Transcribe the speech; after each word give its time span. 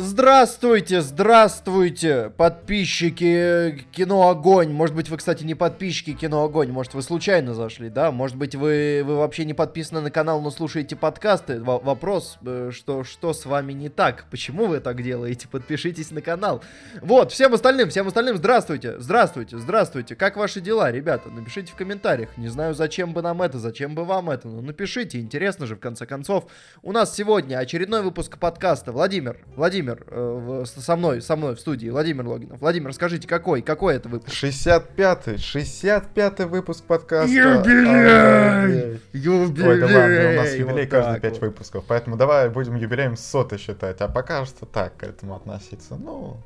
Здравствуйте, 0.00 1.00
здравствуйте, 1.00 2.30
подписчики 2.36 3.84
Кино 3.90 4.28
Огонь. 4.28 4.70
Может 4.70 4.94
быть, 4.94 5.08
вы, 5.08 5.16
кстати, 5.16 5.42
не 5.42 5.56
подписчики 5.56 6.12
Кино 6.12 6.44
Огонь, 6.44 6.70
может, 6.70 6.94
вы 6.94 7.02
случайно 7.02 7.52
зашли, 7.52 7.90
да? 7.90 8.12
Может 8.12 8.36
быть, 8.36 8.54
вы, 8.54 9.02
вы 9.04 9.16
вообще 9.16 9.44
не 9.44 9.54
подписаны 9.54 10.00
на 10.00 10.12
канал, 10.12 10.40
но 10.40 10.52
слушаете 10.52 10.94
подкасты. 10.94 11.60
В- 11.60 11.80
вопрос, 11.82 12.38
э, 12.46 12.70
что, 12.72 13.02
что 13.02 13.32
с 13.32 13.44
вами 13.44 13.72
не 13.72 13.88
так? 13.88 14.26
Почему 14.30 14.66
вы 14.66 14.78
так 14.78 15.02
делаете? 15.02 15.48
Подпишитесь 15.48 16.12
на 16.12 16.22
канал. 16.22 16.62
Вот, 17.02 17.32
всем 17.32 17.52
остальным, 17.52 17.88
всем 17.90 18.06
остальным 18.06 18.36
здравствуйте, 18.36 19.00
здравствуйте, 19.00 19.58
здравствуйте. 19.58 20.14
Как 20.14 20.36
ваши 20.36 20.60
дела, 20.60 20.92
ребята? 20.92 21.28
Напишите 21.28 21.72
в 21.72 21.74
комментариях. 21.74 22.38
Не 22.38 22.46
знаю, 22.46 22.72
зачем 22.76 23.12
бы 23.14 23.20
нам 23.20 23.42
это, 23.42 23.58
зачем 23.58 23.96
бы 23.96 24.04
вам 24.04 24.30
это, 24.30 24.46
но 24.46 24.60
напишите, 24.60 25.18
интересно 25.18 25.66
же, 25.66 25.74
в 25.74 25.80
конце 25.80 26.06
концов. 26.06 26.46
У 26.82 26.92
нас 26.92 27.16
сегодня 27.16 27.58
очередной 27.58 28.02
выпуск 28.02 28.38
подкаста. 28.38 28.92
Владимир, 28.92 29.38
Владимир, 29.56 29.87
э, 30.08 30.62
в- 30.64 30.66
со 30.66 30.96
мной, 30.96 31.22
со 31.22 31.36
мной 31.36 31.54
в 31.56 31.60
студии, 31.60 31.88
Владимир 31.88 32.26
Логинов. 32.26 32.60
Владимир, 32.60 32.88
расскажите, 32.88 33.26
какой, 33.26 33.62
какой 33.62 33.94
это 33.96 34.08
выпуск? 34.08 34.34
65-й, 34.34 35.36
65-й 35.36 36.44
выпуск 36.46 36.84
подкаста. 36.84 37.30
Юбилей! 37.32 37.88
Ай, 37.88 39.00
Ой, 39.14 39.48
да 39.52 39.86
ладно, 39.86 40.30
у 40.30 40.34
нас 40.36 40.50
Вот 40.50 40.58
юбилей 40.58 40.86
каждые 40.86 41.14
так 41.14 41.22
5 41.22 41.32
вот. 41.32 41.42
выпусков, 41.42 41.84
поэтому 41.88 42.16
давай 42.16 42.48
будем 42.50 42.74
юбилеем 42.76 43.16
соты 43.16 43.56
считать, 43.58 44.00
а 44.00 44.08
пока 44.08 44.44
что 44.44 44.66
так 44.66 44.96
к 44.96 45.02
этому 45.04 45.34
относиться. 45.36 45.96
Ну, 45.96 46.36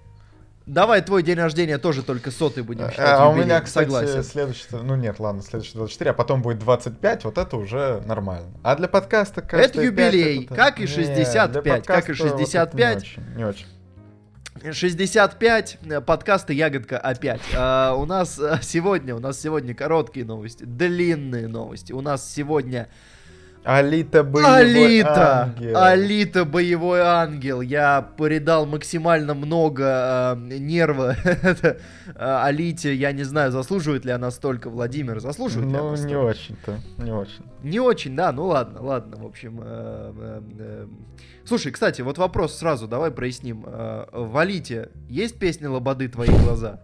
Давай 0.66 1.02
твой 1.02 1.22
день 1.22 1.38
рождения 1.38 1.78
тоже 1.78 2.02
только 2.02 2.30
сотый 2.30 2.62
будем 2.62 2.88
считать. 2.90 3.18
а 3.18 3.28
у 3.28 3.34
меня, 3.34 3.60
кстати, 3.60 3.86
Согласен. 3.86 4.22
следующий, 4.22 4.64
ну 4.70 4.94
нет, 4.94 5.18
ладно, 5.18 5.42
следующий 5.42 5.74
24, 5.74 6.10
а 6.10 6.14
потом 6.14 6.40
будет 6.42 6.60
25, 6.60 7.24
вот 7.24 7.38
это 7.38 7.56
уже 7.56 8.02
нормально. 8.06 8.46
А 8.62 8.76
для 8.76 8.88
подкаста 8.88 9.40
Это 9.40 9.48
каждые 9.48 9.90
пять 9.90 10.14
юбилей, 10.14 10.44
это- 10.44 10.54
как 10.54 10.78
и 10.78 10.82
Не, 10.82 10.86
65, 10.86 11.52
для 11.52 11.62
как 11.62 11.66
и 11.66 11.70
подкаста 11.80 12.12
вот 12.12 12.20
это 12.20 12.28
65. 12.38 12.96
Не 12.96 13.00
очень, 13.02 13.36
не 13.36 13.44
очень. 13.44 13.66
65, 14.72 15.78
э, 15.84 16.00
подкасты 16.00 16.52
Ягодка 16.54 16.98
опять. 16.98 17.40
А, 17.56 17.94
у 17.94 18.04
нас 18.06 18.38
э, 18.38 18.58
сегодня, 18.62 19.16
у 19.16 19.18
нас 19.18 19.40
сегодня 19.40 19.74
короткие 19.74 20.24
новости, 20.24 20.64
длинные 20.64 21.48
новости. 21.48 21.92
У 21.92 22.00
нас 22.00 22.30
сегодня 22.30 22.88
Алита 23.64 24.24
боевой 24.24 24.60
Алита, 24.60 25.42
ангел. 25.42 25.76
Алита 25.78 26.44
боевой 26.44 27.00
ангел. 27.00 27.60
Я 27.60 28.02
поридал 28.02 28.66
максимально 28.66 29.34
много 29.34 30.34
э, 30.36 30.58
нерва 30.58 31.14
э, 31.24 31.76
Алите. 32.16 32.94
Я 32.94 33.12
не 33.12 33.22
знаю, 33.22 33.52
заслуживает 33.52 34.04
ли 34.04 34.10
она 34.10 34.30
столько. 34.32 34.68
Владимир, 34.68 35.20
заслуживает 35.20 35.70
ли 35.70 35.76
Ну, 35.76 35.86
она 35.88 35.90
не 35.92 35.96
столько? 36.02 36.18
очень-то, 36.18 36.78
не 36.98 37.12
очень. 37.12 37.44
Не 37.62 37.78
очень, 37.80 38.16
да, 38.16 38.32
ну 38.32 38.46
ладно, 38.46 38.82
ладно, 38.82 39.16
в 39.16 39.26
общем. 39.26 39.60
э, 39.62 40.12
э, 40.16 40.40
э. 40.58 40.86
Слушай, 41.44 41.70
кстати, 41.72 42.02
вот 42.02 42.18
вопрос 42.18 42.58
сразу, 42.58 42.88
давай 42.88 43.10
проясним. 43.12 43.64
Э, 43.66 44.06
В 44.12 44.36
Алите 44.38 44.88
есть 45.08 45.38
песня 45.38 45.70
Лободы 45.70 46.08
«Твои 46.08 46.28
глаза»? 46.28 46.80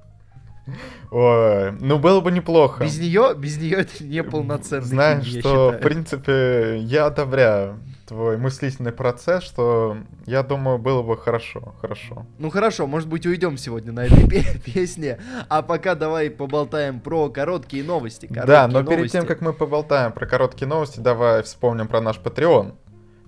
Ой, 1.10 1.72
ну 1.72 1.98
было 1.98 2.20
бы 2.20 2.30
неплохо. 2.30 2.84
Без 2.84 2.98
нее, 2.98 3.34
без 3.36 3.58
нее 3.58 3.78
это 3.78 4.04
не 4.04 4.22
полноценный 4.22 4.84
Знаешь, 4.84 5.24
фильм, 5.24 5.40
что, 5.40 5.70
в 5.72 5.78
принципе, 5.78 6.78
я 6.80 7.06
одобряю 7.06 7.78
твой 8.08 8.38
мыслительный 8.38 8.92
процесс, 8.92 9.44
что, 9.44 9.98
я 10.24 10.42
думаю, 10.42 10.78
было 10.78 11.02
бы 11.02 11.16
хорошо, 11.16 11.74
хорошо. 11.80 12.26
Ну 12.38 12.48
хорошо, 12.48 12.86
может 12.86 13.08
быть 13.08 13.26
уйдем 13.26 13.58
сегодня 13.58 13.92
на 13.92 14.06
этой 14.06 14.26
пе- 14.26 14.58
песне, 14.64 15.18
а 15.48 15.62
пока 15.62 15.94
давай 15.94 16.30
поболтаем 16.30 17.00
про 17.00 17.28
короткие 17.28 17.84
новости. 17.84 18.26
да, 18.30 18.44
короткие 18.44 18.66
но 18.68 18.82
перед 18.82 18.98
новости. 18.98 19.12
тем, 19.12 19.26
как 19.26 19.40
мы 19.42 19.52
поболтаем 19.52 20.12
про 20.12 20.26
короткие 20.26 20.68
новости, 20.68 21.00
давай 21.00 21.42
вспомним 21.42 21.86
про 21.86 22.00
наш 22.00 22.18
Patreon. 22.18 22.74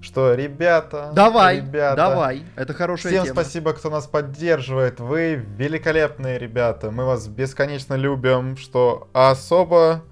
Что, 0.03 0.35
ребята, 0.35 1.11
Давай, 1.15 1.59
ребята, 1.59 1.97
давай, 1.97 2.43
это 2.57 2.73
хорошая 2.73 3.13
Всем 3.13 3.25
тема. 3.25 3.35
спасибо, 3.43 3.73
кто 3.75 3.91
нас 3.91 4.07
поддерживает. 4.07 4.99
Вы 4.99 5.35
великолепные 5.35 6.39
ребята. 6.39 6.91
Мы 6.91 7.05
вас 7.05 7.29
бесконечно 7.29 7.95
любим. 7.95 8.57
Что 8.57 9.09
особо 9.13 10.03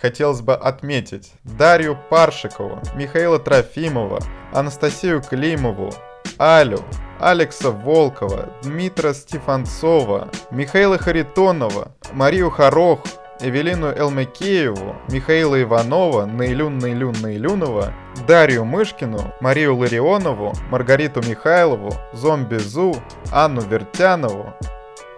хотелось 0.00 0.40
бы 0.40 0.54
отметить 0.54 1.32
Дарью 1.44 1.98
Паршикову, 2.10 2.80
Михаила 2.94 3.38
Трофимова, 3.38 4.20
Анастасию 4.52 5.22
Климову, 5.22 5.92
Алю, 6.38 6.82
Алекса 7.20 7.70
Волкова, 7.70 8.50
Дмитра 8.62 9.12
Стефанцова, 9.12 10.30
Михаила 10.50 10.98
Харитонова, 10.98 11.92
Марию 12.12 12.50
Хорох, 12.50 13.00
Эвелину 13.40 13.92
Элмекееву, 13.92 14.96
Михаила 15.10 15.60
Иванова, 15.60 16.24
Наилюн 16.24 16.78
Наилюн 16.78 17.14
Наилюнова, 17.20 17.92
Дарью 18.26 18.64
Мышкину, 18.64 19.34
Марию 19.40 19.76
Ларионову, 19.76 20.54
Маргариту 20.70 21.20
Михайлову, 21.20 21.92
Зомби 22.14 22.56
Зу, 22.56 22.96
Анну 23.30 23.60
Вертянову. 23.60 24.54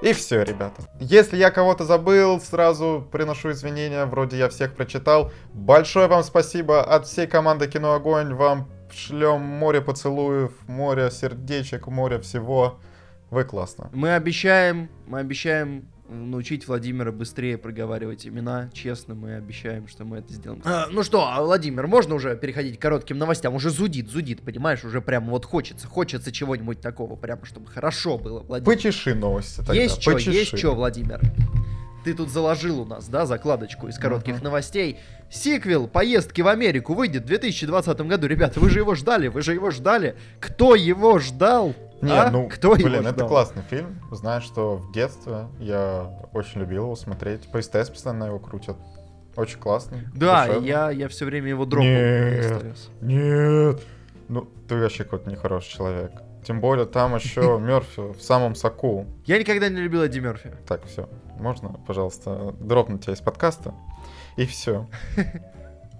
И 0.03 0.13
все, 0.13 0.43
ребята. 0.43 0.83
Если 1.01 1.37
я 1.37 1.51
кого-то 1.51 1.85
забыл, 1.85 2.41
сразу 2.41 3.07
приношу 3.11 3.51
извинения, 3.53 4.05
вроде 4.05 4.39
я 4.39 4.49
всех 4.49 4.75
прочитал. 4.75 5.33
Большое 5.53 6.09
вам 6.09 6.23
спасибо 6.23 6.83
от 6.83 7.07
всей 7.07 7.27
команды 7.27 7.69
Кино 7.69 7.95
Огонь. 7.95 8.35
Вам 8.35 8.69
шлем 8.93 9.41
море 9.41 9.81
поцелуев, 9.81 10.53
море 10.67 11.11
сердечек, 11.11 11.87
море 11.87 12.19
всего. 12.21 12.81
Вы 13.31 13.45
классно. 13.45 13.91
Мы 13.93 14.15
обещаем, 14.15 14.89
мы 15.07 15.21
обещаем 15.21 15.89
научить 16.09 16.67
Владимира 16.67 17.13
быстрее 17.13 17.59
проговаривать 17.59 18.27
имена. 18.27 18.71
Честно, 18.73 19.15
мы 19.15 19.35
обещаем, 19.35 19.89
что 19.89 20.05
мы 20.05 20.19
это 20.19 20.33
сделаем. 20.33 20.63
А, 20.65 20.87
ну 20.91 21.03
что, 21.03 21.27
а, 21.27 21.43
Владимир, 21.43 21.87
можно 21.87 22.15
уже 22.15 22.37
переходить 22.37 22.79
к 22.79 22.83
коротким 22.83 23.19
новостям? 23.19 23.55
Уже 23.55 23.71
зудит, 23.71 24.09
зудит, 24.09 24.43
понимаешь? 24.43 24.85
Уже 24.85 25.01
прям 25.01 25.29
вот 25.29 25.45
хочется, 25.45 25.87
хочется 25.87 26.33
чего-нибудь 26.33 26.81
такого, 26.81 27.17
прям 27.17 27.45
чтобы 27.45 27.67
хорошо 27.67 28.19
было, 28.19 28.41
Владимир. 28.41 28.75
Почеши 28.75 29.15
новости 29.15 29.59
тогда. 29.59 29.75
Есть 29.75 30.01
что, 30.03 30.17
есть 30.19 30.57
что, 30.57 30.75
Владимир? 30.75 31.21
Ты 32.09 32.15
тут 32.15 32.31
заложил 32.31 32.81
у 32.81 32.85
нас, 32.87 33.07
да, 33.07 33.27
закладочку 33.27 33.87
из 33.87 33.99
коротких 33.99 34.37
Мгм. 34.37 34.45
новостей. 34.45 34.99
Сиквел 35.29 35.87
поездки 35.87 36.41
в 36.41 36.49
Америку 36.49 36.95
выйдет 36.95 37.25
в 37.25 37.27
2020 37.27 38.09
году. 38.09 38.27
Ребята, 38.27 38.61
вы 38.61 38.71
же 38.71 38.79
его 38.79 38.95
ждали, 38.95 39.29
вы 39.29 39.43
же 39.43 39.53
его 39.53 39.71
ждали. 39.71 40.17
Кто 40.41 40.75
его 40.75 41.19
ждал? 41.19 41.75
Не, 42.01 42.13
А? 42.19 42.31
ну, 42.31 42.49
Кто 42.49 42.77
блин, 42.77 42.87
его 42.95 42.97
это 43.03 43.11
ждал? 43.11 43.29
классный 43.29 43.63
фильм. 43.69 44.01
Знаешь, 44.11 44.45
что 44.45 44.77
в 44.77 44.91
детстве 44.91 45.49
я 45.61 46.11
очень 46.33 46.61
любил 46.61 46.85
его 46.85 46.97
смотреть. 46.97 47.43
По 47.53 47.61
СТС 47.61 47.91
постоянно 47.91 48.25
его 48.25 48.39
крутят. 48.39 48.79
Очень 49.37 49.59
классный. 49.59 50.05
Да, 50.15 50.47
душевный. 50.47 50.67
я, 50.69 50.91
я 50.91 51.09
все 51.09 51.27
время 51.27 51.51
его 51.51 51.67
дропал. 51.67 51.85
Нет. 51.91 52.89
Нет. 53.03 53.81
Ну, 54.29 54.49
ты 54.67 54.77
вообще 54.77 55.05
какой-то 55.05 55.29
нехороший 55.31 55.71
человек. 55.77 56.13
Тем 56.43 56.63
более 56.63 56.87
там 56.87 57.15
еще 57.17 57.59
Мерфи 57.63 58.15
в 58.19 58.23
самом 58.23 58.55
соку. 58.55 59.05
Я 59.27 59.39
никогда 59.39 59.69
не 59.69 59.77
любил 59.83 60.03
Эдди 60.03 60.21
Мерфи. 60.21 60.53
Так, 60.67 60.87
все. 60.87 61.07
Можно, 61.39 61.71
пожалуйста, 61.87 62.55
дропнуть 62.61 63.05
тебя 63.05 63.15
из 63.15 63.21
подкаста? 63.21 63.75
И 64.37 64.47
все. 64.47 64.87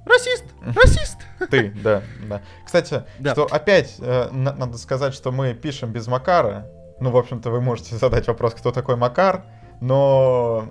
Расист! 0.07 0.45
Расист! 0.63 1.19
Ты, 1.51 1.71
да, 1.71 2.03
да. 2.29 2.41
Кстати, 2.65 3.05
Да. 3.19 3.33
что 3.33 3.45
опять 3.45 3.97
э, 4.01 4.29
на- 4.31 4.55
надо 4.55 4.79
сказать, 4.79 5.13
что 5.15 5.33
мы 5.33 5.55
пишем 5.55 5.93
без 5.93 6.07
Макара. 6.07 6.67
Ну, 7.01 7.11
в 7.11 7.17
общем-то, 7.17 7.51
вы 7.51 7.61
можете 7.61 7.97
задать 7.97 8.27
вопрос, 8.27 8.55
кто 8.55 8.73
такой 8.73 8.97
Макар, 8.97 9.45
но 9.81 10.67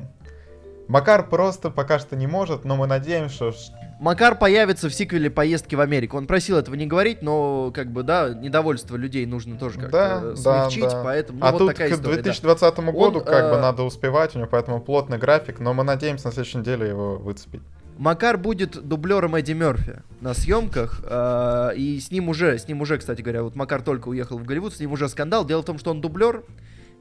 Макар 0.87 1.27
просто 1.27 1.69
пока 1.69 1.99
что 1.99 2.15
не 2.15 2.27
может, 2.27 2.65
но 2.65 2.75
мы 2.75 2.87
надеемся, 2.87 3.51
что 3.51 3.73
Макар 3.99 4.37
появится 4.37 4.89
в 4.89 4.93
сиквеле 4.93 5.29
поездки 5.29 5.73
в 5.73 5.81
Америку. 5.81 6.17
Он 6.17 6.27
просил 6.27 6.57
этого 6.57 6.75
не 6.75 6.85
говорить, 6.85 7.23
но 7.23 7.71
как 7.73 7.91
бы, 7.91 8.03
да, 8.03 8.29
недовольство 8.29 8.95
людей 8.95 9.25
нужно 9.25 9.57
тоже 9.57 9.79
как-то 9.79 9.91
Да, 9.91 10.21
э, 10.23 10.35
да, 10.43 10.69
смягчить, 10.69 10.91
да. 10.91 11.01
поэтому 11.03 11.39
ну, 11.39 11.45
а 11.45 11.51
вот 11.51 11.57
тут 11.57 11.67
такая 11.69 11.89
к 11.89 11.93
история. 11.93 12.17
да. 12.17 12.21
2020 12.21 12.79
году 12.79 13.19
Он, 13.19 13.25
как 13.25 13.49
бы 13.49 13.57
э, 13.57 13.61
надо 13.61 13.83
успевать, 13.83 14.35
у 14.35 14.39
него 14.39 14.47
поэтому 14.51 14.81
плотный 14.81 15.17
график, 15.17 15.59
но 15.59 15.73
мы 15.73 15.83
надеемся 15.83 16.27
на 16.27 16.31
следующей 16.31 16.59
неделе 16.59 16.87
его 16.87 17.17
выцепить. 17.17 17.61
Макар 17.97 18.37
будет 18.37 18.87
дублером 18.87 19.33
Эдди 19.35 19.53
Мерфи 19.53 20.03
на 20.21 20.35
съемках, 20.35 21.01
э, 21.03 21.71
и 21.75 21.99
с 21.99 22.11
ним 22.11 22.29
уже, 22.29 22.59
с 22.59 22.67
ним 22.67 22.81
уже, 22.81 22.99
кстати 22.99 23.23
говоря, 23.23 23.41
вот 23.41 23.55
Макар 23.55 23.81
только 23.81 24.09
уехал 24.09 24.37
в 24.37 24.43
Голливуд, 24.43 24.75
с 24.75 24.79
ним 24.79 24.91
уже 24.91 25.09
скандал. 25.09 25.43
Дело 25.43 25.63
в 25.63 25.65
том, 25.65 25.79
что 25.79 25.89
он 25.89 26.01
дублер, 26.01 26.43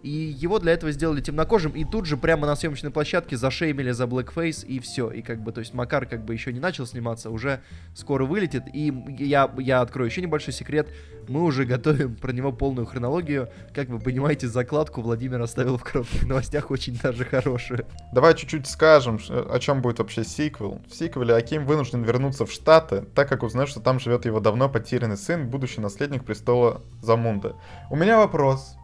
и 0.02 0.10
его 0.10 0.58
для 0.58 0.72
этого 0.72 0.92
сделали 0.92 1.20
темнокожим, 1.20 1.72
и 1.72 1.84
тут 1.84 2.06
же 2.06 2.16
прямо 2.16 2.46
на 2.46 2.54
съемочной 2.54 2.90
площадке 2.90 3.36
зашеймили 3.36 3.90
за 3.90 4.04
blackface, 4.04 4.64
и 4.66 4.78
все. 4.78 5.10
И 5.10 5.22
как 5.22 5.42
бы, 5.42 5.52
то 5.52 5.60
есть 5.60 5.74
Макар 5.74 6.06
как 6.06 6.24
бы 6.24 6.32
еще 6.32 6.52
не 6.52 6.60
начал 6.60 6.86
сниматься, 6.86 7.30
уже 7.30 7.60
скоро 7.94 8.24
вылетит. 8.24 8.64
И 8.72 8.92
я, 9.18 9.52
я 9.58 9.80
открою 9.80 10.08
еще 10.08 10.22
небольшой 10.22 10.54
секрет, 10.54 10.88
мы 11.28 11.42
уже 11.42 11.64
готовим 11.64 12.14
про 12.14 12.32
него 12.32 12.52
полную 12.52 12.86
хронологию. 12.86 13.48
Как 13.74 13.88
вы 13.88 13.98
понимаете, 13.98 14.46
закладку 14.46 15.00
Владимир 15.00 15.40
оставил 15.40 15.76
в 15.76 15.84
коротких 15.84 16.26
новостях 16.26 16.70
очень 16.70 16.96
даже 17.02 17.24
хорошую. 17.24 17.86
Давай 18.12 18.34
чуть-чуть 18.34 18.66
скажем, 18.66 19.18
о 19.28 19.58
чем 19.58 19.82
будет 19.82 19.98
вообще 19.98 20.24
сиквел. 20.24 20.80
В 20.88 20.94
сиквеле 20.94 21.34
Аким 21.34 21.66
вынужден 21.66 22.02
вернуться 22.02 22.46
в 22.46 22.52
Штаты, 22.52 23.04
так 23.14 23.28
как 23.28 23.42
узнает, 23.42 23.68
что 23.68 23.80
там 23.80 23.98
живет 23.98 24.24
его 24.24 24.40
давно 24.40 24.68
потерянный 24.68 25.16
сын, 25.16 25.48
будущий 25.48 25.80
наследник 25.80 26.24
престола 26.24 26.82
Замунда. 27.02 27.56
У 27.90 27.96
меня 27.96 28.18
вопрос. 28.18 28.76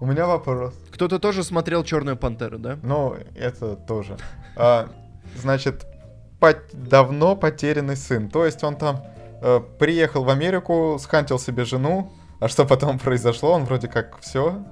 У 0.00 0.06
меня 0.06 0.26
вопрос. 0.26 0.74
Кто-то 0.92 1.18
тоже 1.18 1.44
смотрел 1.44 1.84
Черную 1.84 2.16
пантеру, 2.16 2.58
да? 2.58 2.78
Ну, 2.82 3.16
это 3.34 3.76
тоже. 3.76 4.16
А, 4.56 4.88
значит, 5.36 5.86
пот- 6.40 6.70
давно 6.72 7.36
потерянный 7.36 7.96
сын. 7.96 8.28
То 8.28 8.44
есть 8.44 8.62
он 8.64 8.76
там 8.76 9.04
э, 9.40 9.60
приехал 9.78 10.24
в 10.24 10.28
Америку, 10.28 10.98
схантил 11.00 11.38
себе 11.38 11.64
жену, 11.64 12.12
А 12.40 12.48
что 12.48 12.66
потом 12.66 12.98
произошло, 12.98 13.52
он 13.52 13.64
вроде 13.64 13.88
как 13.88 14.18
все. 14.20 14.64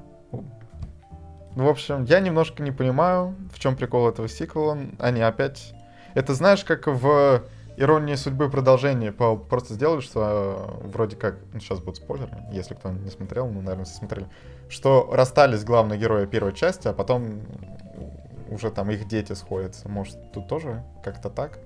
В 1.55 1.69
общем, 1.69 2.05
я 2.05 2.21
немножко 2.21 2.63
не 2.63 2.73
понимаю, 2.73 3.35
в 3.53 3.59
чем 3.59 3.77
прикол 3.77 4.09
этого 4.09 4.29
сиквела. 4.29 4.79
Они 4.99 5.23
опять... 5.23 5.73
Это 6.15 6.35
знаешь, 6.35 6.65
как 6.65 6.87
в 6.87 7.43
Иронии 7.77 8.15
судьбы 8.17 8.51
продолжение 8.51 9.13
по 9.13 9.37
просто 9.37 9.75
сделали, 9.75 10.01
что 10.01 10.79
э, 10.85 10.89
вроде 10.89 11.17
как, 11.17 11.37
ну, 11.55 11.61
сейчас 11.61 11.79
будут 11.79 11.97
спойлеры, 11.97 12.31
если 12.53 12.75
кто 12.75 12.91
не 12.91 13.11
смотрел, 13.11 13.47
ну, 13.49 13.63
наверное, 13.63 13.87
все 13.87 13.97
смотрели, 13.97 14.27
что 14.73 15.11
расстались 15.13 15.65
главные 15.65 15.99
герои 15.99 16.27
первой 16.27 16.55
части, 16.55 16.89
а 16.89 16.93
потом 16.93 17.43
уже 18.51 18.71
там 18.71 18.91
их 18.91 19.07
дети 19.07 19.35
сходятся. 19.35 19.89
Может, 19.89 20.33
тут 20.33 20.49
тоже 20.49 20.83
как-то 21.05 21.31
так? 21.31 21.59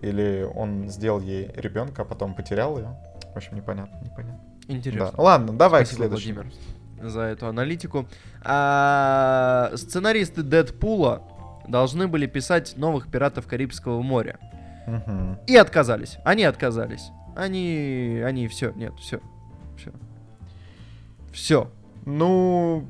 Или 0.00 0.46
он 0.54 0.88
сделал 0.90 1.20
ей 1.20 1.50
ребенка, 1.54 2.02
а 2.02 2.04
потом 2.04 2.34
потерял 2.34 2.76
ее? 2.76 2.96
В 3.32 3.36
общем, 3.36 3.56
непонятно, 3.56 3.98
непонятно. 4.04 4.40
Интересно. 4.68 5.12
Да. 5.16 5.22
Ладно, 5.22 5.52
давай 5.52 5.86
Спасибо, 5.86 6.04
к 6.04 6.08
следующему. 6.08 6.34
Владимир, 6.42 7.10
за 7.10 7.20
эту 7.22 7.46
аналитику. 7.46 8.06
А, 8.42 9.72
сценаристы 9.74 10.42
Дэдпула 10.42 11.22
должны 11.66 12.08
были 12.08 12.26
писать 12.26 12.74
новых 12.76 13.10
пиратов 13.10 13.46
Карибского 13.46 14.02
моря. 14.02 14.38
Мгм. 14.86 15.38
И 15.46 15.56
отказались. 15.56 16.18
Они 16.24 16.44
отказались. 16.44 17.10
Они, 17.34 18.22
они, 18.24 18.48
все, 18.48 18.72
нет, 18.72 18.92
все, 19.00 19.20
все, 19.76 19.92
все. 21.32 21.70
Ну, 22.04 22.88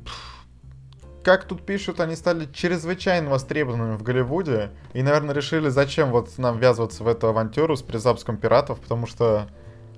как 1.22 1.44
тут 1.44 1.64
пишут, 1.64 2.00
они 2.00 2.16
стали 2.16 2.46
чрезвычайно 2.52 3.30
востребованными 3.30 3.96
в 3.96 4.02
Голливуде. 4.02 4.70
И, 4.92 5.02
наверное, 5.02 5.34
решили, 5.34 5.68
зачем 5.68 6.10
вот 6.10 6.36
нам 6.38 6.58
ввязываться 6.58 7.02
в 7.02 7.08
эту 7.08 7.28
авантюру 7.28 7.76
с 7.76 7.82
призапуском 7.82 8.36
пиратов, 8.36 8.80
потому 8.80 9.06
что 9.06 9.48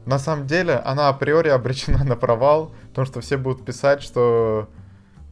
на 0.04 0.18
самом 0.18 0.46
деле 0.46 0.74
она 0.76 1.08
априори 1.08 1.48
обречена 1.48 2.04
на 2.04 2.16
провал, 2.16 2.72
потому 2.90 3.06
что 3.06 3.20
все 3.20 3.36
будут 3.36 3.64
писать, 3.64 4.02
что 4.02 4.68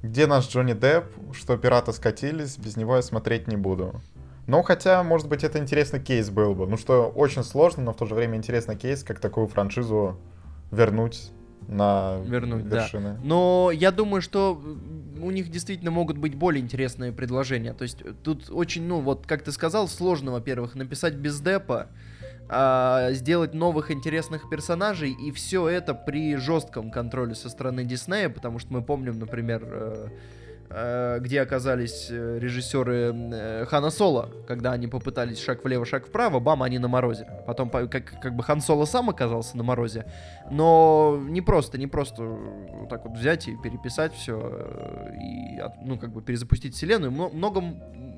где 0.02 0.26
наш 0.26 0.48
Джонни 0.48 0.75
Депп, 0.75 1.06
что 1.32 1.56
пираты 1.56 1.92
скатились, 1.92 2.58
без 2.58 2.76
него 2.76 2.96
я 2.96 3.02
смотреть 3.02 3.46
не 3.48 3.56
буду. 3.56 4.00
Ну, 4.46 4.62
хотя, 4.62 5.02
может 5.02 5.28
быть, 5.28 5.44
это 5.44 5.58
интересный 5.58 6.00
кейс 6.00 6.28
был 6.28 6.54
бы. 6.54 6.66
Ну, 6.66 6.76
что 6.76 7.08
очень 7.08 7.42
сложно, 7.42 7.84
но 7.84 7.92
в 7.92 7.96
то 7.96 8.04
же 8.04 8.14
время 8.14 8.37
интересный 8.37 8.76
кейс, 8.76 9.02
как 9.02 9.20
такую 9.20 9.46
франшизу 9.46 10.19
вернуть 10.70 11.30
на 11.69 12.19
Вернуть, 12.25 12.69
да. 12.69 12.82
вершины. 12.82 13.19
Но 13.22 13.70
я 13.72 13.90
думаю, 13.90 14.22
что 14.22 14.61
у 15.20 15.31
них 15.31 15.50
действительно 15.50 15.90
могут 15.90 16.19
быть 16.19 16.34
более 16.34 16.62
интересные 16.62 17.12
предложения. 17.12 17.72
То 17.72 17.82
есть 17.82 18.02
э, 18.02 18.12
тут 18.22 18.50
очень, 18.50 18.82
ну 18.82 19.00
вот, 19.00 19.26
как 19.26 19.43
ты 19.43 19.52
сказал, 19.52 19.88
сложно, 19.88 20.32
во-первых, 20.32 20.75
написать 20.75 21.14
без 21.14 21.40
депа, 21.40 21.88
а, 22.49 23.12
сделать 23.12 23.55
новых 23.55 23.90
интересных 23.90 24.50
персонажей, 24.50 25.12
и 25.12 25.32
все 25.32 25.66
это 25.66 25.94
при 25.94 26.37
жестком 26.37 26.90
контроле 26.90 27.34
со 27.34 27.49
стороны 27.49 27.84
Диснея, 27.84 28.28
потому 28.28 28.58
что 28.58 28.72
мы 28.72 28.82
помним, 28.82 29.19
например, 29.19 29.62
э, 29.64 30.08
где 30.69 31.40
оказались 31.40 32.08
э, 32.11 32.38
режиссеры 32.40 33.12
э, 33.14 33.64
Хана 33.66 33.90
Соло, 33.90 34.31
когда 34.49 34.72
они 34.72 34.87
попытались 34.88 35.38
шаг 35.40 35.64
влево, 35.64 35.84
шаг 35.84 36.06
вправо, 36.06 36.40
бам, 36.40 36.62
они 36.62 36.78
на 36.78 36.88
морозе. 36.88 37.26
Потом 37.46 37.70
по- 37.70 37.87
как, 37.87 38.20
как 38.20 38.34
бы 38.34 38.43
Хан 38.43 38.61
Соло 38.61 38.84
сам 38.84 39.11
оказался 39.11 39.56
на 39.56 39.62
морозе, 39.62 40.06
но 40.50 41.19
не 41.28 41.40
просто, 41.43 41.78
не 41.78 41.87
просто 41.87 42.22
вот 42.25 42.88
так 42.88 43.05
вот 43.05 43.16
взять 43.19 43.49
и 43.49 43.56
переписать 43.62 44.12
все 44.14 44.38
и, 45.20 45.61
ну, 45.84 45.99
как 45.99 46.11
бы 46.12 46.22
перезапустить 46.22 46.75
вселенную. 46.75 47.12
Мно- 47.12 47.31
Много 47.31 47.62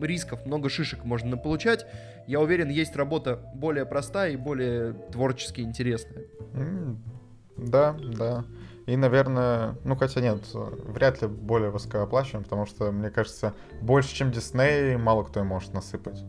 рисков, 0.00 0.44
много 0.46 0.68
шишек 0.68 1.04
можно 1.04 1.36
получать. 1.36 1.86
Я 2.26 2.40
уверен, 2.40 2.68
есть 2.68 2.96
работа 2.96 3.38
более 3.54 3.86
простая 3.86 4.32
и 4.32 4.36
более 4.36 4.92
творчески 5.12 5.60
интересная. 5.60 6.24
М, 6.54 7.02
Да, 7.56 7.96
да. 8.18 8.44
И, 8.86 8.96
наверное, 8.96 9.76
ну 9.84 9.96
хотя 9.96 10.20
нет, 10.20 10.38
вряд 10.52 11.20
ли 11.20 11.28
более 11.28 11.70
высокооплачиваем, 11.70 12.44
потому 12.44 12.66
что, 12.66 12.92
мне 12.92 13.10
кажется, 13.10 13.52
больше, 13.82 14.14
чем 14.14 14.30
Дисней, 14.30 14.96
мало 14.96 15.24
кто 15.24 15.40
им 15.40 15.46
может 15.46 15.74
насыпать. 15.74 16.22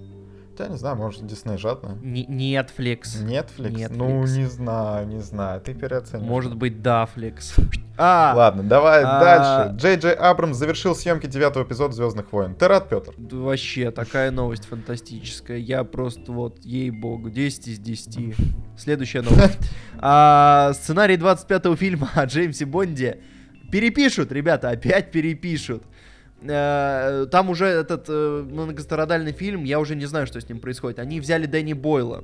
Хотя, 0.58 0.72
не 0.72 0.78
знаю, 0.78 0.96
может, 0.96 1.24
Дисней 1.28 1.58
жадно. 1.58 2.00
Netflix. 2.02 3.24
Netflix? 3.24 3.46
Netflix. 3.58 3.96
Ну, 3.96 4.22
не 4.24 4.46
знаю, 4.46 5.08
не 5.08 5.20
знаю, 5.20 5.62
ты 5.62 5.76
переоцениваешь. 5.76 6.28
Может 6.28 6.56
быть, 6.56 6.82
Дафликс. 6.82 7.56
А, 8.00 8.34
Ладно, 8.36 8.62
давай 8.62 9.02
А- 9.04 9.20
дальше. 9.20 9.76
Джей 9.78 9.96
Джей 9.98 10.14
Абрамс 10.14 10.56
завершил 10.56 10.94
съемки 10.96 11.26
девятого 11.26 11.64
эпизода 11.64 11.96
Звездных 11.96 12.32
войн. 12.32 12.54
Ты 12.54 12.68
рад, 12.68 12.90
Петр? 12.90 13.12
Да 13.18 13.38
Вообще, 13.38 13.90
такая 13.90 14.30
новость 14.30 14.66
фантастическая. 14.66 15.58
Я 15.58 15.84
просто 15.84 16.32
вот, 16.32 16.64
ей-богу, 16.64 17.32
10 17.32 17.68
из 17.70 17.80
10. 17.80 18.36
Следующая 18.78 19.22
новость. 19.24 19.58
А, 20.00 20.74
сценарий 20.74 21.16
25-го 21.16 21.76
фильма 21.76 22.12
о 22.14 22.26
Джеймсе 22.26 22.66
Бонде 22.66 23.22
перепишут, 23.72 24.32
ребята, 24.32 24.70
опять 24.70 25.10
перепишут. 25.10 25.82
Э, 26.42 27.26
Там 27.32 27.50
уже 27.50 27.66
этот 27.66 28.06
э, 28.10 28.46
многострадальный 28.50 29.32
фильм, 29.32 29.64
я 29.64 29.80
уже 29.80 29.96
не 29.96 30.06
знаю, 30.06 30.28
что 30.28 30.40
с 30.40 30.48
ним 30.50 30.60
происходит. 30.60 31.00
Они 31.00 31.20
взяли 31.20 31.46
Дэнни 31.46 31.74
Бойла, 31.74 32.24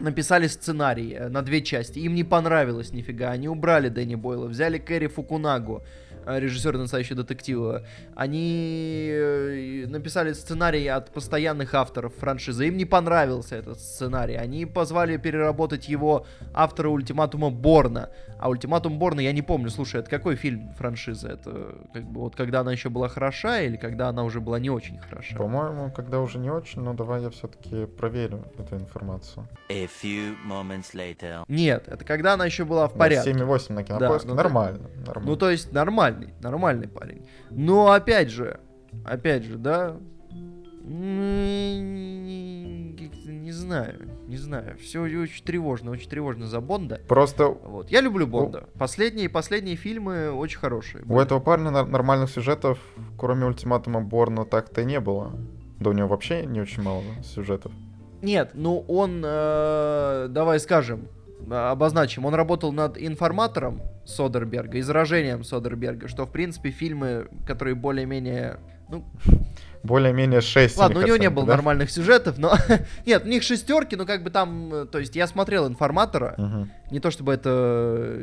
написали 0.00 0.48
сценарий 0.48 1.14
э, 1.14 1.28
на 1.28 1.42
две 1.42 1.62
части. 1.62 1.98
Им 1.98 2.14
не 2.14 2.24
понравилось 2.24 2.92
нифига. 2.92 3.30
Они 3.30 3.48
убрали 3.48 3.88
Дэнни 3.88 4.16
Бойла, 4.16 4.46
взяли 4.46 4.78
Кэрри 4.78 5.06
Фукунагу, 5.06 5.82
э, 6.26 6.40
режиссера 6.40 6.78
настоящего 6.78 7.22
детектива. 7.22 7.86
Они 8.14 9.84
написали 9.88 10.34
сценарий 10.34 10.86
от 10.88 11.10
постоянных 11.12 11.74
авторов 11.74 12.12
франшизы. 12.16 12.68
Им 12.68 12.76
не 12.76 12.84
понравился 12.84 13.56
этот 13.56 13.80
сценарий. 13.80 14.34
Они 14.34 14.66
позвали 14.66 15.16
переработать 15.16 15.88
его 15.88 16.26
автора 16.52 16.90
ультиматума 16.90 17.50
Борна. 17.50 18.10
А 18.42 18.48
ультиматум 18.48 18.98
Борна 18.98 19.20
я 19.20 19.32
не 19.32 19.40
помню. 19.40 19.70
Слушай, 19.70 20.00
это 20.00 20.10
какой 20.10 20.34
фильм 20.34 20.72
франшизы? 20.76 21.28
Это 21.28 21.76
как 21.94 22.02
бы 22.02 22.22
вот 22.22 22.34
когда 22.34 22.58
она 22.62 22.72
еще 22.72 22.88
была 22.88 23.08
хороша 23.08 23.60
или 23.60 23.76
когда 23.76 24.08
она 24.08 24.24
уже 24.24 24.40
была 24.40 24.58
не 24.58 24.68
очень 24.68 24.98
хороша? 24.98 25.36
По-моему, 25.36 25.92
когда 25.92 26.18
уже 26.18 26.38
не 26.40 26.50
очень, 26.50 26.82
но 26.82 26.92
давай 26.92 27.22
я 27.22 27.30
все-таки 27.30 27.86
проверю 27.86 28.44
эту 28.58 28.74
информацию. 28.74 29.46
A 29.68 29.84
few 29.84 30.34
moments 30.44 30.92
later. 30.92 31.44
Нет, 31.46 31.86
это 31.86 32.04
когда 32.04 32.32
она 32.34 32.46
еще 32.46 32.64
была 32.64 32.88
в 32.88 32.94
Да, 32.94 32.98
порядке. 32.98 33.30
7,8 33.30 33.74
на 33.74 33.84
кинопоиске. 33.84 34.26
ну 34.26 34.34
ты- 34.34 34.42
нормально, 34.42 34.90
нормально. 35.06 35.30
Ну, 35.30 35.36
то 35.36 35.48
есть 35.48 35.72
нормальный, 35.72 36.34
нормальный 36.40 36.88
парень. 36.88 37.24
Но 37.50 37.92
опять 37.92 38.30
же, 38.30 38.58
опять 39.04 39.44
же, 39.44 39.56
да, 39.56 39.94
м, 40.84 42.91
как-то 42.91 42.91
не 43.52 43.58
знаю, 43.58 44.08
не 44.28 44.36
знаю. 44.38 44.76
Все 44.78 45.00
очень 45.00 45.44
тревожно, 45.44 45.90
очень 45.90 46.08
тревожно 46.08 46.46
за 46.46 46.60
Бонда. 46.60 47.00
Просто 47.06 47.48
Вот. 47.48 47.90
Я 47.90 48.00
люблю 48.00 48.26
Бонда. 48.26 48.64
Последние, 48.78 49.28
последние 49.28 49.76
фильмы 49.76 50.32
очень 50.32 50.58
хорошие. 50.58 51.04
у 51.06 51.18
этого 51.18 51.38
парня 51.38 51.70
нормальных 51.70 52.30
сюжетов, 52.30 52.78
кроме 53.18 53.44
ультиматума 53.44 54.00
Борна, 54.00 54.46
так-то 54.46 54.80
и 54.80 54.84
не 54.86 55.00
было. 55.00 55.32
Да 55.80 55.90
у 55.90 55.92
него 55.92 56.08
вообще 56.08 56.46
не 56.46 56.60
очень 56.60 56.82
мало 56.82 57.02
сюжетов. 57.22 57.72
Нет, 58.22 58.52
ну 58.54 58.84
он, 58.88 59.22
э, 59.24 60.28
давай 60.30 60.58
скажем, 60.58 61.08
э, 61.50 61.54
обозначим, 61.54 62.24
он 62.24 62.34
работал 62.34 62.72
над 62.72 62.96
информатором 62.96 63.82
Содерберга 64.06 64.78
и 64.78 64.80
заражением 64.80 65.44
Содерберга, 65.44 66.08
что, 66.08 66.24
в 66.24 66.30
принципе, 66.30 66.70
фильмы, 66.70 67.28
которые 67.46 67.74
более-менее, 67.74 68.60
ну, 68.88 69.04
Более-менее 69.82 70.40
6. 70.40 70.76
Ладно, 70.76 71.00
у 71.00 71.06
него 71.06 71.16
не 71.16 71.30
было 71.30 71.44
нормальных 71.44 71.90
сюжетов, 71.90 72.38
но... 72.38 72.54
Нет, 73.06 73.24
у 73.24 73.28
них 73.28 73.42
шестерки, 73.42 73.96
но 73.96 74.06
как 74.06 74.22
бы 74.22 74.30
там... 74.30 74.72
э, 74.72 74.86
То 74.86 74.98
есть 74.98 75.16
я 75.16 75.26
смотрел 75.26 75.66
«Информатора». 75.66 76.68
Не 76.90 77.00
то 77.00 77.10
чтобы 77.10 77.32
это 77.32 78.18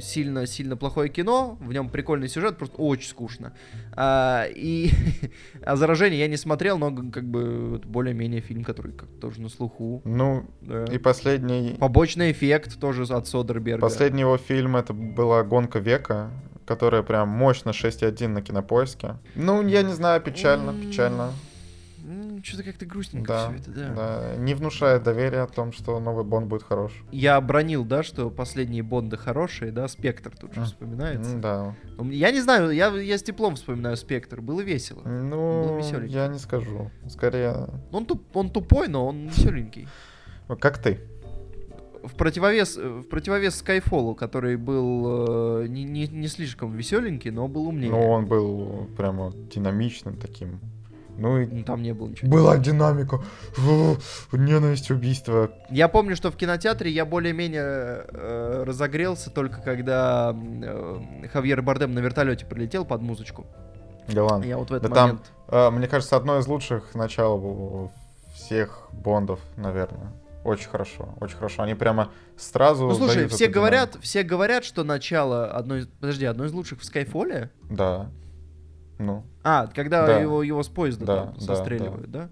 сильно-сильно 0.00 0.76
плохое 0.76 1.10
кино, 1.10 1.58
в 1.60 1.70
нем 1.72 1.90
прикольный 1.90 2.28
сюжет, 2.28 2.56
просто 2.56 2.76
очень 2.78 3.08
скучно. 3.08 3.52
А, 3.94 4.46
и... 4.48 4.90
а 5.64 5.76
«Заражение» 5.76 6.20
я 6.20 6.28
не 6.28 6.38
смотрел, 6.38 6.78
но 6.78 6.94
как 7.10 7.24
бы 7.24 7.78
более-менее 7.84 8.40
фильм, 8.40 8.64
который 8.64 8.92
как 8.92 9.08
тоже 9.20 9.40
на 9.42 9.48
слуху. 9.48 10.00
Ну, 10.04 10.46
да. 10.62 10.84
и 10.84 10.98
последний... 10.98 11.76
Побочный 11.78 12.32
эффект 12.32 12.80
тоже 12.80 13.04
от 13.04 13.26
Содерберга. 13.26 13.80
Последний 13.80 14.22
его 14.22 14.38
фильм 14.38 14.76
это 14.76 14.92
была 14.92 15.42
«Гонка 15.42 15.78
века», 15.78 16.30
которая 16.66 17.02
прям 17.02 17.28
мощно 17.28 17.70
6.1 17.70 18.28
на 18.28 18.42
кинопоиске. 18.42 19.16
Ну, 19.34 19.66
я 19.66 19.82
не 19.82 19.92
знаю, 19.94 20.20
печально, 20.20 20.74
печально. 20.74 21.30
Что-то 22.42 22.62
как-то 22.62 22.86
грустненько 22.86 23.26
Да, 23.32 23.48
все 23.48 23.56
это, 23.58 23.70
да. 23.72 23.94
да. 23.94 24.36
Не 24.36 24.54
внушает 24.54 25.02
доверия 25.02 25.40
о 25.40 25.46
том, 25.48 25.72
что 25.72 25.98
новый 25.98 26.22
Бонд 26.24 26.46
будет 26.46 26.62
хорош. 26.62 26.92
Я 27.10 27.40
бронил, 27.40 27.84
да, 27.84 28.04
что 28.04 28.30
последние 28.30 28.84
Бонды 28.84 29.16
хорошие, 29.16 29.72
да, 29.72 29.88
Спектр 29.88 30.30
тут 30.38 30.54
же 30.54 30.62
вспоминается. 30.62 31.36
Да. 31.38 31.74
Я 32.04 32.30
не 32.30 32.40
знаю, 32.40 32.70
я, 32.70 32.88
я 32.90 33.18
с 33.18 33.22
теплом 33.24 33.56
вспоминаю 33.56 33.96
Спектр, 33.96 34.40
было 34.40 34.60
весело. 34.60 35.02
Ну, 35.02 35.76
весёленький. 35.78 36.14
я 36.14 36.28
не 36.28 36.38
скажу. 36.38 36.90
Скорее, 37.08 37.68
Он, 37.90 38.06
туп, 38.06 38.22
он 38.36 38.50
тупой, 38.50 38.86
но 38.86 39.08
он 39.08 39.26
веселенький. 39.26 39.88
как 40.60 40.78
ты. 40.78 41.00
В 42.04 42.14
противовес, 42.14 42.76
э, 42.76 42.88
в 42.88 43.02
противовес 43.04 43.56
Скайфолу, 43.56 44.14
который 44.14 44.56
был 44.56 45.62
э, 45.62 45.66
не, 45.68 45.84
не, 45.84 46.06
не 46.06 46.28
слишком 46.28 46.72
веселенький, 46.72 47.30
но 47.30 47.48
был 47.48 47.68
умнее. 47.68 47.90
Ну, 47.90 48.10
он 48.10 48.26
был 48.26 48.88
прямо 48.96 49.32
динамичным 49.54 50.16
таким. 50.16 50.60
Ну 51.18 51.38
и 51.38 51.46
Ну, 51.46 51.64
Там 51.64 51.82
не 51.82 51.94
было 51.94 52.08
ничего. 52.08 52.30
была 52.30 52.58
динамика. 52.58 53.18
Фу, 53.54 53.96
Ненависть, 54.32 54.90
убийство. 54.90 55.50
Я 55.70 55.88
помню, 55.88 56.14
что 56.14 56.30
в 56.30 56.36
кинотеатре 56.36 56.90
я 56.90 57.06
более-менее 57.06 58.04
э, 58.08 58.64
разогрелся 58.66 59.30
только 59.30 59.62
когда 59.62 60.36
э, 60.36 60.98
Хавьер 61.32 61.62
Бардем 61.62 61.94
на 61.94 62.00
вертолете 62.00 62.44
прилетел 62.44 62.84
под 62.84 63.00
музычку. 63.00 63.46
Голланд. 64.08 64.44
Я 64.44 64.58
вот 64.58 64.70
в 64.70 64.74
этот 64.74 64.90
Да 64.90 64.94
там, 64.94 65.08
момент... 65.08 65.32
А, 65.48 65.70
Мне 65.70 65.88
кажется, 65.88 66.16
одно 66.16 66.38
из 66.38 66.46
лучших 66.46 66.94
начал 66.94 67.90
всех 68.34 68.88
Бондов, 68.92 69.40
наверное. 69.56 70.12
Очень 70.46 70.68
хорошо, 70.68 71.14
очень 71.20 71.36
хорошо. 71.36 71.62
Они 71.62 71.74
прямо 71.74 72.12
сразу. 72.36 72.86
Ну 72.86 72.94
слушай, 72.94 73.26
все 73.26 73.48
говорят, 73.48 73.96
все 74.00 74.22
говорят, 74.22 74.64
что 74.64 74.84
начало 74.84 75.50
одно 75.50 75.76
из... 75.78 75.88
Подожди, 75.88 76.24
одно 76.24 76.44
из 76.44 76.52
лучших 76.52 76.80
в 76.80 76.84
Скайфоле? 76.84 77.50
динамику. 77.68 77.76
Да. 77.76 78.10
Ну, 78.98 79.26
А, 79.42 79.66
когда 79.66 80.06
Да. 80.06 80.18
его, 80.20 80.42
его 80.42 80.62
с 80.62 80.68
поезда 80.68 81.04
Да, 81.04 81.16
там 81.16 81.34
да, 81.34 81.40
застреливают, 81.40 82.10
да. 82.10 82.30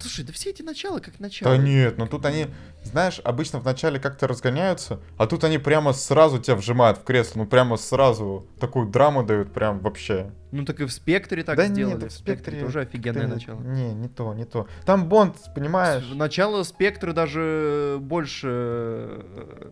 Слушай, 0.00 0.24
да 0.24 0.32
все 0.32 0.50
эти 0.50 0.62
начала 0.62 0.98
как 1.00 1.20
начало. 1.20 1.56
да 1.56 1.62
нет, 1.62 1.98
но 1.98 2.06
тут 2.06 2.24
они, 2.26 2.46
знаешь, 2.82 3.20
обычно 3.22 3.60
вначале 3.60 4.00
как-то 4.00 4.26
разгоняются, 4.26 4.98
а 5.18 5.26
тут 5.26 5.44
они 5.44 5.58
прямо 5.58 5.92
сразу 5.92 6.38
тебя 6.38 6.56
вжимают 6.56 6.98
в 6.98 7.04
кресло, 7.04 7.40
ну 7.40 7.46
прямо 7.46 7.76
сразу 7.76 8.46
такую 8.58 8.88
драму 8.88 9.22
дают, 9.22 9.52
прям 9.52 9.78
вообще. 9.80 10.30
Ну 10.52 10.64
так 10.64 10.80
и 10.80 10.84
в 10.84 10.92
Спектре 10.92 11.44
так 11.44 11.56
да 11.56 11.66
сделали. 11.66 12.02
нет, 12.02 12.12
в 12.12 12.16
Спектре 12.16 12.60
тоже 12.60 12.80
офигенное 12.80 13.26
ты- 13.26 13.34
начало. 13.34 13.60
Не, 13.60 13.92
не 13.94 14.08
то, 14.08 14.34
не 14.34 14.44
то. 14.44 14.66
Там 14.84 15.08
Бонд, 15.08 15.36
понимаешь? 15.54 16.04
Начало 16.14 16.62
Спектра 16.64 17.12
даже 17.12 17.98
больше 18.00 18.48
э, 18.48 19.70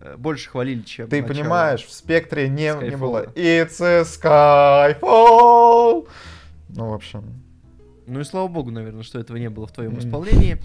э, 0.00 0.16
больше 0.18 0.50
хвалили, 0.50 0.82
чем 0.82 1.08
Ты 1.08 1.22
начало. 1.22 1.34
понимаешь, 1.36 1.84
в 1.86 1.92
спектре 1.92 2.48
не, 2.48 2.74
не 2.82 2.96
было. 2.96 3.26
It's 3.34 3.80
a 3.80 4.02
Skyfall! 4.02 6.06
Ну, 6.70 6.90
в 6.90 6.94
общем. 6.94 7.40
Ну 8.06 8.20
и 8.20 8.24
слава 8.24 8.48
богу, 8.48 8.70
наверное, 8.70 9.02
что 9.02 9.18
этого 9.18 9.36
не 9.36 9.48
было 9.48 9.66
в 9.66 9.72
твоем 9.72 9.98
исполнении. 9.98 10.58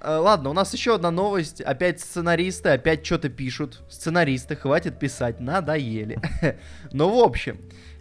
Э, 0.00 0.16
Ладно, 0.16 0.50
у 0.50 0.52
нас 0.52 0.72
еще 0.72 0.94
одна 0.94 1.10
новость. 1.10 1.60
Опять 1.60 2.00
сценаристы, 2.00 2.70
опять 2.70 3.04
что-то 3.04 3.28
пишут. 3.28 3.82
Сценаристы, 3.88 4.56
хватит 4.56 4.98
писать, 4.98 5.40
надоели. 5.40 6.18
Ну, 6.92 7.14
в 7.20 7.22
общем, 7.22 7.60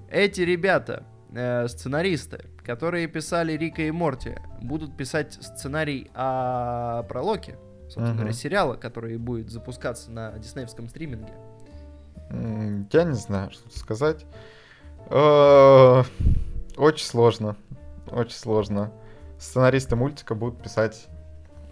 эти 0.09 0.41
ребята, 0.41 1.03
э, 1.33 1.67
сценаристы, 1.67 2.45
которые 2.63 3.07
писали 3.07 3.53
Рика 3.53 3.81
и 3.81 3.91
Морти, 3.91 4.35
будут 4.61 4.95
писать 4.95 5.33
сценарий 5.41 6.09
о 6.13 7.03
про 7.03 7.21
Локи, 7.21 7.55
собственно 7.83 8.13
говоря, 8.13 8.33
сериала, 8.33 8.75
который 8.75 9.17
будет 9.17 9.49
запускаться 9.49 10.11
на 10.11 10.31
диснеевском 10.37 10.87
стриминге. 10.89 11.33
Я 12.91 13.03
не 13.03 13.13
знаю, 13.13 13.51
что 13.51 13.69
сказать. 13.77 14.25
Э, 15.09 16.03
Очень 16.77 17.05
сложно. 17.05 17.55
Очень 18.11 18.35
сложно. 18.35 18.91
Сценаристы 19.39 19.95
мультика 19.95 20.35
будут 20.35 20.61
писать 20.61 21.07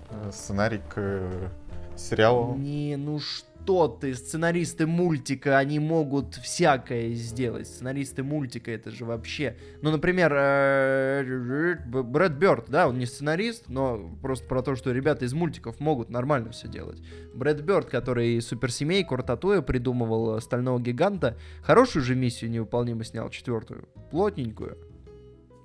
э, 0.09 0.31
сценарий 0.31 0.79
к 0.89 0.93
э, 0.95 1.49
сериалу. 1.95 2.55
Не, 2.55 2.97
ну 2.97 3.19
что 3.19 3.87
ты, 3.87 4.13
сценаристы 4.13 4.85
мультика, 4.85 5.57
они 5.57 5.79
могут 5.79 6.35
всякое 6.35 7.13
сделать. 7.13 7.67
Сценаристы 7.67 8.21
мультика, 8.21 8.71
это 8.71 8.91
же 8.91 9.05
вообще... 9.05 9.55
Ну, 9.81 9.91
например, 9.91 10.33
э, 10.35 11.75
Брэд 11.85 12.33
Бёрд, 12.33 12.65
да, 12.69 12.89
он 12.89 12.97
не 12.97 13.05
сценарист, 13.05 13.69
но 13.69 14.11
просто 14.21 14.45
про 14.47 14.61
то, 14.61 14.75
что 14.75 14.91
ребята 14.91 15.23
из 15.23 15.33
мультиков 15.33 15.79
могут 15.79 16.09
нормально 16.09 16.51
все 16.51 16.67
делать. 16.67 17.01
Брэд 17.33 17.61
Бёрд, 17.61 17.89
который 17.89 18.41
суперсемейку 18.41 19.15
Рататуя 19.15 19.61
придумывал 19.61 20.41
Стального 20.41 20.79
Гиганта, 20.79 21.37
хорошую 21.61 22.03
же 22.03 22.15
миссию 22.15 22.51
невыполнимо 22.51 23.05
снял, 23.05 23.29
четвертую, 23.29 23.87
плотненькую, 24.11 24.77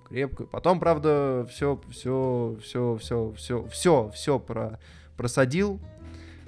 крепкую. 0.09 0.49
Потом, 0.49 0.81
правда, 0.81 1.47
все, 1.51 1.81
все, 1.91 2.57
все, 2.63 2.97
все, 3.01 3.33
все, 3.37 3.67
все, 3.71 4.11
все 4.15 4.39
про 4.39 4.79
просадил 5.17 5.81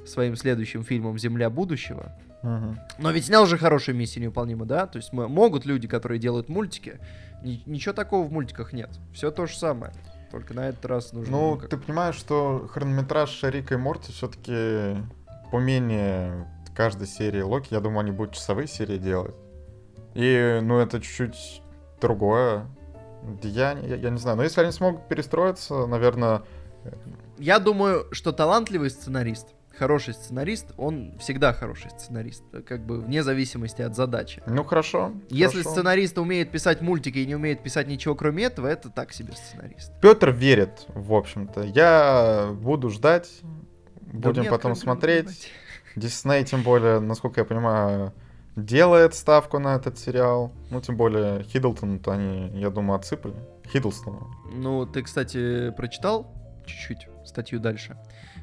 своим 0.07 0.37
следующим 0.37 0.85
фильмом 0.85 1.19
«Земля 1.19 1.51
будущего». 1.51 2.13
Мгм. 2.43 2.79
Но 2.99 3.11
ведь 3.11 3.27
снял 3.27 3.45
же 3.47 3.59
хорошую 3.59 3.97
миссию 3.97 4.23
невыполнимо, 4.23 4.65
да? 4.65 4.87
То 4.87 4.97
есть 4.97 5.13
м- 5.13 5.31
могут 5.31 5.67
люди, 5.67 5.87
которые 5.89 6.19
делают 6.19 6.49
мультики, 6.49 6.99
ни- 7.43 7.63
ничего 7.67 7.93
такого 7.93 8.27
в 8.27 8.33
мультиках 8.33 8.73
нет. 8.73 8.89
Все 9.13 9.31
то 9.31 9.47
же 9.47 9.57
самое. 9.59 9.93
Только 10.31 10.55
на 10.55 10.69
этот 10.69 10.87
раз 10.87 11.13
нужно... 11.13 11.31
Ну, 11.33 11.57
как- 11.57 11.69
ты 11.69 11.77
понимаешь, 11.77 12.15
что 12.15 12.67
хронометраж 12.73 13.43
Рика 13.43 13.75
и 13.75 13.77
Морти 13.77 14.13
все-таки 14.13 15.03
поменее 15.53 16.47
каждой 16.75 17.07
серии 17.09 17.43
Локи. 17.43 17.75
Я 17.75 17.81
думаю, 17.81 18.01
они 18.01 18.13
будут 18.13 18.35
часовые 18.35 18.69
серии 18.69 18.97
делать. 18.97 19.35
И, 20.15 20.61
ну, 20.63 20.79
это 20.79 21.01
чуть-чуть 21.01 21.63
другое. 22.01 22.67
Я, 23.43 23.73
я, 23.73 23.97
я 23.97 24.11
не 24.11 24.19
знаю. 24.19 24.37
Но 24.37 24.43
если 24.43 24.61
они 24.63 24.73
смогут 24.73 25.09
перестроиться, 25.09 25.87
наверное... 25.87 26.43
Я 27.39 27.59
думаю, 27.59 28.07
что 28.13 28.33
талантливый 28.33 28.91
сценарист, 28.91 29.49
хороший 29.77 30.15
сценарист, 30.15 30.73
он 30.77 31.19
всегда 31.19 31.53
хороший 31.53 31.91
сценарист. 31.91 32.45
Как 32.67 32.85
бы 32.85 33.01
вне 33.01 33.23
зависимости 33.23 33.83
от 33.83 33.97
задачи. 33.97 34.43
Ну, 34.47 34.65
хорошо. 34.65 35.13
Если 35.31 35.63
хорошо. 35.63 35.71
сценарист 35.71 36.19
умеет 36.19 36.51
писать 36.51 36.81
мультики 36.81 37.19
и 37.19 37.27
не 37.27 37.35
умеет 37.35 37.63
писать 37.63 37.87
ничего 37.89 38.15
кроме 38.15 38.45
этого, 38.45 38.67
это 38.67 38.91
так 38.91 39.13
себе 39.13 39.33
сценарист. 39.33 39.93
Петр 40.01 40.31
верит, 40.31 40.87
в 40.89 41.15
общем-то. 41.15 41.63
Я 41.63 42.51
буду 42.53 42.91
ждать. 42.91 43.31
Да 44.01 44.29
Будем 44.29 44.43
мне 44.43 44.51
потом 44.51 44.75
смотреть. 44.75 45.51
Дисней, 45.97 46.45
тем 46.45 46.63
более, 46.63 47.01
насколько 47.01 47.41
я 47.41 47.45
понимаю, 47.45 48.13
делает 48.65 49.15
ставку 49.15 49.59
на 49.59 49.77
этот 49.77 49.99
сериал. 49.99 50.53
Ну, 50.71 50.81
тем 50.81 50.97
более, 50.97 51.43
Хиддлтон-то 51.45 52.13
они, 52.13 52.51
я 52.61 52.71
думаю, 52.71 52.99
отсыпали. 52.99 53.35
Хиддлстона. 53.73 54.27
Ну, 54.53 54.87
ты, 54.87 55.03
кстати, 55.03 55.71
прочитал 55.71 56.33
чуть-чуть 56.67 57.09
статью 57.27 57.61
дальше. 57.61 57.97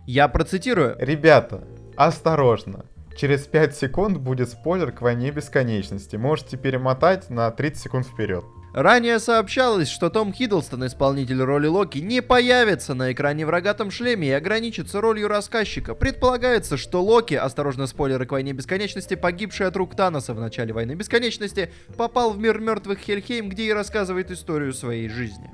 Я 0.05 0.27
процитирую. 0.27 0.95
Ребята, 0.99 1.63
осторожно. 1.95 2.85
Через 3.17 3.47
5 3.47 3.75
секунд 3.75 4.17
будет 4.17 4.49
спойлер 4.49 4.91
к 4.91 5.01
войне 5.01 5.31
бесконечности. 5.31 6.15
Можете 6.17 6.55
перемотать 6.55 7.29
на 7.29 7.49
30 7.49 7.81
секунд 7.81 8.05
вперед. 8.05 8.45
Ранее 8.73 9.19
сообщалось, 9.19 9.87
что 9.87 10.09
Том 10.09 10.33
Хиддлстон, 10.33 10.85
исполнитель 10.85 11.41
роли 11.41 11.67
Локи, 11.67 11.99
не 11.99 12.21
появится 12.21 12.93
на 12.93 13.11
экране 13.11 13.45
в 13.45 13.49
рогатом 13.49 13.89
шлеме 13.89 14.27
и 14.27 14.31
ограничится 14.31 15.01
ролью 15.01 15.27
рассказчика. 15.27 15.95
Предполагается, 15.95 16.77
что 16.77 17.01
Локи, 17.01 17.33
осторожно 17.33 17.87
спойлеры 17.87 18.25
к 18.25 18.31
войне 18.31 18.53
бесконечности, 18.53 19.15
погибший 19.15 19.67
от 19.67 19.75
рук 19.77 19.95
Таноса 19.95 20.33
в 20.33 20.39
начале 20.39 20.73
войны 20.73 20.93
бесконечности, 20.93 21.71
попал 21.95 22.31
в 22.31 22.39
мир 22.39 22.59
мертвых 22.59 22.99
Хельхейм, 22.99 23.49
где 23.49 23.63
и 23.63 23.73
рассказывает 23.73 24.31
историю 24.31 24.73
своей 24.73 25.09
жизни. 25.09 25.49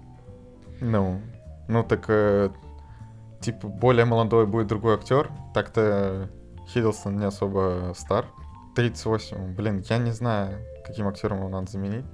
Ну, 0.81 1.21
ну 1.69 1.83
так, 1.83 2.05
э, 2.09 2.49
типа, 3.39 3.67
более 3.67 4.05
молодой 4.05 4.47
будет 4.47 4.67
другой 4.67 4.95
актер. 4.95 5.29
Так-то 5.53 6.29
Хиддлстон 6.67 7.17
не 7.17 7.25
особо 7.25 7.93
стар. 7.95 8.25
38, 8.75 9.55
блин, 9.55 9.83
я 9.87 9.97
не 9.97 10.11
знаю, 10.11 10.59
каким 10.85 11.07
актером 11.07 11.37
его 11.37 11.49
надо 11.49 11.71
заменить. 11.71 12.05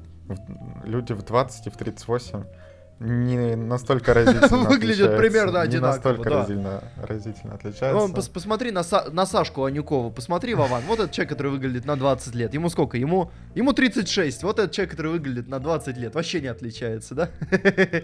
Люди 0.84 1.14
в 1.14 1.24
20 1.24 1.68
и 1.68 1.70
в 1.70 1.78
38 1.78 2.44
не 3.00 3.56
настолько 3.56 4.14
разительно 4.14 4.68
Выглядят 4.70 5.16
примерно 5.18 5.58
Не 5.60 5.64
одинаково, 5.64 5.94
настолько 5.96 6.30
да. 6.30 6.40
разительно, 6.42 6.84
разительно 6.98 7.54
отличаются. 7.56 7.94
Вон, 7.94 8.12
пос- 8.12 8.30
посмотри 8.32 8.72
на, 8.72 8.80
Са- 8.80 9.10
на 9.12 9.26
Сашку 9.26 9.64
Анюкову, 9.64 10.12
посмотри, 10.12 10.54
Вован, 10.54 10.82
вот 10.86 11.00
этот 11.00 11.12
человек, 11.14 11.30
который 11.30 11.52
выглядит 11.52 11.86
на 11.86 11.96
20 11.96 12.36
лет. 12.36 12.54
Ему 12.54 12.68
сколько? 12.70 12.98
Ему, 12.98 13.32
ему 13.56 13.72
36. 13.72 14.44
Вот 14.44 14.60
этот 14.60 14.74
человек, 14.74 14.92
который 14.92 15.12
выглядит 15.14 15.48
на 15.48 15.60
20 15.60 15.96
лет. 15.98 16.14
Вообще 16.14 16.42
не 16.42 16.48
отличается, 16.48 17.16
да? 17.16 17.30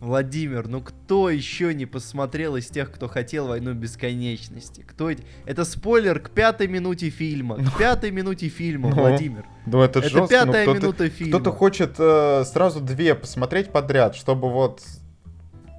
Владимир, 0.00 0.66
ну 0.66 0.80
кто 0.80 1.28
еще 1.28 1.74
не 1.74 1.84
посмотрел 1.84 2.56
из 2.56 2.68
тех, 2.68 2.90
кто 2.90 3.06
хотел 3.06 3.48
«Войну 3.48 3.74
бесконечности»? 3.74 4.80
Кто? 4.80 5.10
Это 5.44 5.64
спойлер 5.66 6.20
к 6.20 6.30
пятой 6.30 6.68
минуте 6.68 7.10
фильма. 7.10 7.56
К 7.56 7.78
пятой 7.78 8.10
минуте 8.10 8.48
фильма, 8.48 8.88
Ну, 8.88 8.96
Владимир. 8.96 9.44
Ну 9.66 9.82
это, 9.82 9.98
Это 9.98 10.08
жестко, 10.08 10.20
ну, 10.20 10.28
пятая 10.28 10.62
кто-то- 10.64 10.80
минута 10.80 11.08
фильма. 11.10 11.38
Кто-то 11.38 11.52
хочет 11.56 11.96
э, 11.98 12.44
сразу 12.46 12.80
две 12.80 13.14
посмотреть 13.14 13.70
подряд, 13.70 14.16
чтобы 14.16 14.50
вот 14.50 14.82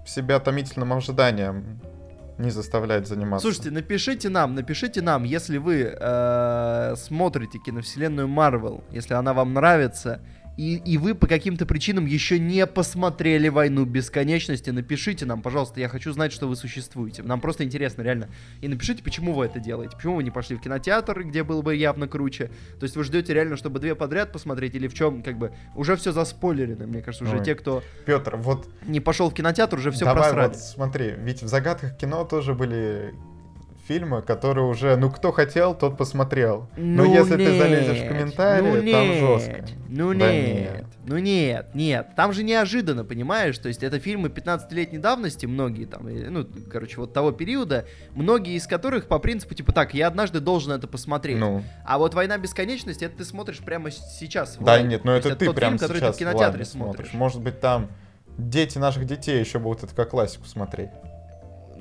себя 0.06 0.40
томительным 0.40 0.94
ожиданием 0.94 1.80
не 2.38 2.52
заставлять 2.52 3.08
заниматься. 3.08 3.46
Слушайте, 3.48 3.72
напишите 3.72 4.30
нам, 4.30 4.54
напишите 4.54 5.02
нам, 5.02 5.24
если 5.24 5.58
вы 5.58 5.96
э, 6.00 6.96
смотрите 6.96 7.58
киновселенную 7.60 8.28
Марвел, 8.28 8.84
если 8.92 9.16
она 9.16 9.34
вам 9.34 9.54
нравится, 9.54 10.22
и, 10.58 10.76
и 10.78 10.98
вы 10.98 11.16
по 11.16 11.28
каким-то 11.28 11.66
причинам 11.66 12.06
еще 12.06 12.38
не 12.38 12.68
посмотрели 12.68 13.48
«Войну 13.48 13.86
бесконечности», 13.86 14.70
напишите 14.70 15.26
нам, 15.26 15.42
пожалуйста, 15.42 15.80
я 15.80 15.88
хочу 15.88 16.12
знать, 16.12 16.32
что 16.32 16.48
вы 16.48 16.56
существуете. 16.56 17.24
Нам 17.24 17.40
просто 17.40 17.64
интересно, 17.64 18.02
реально. 18.02 18.30
И 18.60 18.68
напишите, 18.68 19.04
почему 19.04 19.34
вы 19.34 19.46
это 19.46 19.60
делаете, 19.60 19.96
почему 19.96 20.16
вы 20.16 20.24
не 20.24 20.32
пошли 20.32 20.56
в 20.56 20.62
кинотеатр, 20.62 21.24
где 21.24 21.44
было 21.44 21.62
бы 21.62 21.76
явно 21.76 22.08
круче. 22.08 22.52
То 22.80 22.84
есть 22.84 22.96
вы 22.96 23.04
ждете 23.04 23.34
реально, 23.34 23.58
чтобы 23.58 23.80
две 23.80 23.96
подряд 23.96 24.32
посмотреть, 24.32 24.76
или 24.76 24.88
в 24.88 24.94
чем, 24.94 25.24
как 25.24 25.38
бы, 25.38 25.54
уже 25.76 25.96
все 25.96 26.12
заспойлерено, 26.12 26.86
мне 26.86 27.02
кажется, 27.02 27.24
уже 27.24 27.38
Ой. 27.38 27.46
те, 27.46 27.56
кто 27.56 27.84
Петр, 28.06 28.36
вот 28.38 28.70
не 28.86 29.00
пошел 29.00 29.30
в 29.30 29.34
кинотеатр, 29.34 29.78
уже 29.78 29.92
все 29.92 30.06
давай 30.06 30.24
просрали. 30.24 30.48
вот 30.50 30.58
смотри, 30.58 31.14
ведь 31.18 31.42
в 31.44 31.48
загадках 31.48 31.98
кино 31.98 32.26
тоже 32.26 32.54
были 32.54 33.14
фильмы, 33.88 34.22
которые 34.22 34.66
уже, 34.66 34.96
ну, 34.96 35.10
кто 35.10 35.32
хотел, 35.32 35.74
тот 35.74 35.98
посмотрел. 35.98 36.70
Но 36.78 37.04
Ну 37.04 37.14
если 37.14 37.36
ты 37.36 37.46
нет, 37.46 37.62
залезешь 37.62 38.04
в 38.04 38.08
комментарии, 38.08 38.68
ну 38.68 38.76
там 38.76 38.86
нет, 38.86 39.20
жестко. 39.20 39.66
Ну 39.90 40.14
Да 40.14 40.32
нет, 40.32 40.72
нет. 40.74 40.86
ну 41.06 41.18
нет, 41.18 41.68
нет. 41.74 42.08
Там 42.16 42.32
же 42.32 42.44
неожиданно, 42.44 43.04
понимаешь? 43.04 43.58
То 43.58 43.68
есть 43.68 43.84
это 43.84 44.00
фильмы 44.00 44.30
15-летней 44.30 45.00
давности, 45.00 45.46
многие 45.46 45.86
там, 45.86 46.08
ну, 46.08 46.48
короче, 46.72 46.98
вот 47.02 47.12
того 47.14 47.32
периода, 47.32 47.86
многие 48.16 48.56
из 48.56 48.68
которых 48.68 49.08
по 49.08 49.20
принципу, 49.20 49.54
типа, 49.56 49.72
так, 49.74 49.94
я 49.94 50.08
однажды 50.08 50.40
должен 50.40 50.72
это 50.72 50.88
посмотреть. 50.88 51.38
Ну, 51.38 51.64
А 51.86 51.98
вот 51.98 52.14
«Война 52.14 52.38
бесконечности» 52.38 53.04
это 53.06 53.18
ты 53.18 53.26
смотришь 53.26 53.60
прямо 53.60 53.92
сейчас. 53.92 54.58
да 54.58 54.74
лайне. 54.74 54.90
нет, 54.90 55.04
ну 55.04 55.12
То 55.12 55.18
это 55.18 55.28
есть 55.30 55.40
ты 55.40 55.46
тот 55.48 55.56
прям 55.56 55.72
фильм, 55.72 55.80
который 55.80 55.98
сейчас 55.98 56.16
ты 56.18 56.24
в 56.24 56.28
кинотеатре 56.28 56.46
ладно 56.48 56.66
смотришь. 56.66 57.14
Может 57.14 57.42
быть, 57.42 57.60
там 57.60 57.90
дети 58.38 58.78
наших 58.78 59.06
детей 59.06 59.40
еще 59.40 59.60
будут 59.60 59.84
это 59.84 59.94
как 59.94 60.10
классику 60.12 60.46
смотреть. 60.46 60.90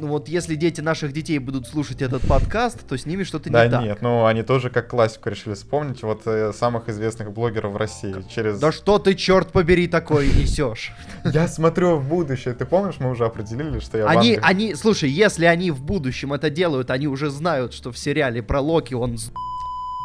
Ну 0.01 0.07
вот 0.07 0.29
если 0.29 0.55
дети 0.55 0.81
наших 0.81 1.13
детей 1.13 1.39
будут 1.39 1.67
слушать 1.67 2.01
этот 2.01 2.27
подкаст, 2.27 2.87
то 2.89 2.97
с 2.97 3.05
ними 3.05 3.23
что-то 3.23 3.51
Да 3.51 3.67
не 3.67 3.71
так. 3.71 3.83
нет, 3.83 3.99
ну 4.01 4.25
они 4.25 4.43
тоже 4.43 4.71
как 4.71 4.89
классику 4.89 5.29
решили 5.29 5.53
вспомнить. 5.53 6.03
Вот 6.03 6.23
э, 6.25 6.53
самых 6.55 6.89
известных 6.89 7.33
блогеров 7.33 7.75
в 7.75 7.77
России. 7.77 8.15
Через... 8.35 8.59
Да 8.59 8.73
что 8.73 8.99
ты, 8.99 9.15
черт 9.15 9.53
побери, 9.53 9.89
такое 9.89 10.27
несешь? 10.27 10.93
Я 11.25 11.49
смотрю 11.49 11.97
в 11.97 12.09
будущее. 12.09 12.55
Ты 12.55 12.65
помнишь, 12.65 12.95
мы 12.99 13.11
уже 13.11 13.27
определили, 13.27 13.79
что 13.79 13.99
я 13.99 14.07
Они, 14.07 14.39
они, 14.41 14.75
слушай, 14.75 15.11
если 15.11 15.45
они 15.45 15.71
в 15.71 15.83
будущем 15.83 16.33
это 16.33 16.49
делают, 16.49 16.91
они 16.91 17.07
уже 17.07 17.29
знают, 17.29 17.75
что 17.75 17.93
в 17.93 17.99
сериале 17.99 18.43
про 18.43 18.61
Локи 18.61 18.95
он 18.95 19.19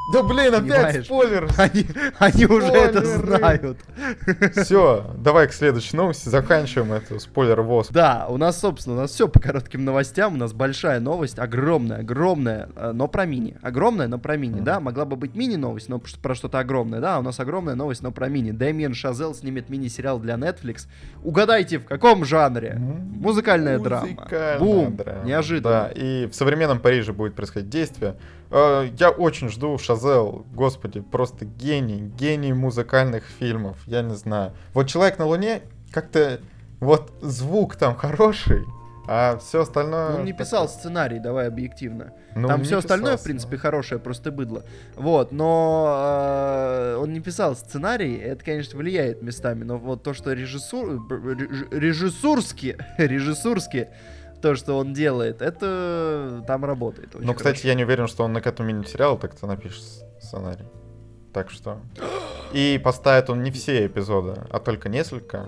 Да 0.08 0.22
блин, 0.22 0.54
опять 0.54 0.62
понимаешь? 0.62 1.06
спойлер! 1.06 1.50
Они, 1.58 1.86
они 2.20 2.46
уже 2.46 2.68
это 2.68 3.04
знают. 3.04 3.80
Все, 4.56 5.12
давай 5.18 5.48
к 5.48 5.54
следующей 5.54 5.98
новости. 5.98 6.30
Заканчиваем 6.30 6.94
эту 6.94 7.20
спойлер 7.20 7.62
ВОЗ. 7.62 7.88
Да, 7.90 8.28
у 8.30 8.38
нас, 8.38 8.60
собственно, 8.60 8.96
у 8.96 9.00
нас 9.00 9.12
все 9.12 9.28
по 9.28 9.40
коротким 9.40 9.84
новостям. 9.84 10.36
У 10.36 10.38
нас 10.38 10.54
большая 10.54 11.00
новость, 11.00 11.40
огромная, 11.40 12.00
огромная, 12.00 12.70
э, 12.76 12.92
но 12.94 13.08
про 13.08 13.26
мини. 13.26 13.58
Огромная, 13.64 14.08
но 14.08 14.20
про 14.20 14.38
мини, 14.38 14.60
да? 14.62 14.80
Могла 14.80 15.06
бы 15.06 15.16
быть 15.16 15.36
мини-новость, 15.36 15.90
но 15.90 16.00
про 16.00 16.36
что-то 16.36 16.60
огромное, 16.60 17.00
да? 17.00 17.18
У 17.20 17.24
нас 17.24 17.40
огромная 17.40 17.76
новость, 17.76 18.04
но 18.04 18.12
про 18.12 18.28
мини. 18.28 18.52
Дэмиен 18.52 18.94
Шазел 18.94 19.34
снимет 19.34 19.70
мини-сериал 19.70 20.20
для 20.20 20.36
Netflix. 20.36 20.88
Угадайте, 21.24 21.80
в 21.80 21.86
каком 21.86 22.26
жанре? 22.26 22.76
Музыкальная 22.80 23.80
драма. 23.80 24.28
Бум. 24.60 24.96
драма. 24.96 25.26
Неожиданно. 25.26 25.86
Да, 25.86 25.92
и 25.96 26.28
в 26.28 26.36
современном 26.36 26.80
Париже 26.80 27.12
будет 27.12 27.34
происходить 27.34 27.70
действие. 27.70 28.16
Э, 28.56 28.88
Я 28.98 29.10
очень 29.10 29.50
жду 29.50 29.78
Шазел, 29.78 30.46
господи, 30.54 31.02
просто 31.02 31.44
гений, 31.44 32.00
гений 32.18 32.54
музыкальных 32.54 33.24
фильмов, 33.26 33.78
я 33.86 34.02
не 34.02 34.16
знаю. 34.16 34.54
Вот 34.74 34.88
«Человек 34.88 35.20
на 35.20 35.26
Луне» 35.26 35.62
как-то, 35.92 36.40
вот 36.80 37.12
звук 37.22 37.76
там 37.76 37.96
хороший, 37.96 38.64
а 39.08 39.38
все 39.38 39.62
остальное... 39.64 40.16
Он 40.16 40.24
не 40.26 40.32
писал 40.34 40.70
сценарий, 40.70 41.20
давай 41.20 41.48
объективно. 41.48 42.14
Ну, 42.34 42.48
Там 42.48 42.64
все 42.64 42.78
остальное, 42.78 43.14
в 43.14 43.16
писался, 43.18 43.24
принципе, 43.26 43.58
хорошее, 43.58 44.00
просто 44.00 44.32
быдло. 44.32 44.64
Вот, 44.96 45.32
но 45.34 46.94
э, 46.96 46.98
он 47.02 47.12
не 47.14 47.20
писал 47.20 47.56
сценарий, 47.56 48.16
это, 48.16 48.44
конечно, 48.44 48.80
влияет 48.80 49.22
местами, 49.22 49.64
но 49.64 49.78
вот 49.78 50.02
то, 50.04 50.14
что 50.14 50.32
режиссур, 50.34 51.06
реж- 51.10 51.68
режиссурски, 51.72 52.78
режиссурски, 52.98 53.90
то, 54.46 54.54
что 54.54 54.78
он 54.78 54.94
делает, 54.94 55.42
это 55.42 56.44
там 56.46 56.66
работает. 56.66 57.16
Ну, 57.16 57.34
кстати, 57.34 57.56
хорошо. 57.56 57.68
я 57.68 57.74
не 57.74 57.84
уверен, 57.84 58.06
что 58.06 58.24
он 58.24 58.34
на 58.34 58.42
к 58.42 58.46
этому 58.46 58.70
мини-сериалу 58.70 59.18
так-то 59.18 59.48
напишет 59.48 59.84
сценарий. 60.22 60.66
Так 61.34 61.50
что... 61.50 61.80
И 62.54 62.80
поставит 62.84 63.32
он 63.32 63.42
не 63.42 63.50
все 63.50 63.88
эпизоды, 63.88 64.40
а 64.52 64.60
только 64.60 64.88
несколько. 64.88 65.48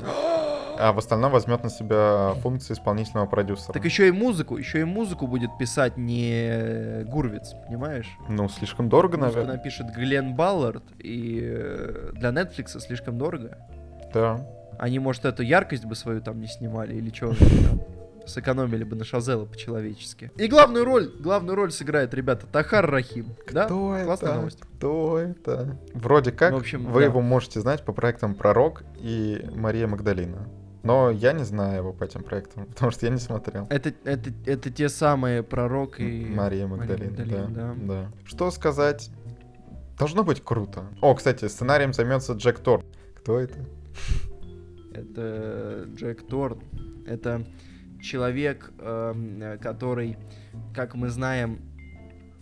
А 0.79 0.93
в 0.93 0.97
остальном 0.97 1.31
возьмет 1.31 1.63
на 1.63 1.69
себя 1.69 2.33
функции 2.41 2.73
исполнительного 2.73 3.27
продюсера. 3.27 3.71
Так 3.71 3.85
еще 3.85 4.07
и 4.07 4.11
музыку, 4.11 4.57
еще 4.57 4.79
и 4.81 4.83
музыку 4.83 5.27
будет 5.27 5.55
писать 5.59 5.95
не 5.95 7.03
Гурвиц, 7.03 7.53
понимаешь? 7.67 8.09
Ну, 8.27 8.49
слишком 8.49 8.89
дорого, 8.89 9.17
Музыку 9.17 9.35
наверное. 9.35 9.57
напишет 9.57 9.93
Глен 9.95 10.33
Баллард, 10.33 10.83
и 10.97 11.39
э, 11.43 12.09
для 12.13 12.29
Netflix 12.29 12.79
слишком 12.79 13.19
дорого. 13.19 13.59
Да. 14.11 14.43
Они, 14.79 14.97
может, 14.97 15.25
эту 15.25 15.43
яркость 15.43 15.85
бы 15.85 15.93
свою 15.93 16.19
там 16.19 16.41
не 16.41 16.47
снимали, 16.47 16.95
или 16.95 17.11
что. 17.13 17.35
Сэкономили 18.27 18.83
бы 18.83 18.95
на 18.95 19.03
Шазела 19.03 19.45
по-человечески. 19.45 20.31
И 20.35 20.47
главную 20.47 20.85
роль, 20.85 21.11
главную 21.19 21.55
роль 21.55 21.71
сыграет, 21.71 22.13
ребята, 22.13 22.45
Тахар 22.47 22.89
Рахим. 22.89 23.35
Да? 23.51 23.65
Кто 23.65 23.97
Классная 24.03 24.29
это? 24.29 24.37
новость. 24.39 24.59
Кто 24.61 25.17
это? 25.17 25.77
Вроде 25.93 26.31
как, 26.31 26.53
В 26.53 26.57
общем, 26.57 26.85
вы 26.85 27.01
да. 27.01 27.05
его 27.07 27.21
можете 27.21 27.61
знать 27.61 27.83
по 27.83 27.93
проектам 27.93 28.35
«Пророк» 28.35 28.83
и 28.99 29.45
«Мария 29.55 29.87
Магдалина». 29.87 30.47
Но 30.83 31.11
я 31.11 31.33
не 31.33 31.43
знаю 31.43 31.77
его 31.77 31.93
по 31.93 32.05
этим 32.05 32.23
проектам, 32.23 32.65
потому 32.67 32.91
что 32.91 33.05
я 33.05 33.11
не 33.11 33.19
смотрел. 33.19 33.67
Это, 33.69 33.93
это, 34.03 34.31
это 34.45 34.69
те 34.71 34.89
самые 34.89 35.43
пророк 35.43 35.99
и... 35.99 36.25
Мария 36.25 36.67
Магдалина, 36.67 37.09
Магдалина, 37.09 37.47
да, 37.49 37.75
да. 37.75 37.75
да. 37.79 38.11
Что 38.25 38.51
сказать? 38.51 39.09
Должно 39.97 40.23
быть 40.23 40.43
круто. 40.43 40.85
О, 41.01 41.15
кстати, 41.15 41.47
сценарием 41.47 41.91
займется 41.91 42.33
Джек 42.33 42.59
Тор. 42.59 42.85
Кто 43.15 43.39
это? 43.39 43.59
Это 44.93 45.85
Джек 45.95 46.25
Торн. 46.27 46.61
Это 47.05 47.43
человек, 48.01 48.71
эм, 48.79 49.41
э, 49.41 49.57
который, 49.57 50.17
как 50.75 50.95
мы 50.95 51.09
знаем, 51.09 51.59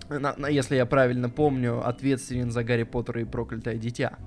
на- 0.10 0.36
на- 0.38 0.48
если 0.50 0.76
я 0.76 0.86
правильно 0.86 1.30
помню, 1.30 1.86
ответственен 1.88 2.52
за 2.52 2.64
Гарри 2.64 2.84
Поттера 2.84 3.22
и 3.22 3.26
проклятое 3.26 3.76
дитя. 3.76 4.18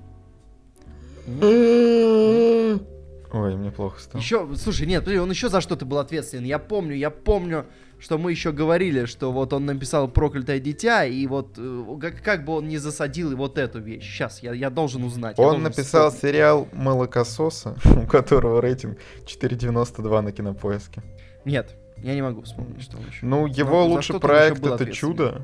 Ой, 3.31 3.55
мне 3.55 3.71
плохо 3.71 3.99
стало. 4.01 4.19
Еще, 4.21 4.49
слушай, 4.55 4.87
нет, 4.87 5.01
подожди, 5.03 5.19
он 5.19 5.29
еще 5.29 5.49
за 5.49 5.61
что-то 5.61 5.85
был 5.85 5.99
ответственен. 5.99 6.43
Я 6.45 6.57
помню, 6.57 6.95
я 6.95 7.11
помню, 7.11 7.65
что 7.99 8.17
мы 8.17 8.31
еще 8.31 8.51
говорили, 8.51 9.05
что 9.05 9.31
вот 9.31 9.53
он 9.53 9.67
написал 9.67 10.07
проклятое 10.09 10.59
дитя, 10.59 11.05
и 11.05 11.27
вот 11.27 11.53
э, 11.59 11.85
как, 12.01 12.23
как 12.23 12.45
бы 12.45 12.53
он 12.53 12.67
не 12.67 12.79
засадил 12.79 13.31
и 13.31 13.35
вот 13.35 13.59
эту 13.59 13.79
вещь. 13.79 14.03
Сейчас, 14.03 14.41
я, 14.41 14.53
я 14.53 14.71
должен 14.71 15.03
узнать. 15.03 15.37
я 15.37 15.43
Он 15.43 15.49
должен 15.51 15.63
написал 15.65 16.09
вспомнить. 16.09 16.35
сериал 16.35 16.67
«Молокососа», 16.73 17.75
у 18.03 18.07
которого 18.07 18.61
рейтинг 18.61 18.97
4.92 19.25 20.21
на 20.21 20.31
кинопоиске. 20.31 21.03
Нет, 21.49 21.75
я 21.97 22.13
не 22.15 22.21
могу 22.21 22.41
вспомнить, 22.43 22.81
что 22.81 22.97
он 22.97 23.05
еще. 23.07 23.25
Ну, 23.25 23.45
его 23.47 23.83
за 23.83 23.89
лучший 23.89 24.19
проект 24.19 24.65
это. 24.65 24.85
«Чудо», 24.91 25.41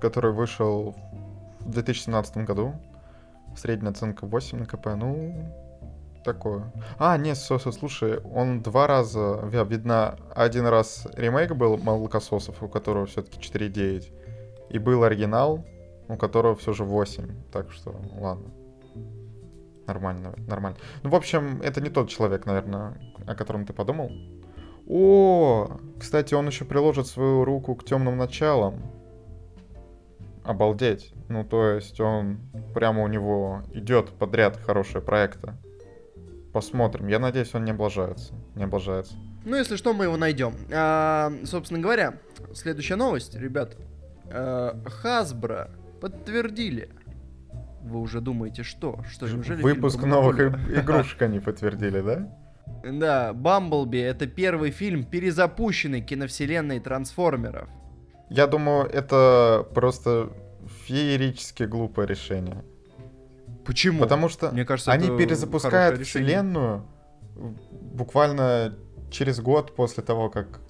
который 0.00 0.32
вышел 0.32 0.94
в 1.60 1.70
2017 1.70 2.38
году. 2.38 2.74
Средняя 3.56 3.90
оценка 3.92 4.26
8 4.26 4.58
на 4.58 4.66
КП. 4.66 4.86
Ну, 4.96 5.34
такое. 6.24 6.72
А, 6.98 7.16
нет, 7.16 7.36
Соса, 7.36 7.72
слушай, 7.72 8.18
он 8.18 8.62
два 8.62 8.86
раза, 8.86 9.40
ви- 9.44 9.64
видно, 9.68 10.16
один 10.34 10.66
раз 10.66 11.06
ремейк 11.16 11.54
был 11.56 11.76
«Молокососов», 11.78 12.62
у 12.62 12.68
которого 12.68 13.06
все-таки 13.06 13.38
4.9. 13.40 14.12
И 14.70 14.78
был 14.78 15.02
оригинал, 15.02 15.64
у 16.08 16.16
которого 16.16 16.54
все 16.54 16.72
же 16.72 16.84
8. 16.84 17.28
Так 17.50 17.72
что, 17.72 17.94
ладно. 18.18 18.50
Нормально, 19.86 20.34
нормально. 20.46 20.78
Ну, 21.02 21.10
в 21.10 21.14
общем, 21.16 21.60
это 21.62 21.80
не 21.80 21.90
тот 21.90 22.08
человек, 22.08 22.46
наверное, 22.46 22.96
о 23.26 23.34
котором 23.34 23.66
ты 23.66 23.72
подумал. 23.72 24.10
О, 24.92 25.78
кстати, 26.00 26.34
он 26.34 26.48
еще 26.48 26.64
приложит 26.64 27.06
свою 27.06 27.44
руку 27.44 27.76
к 27.76 27.84
темным 27.84 28.16
началам. 28.16 28.82
Обалдеть. 30.42 31.14
Ну, 31.28 31.44
то 31.44 31.70
есть 31.70 32.00
он 32.00 32.40
прямо 32.74 33.04
у 33.04 33.06
него 33.06 33.62
идет 33.72 34.10
подряд 34.10 34.56
хорошие 34.56 35.00
проекты. 35.00 35.52
Посмотрим. 36.52 37.06
Я 37.06 37.20
надеюсь, 37.20 37.54
он 37.54 37.64
не 37.64 37.70
облажается. 37.70 38.34
Не 38.56 38.64
облажается. 38.64 39.14
Ну, 39.44 39.54
если 39.54 39.76
что, 39.76 39.92
мы 39.92 40.06
его 40.06 40.16
найдем. 40.16 40.54
А, 40.72 41.32
собственно 41.44 41.80
говоря, 41.80 42.14
следующая 42.52 42.96
новость, 42.96 43.36
ребят. 43.36 43.76
Хасбро 44.86 45.70
подтвердили. 46.00 46.90
Вы 47.82 48.00
уже 48.00 48.20
думаете, 48.20 48.64
что? 48.64 49.04
Что, 49.08 49.28
неужели 49.28 49.62
Выпуск 49.62 50.02
новых 50.02 50.40
игрушек 50.40 51.22
они 51.22 51.38
подтвердили, 51.38 52.00
да? 52.00 52.39
Да, 52.82 53.32
Бамблби 53.32 53.98
это 53.98 54.26
первый 54.26 54.70
фильм 54.70 55.04
перезапущенной 55.04 56.00
киновселенной 56.00 56.80
трансформеров. 56.80 57.68
Я 58.28 58.46
думаю, 58.46 58.86
это 58.86 59.66
просто 59.74 60.30
феерически 60.84 61.64
глупое 61.64 62.06
решение. 62.06 62.64
Почему? 63.64 64.00
Потому 64.00 64.28
что 64.28 64.50
Мне 64.50 64.64
кажется, 64.64 64.92
они 64.92 65.08
перезапускают 65.16 66.00
вселенную 66.06 66.86
буквально 67.70 68.74
через 69.10 69.40
год 69.40 69.74
после 69.74 70.02
того, 70.02 70.30
как 70.30 70.60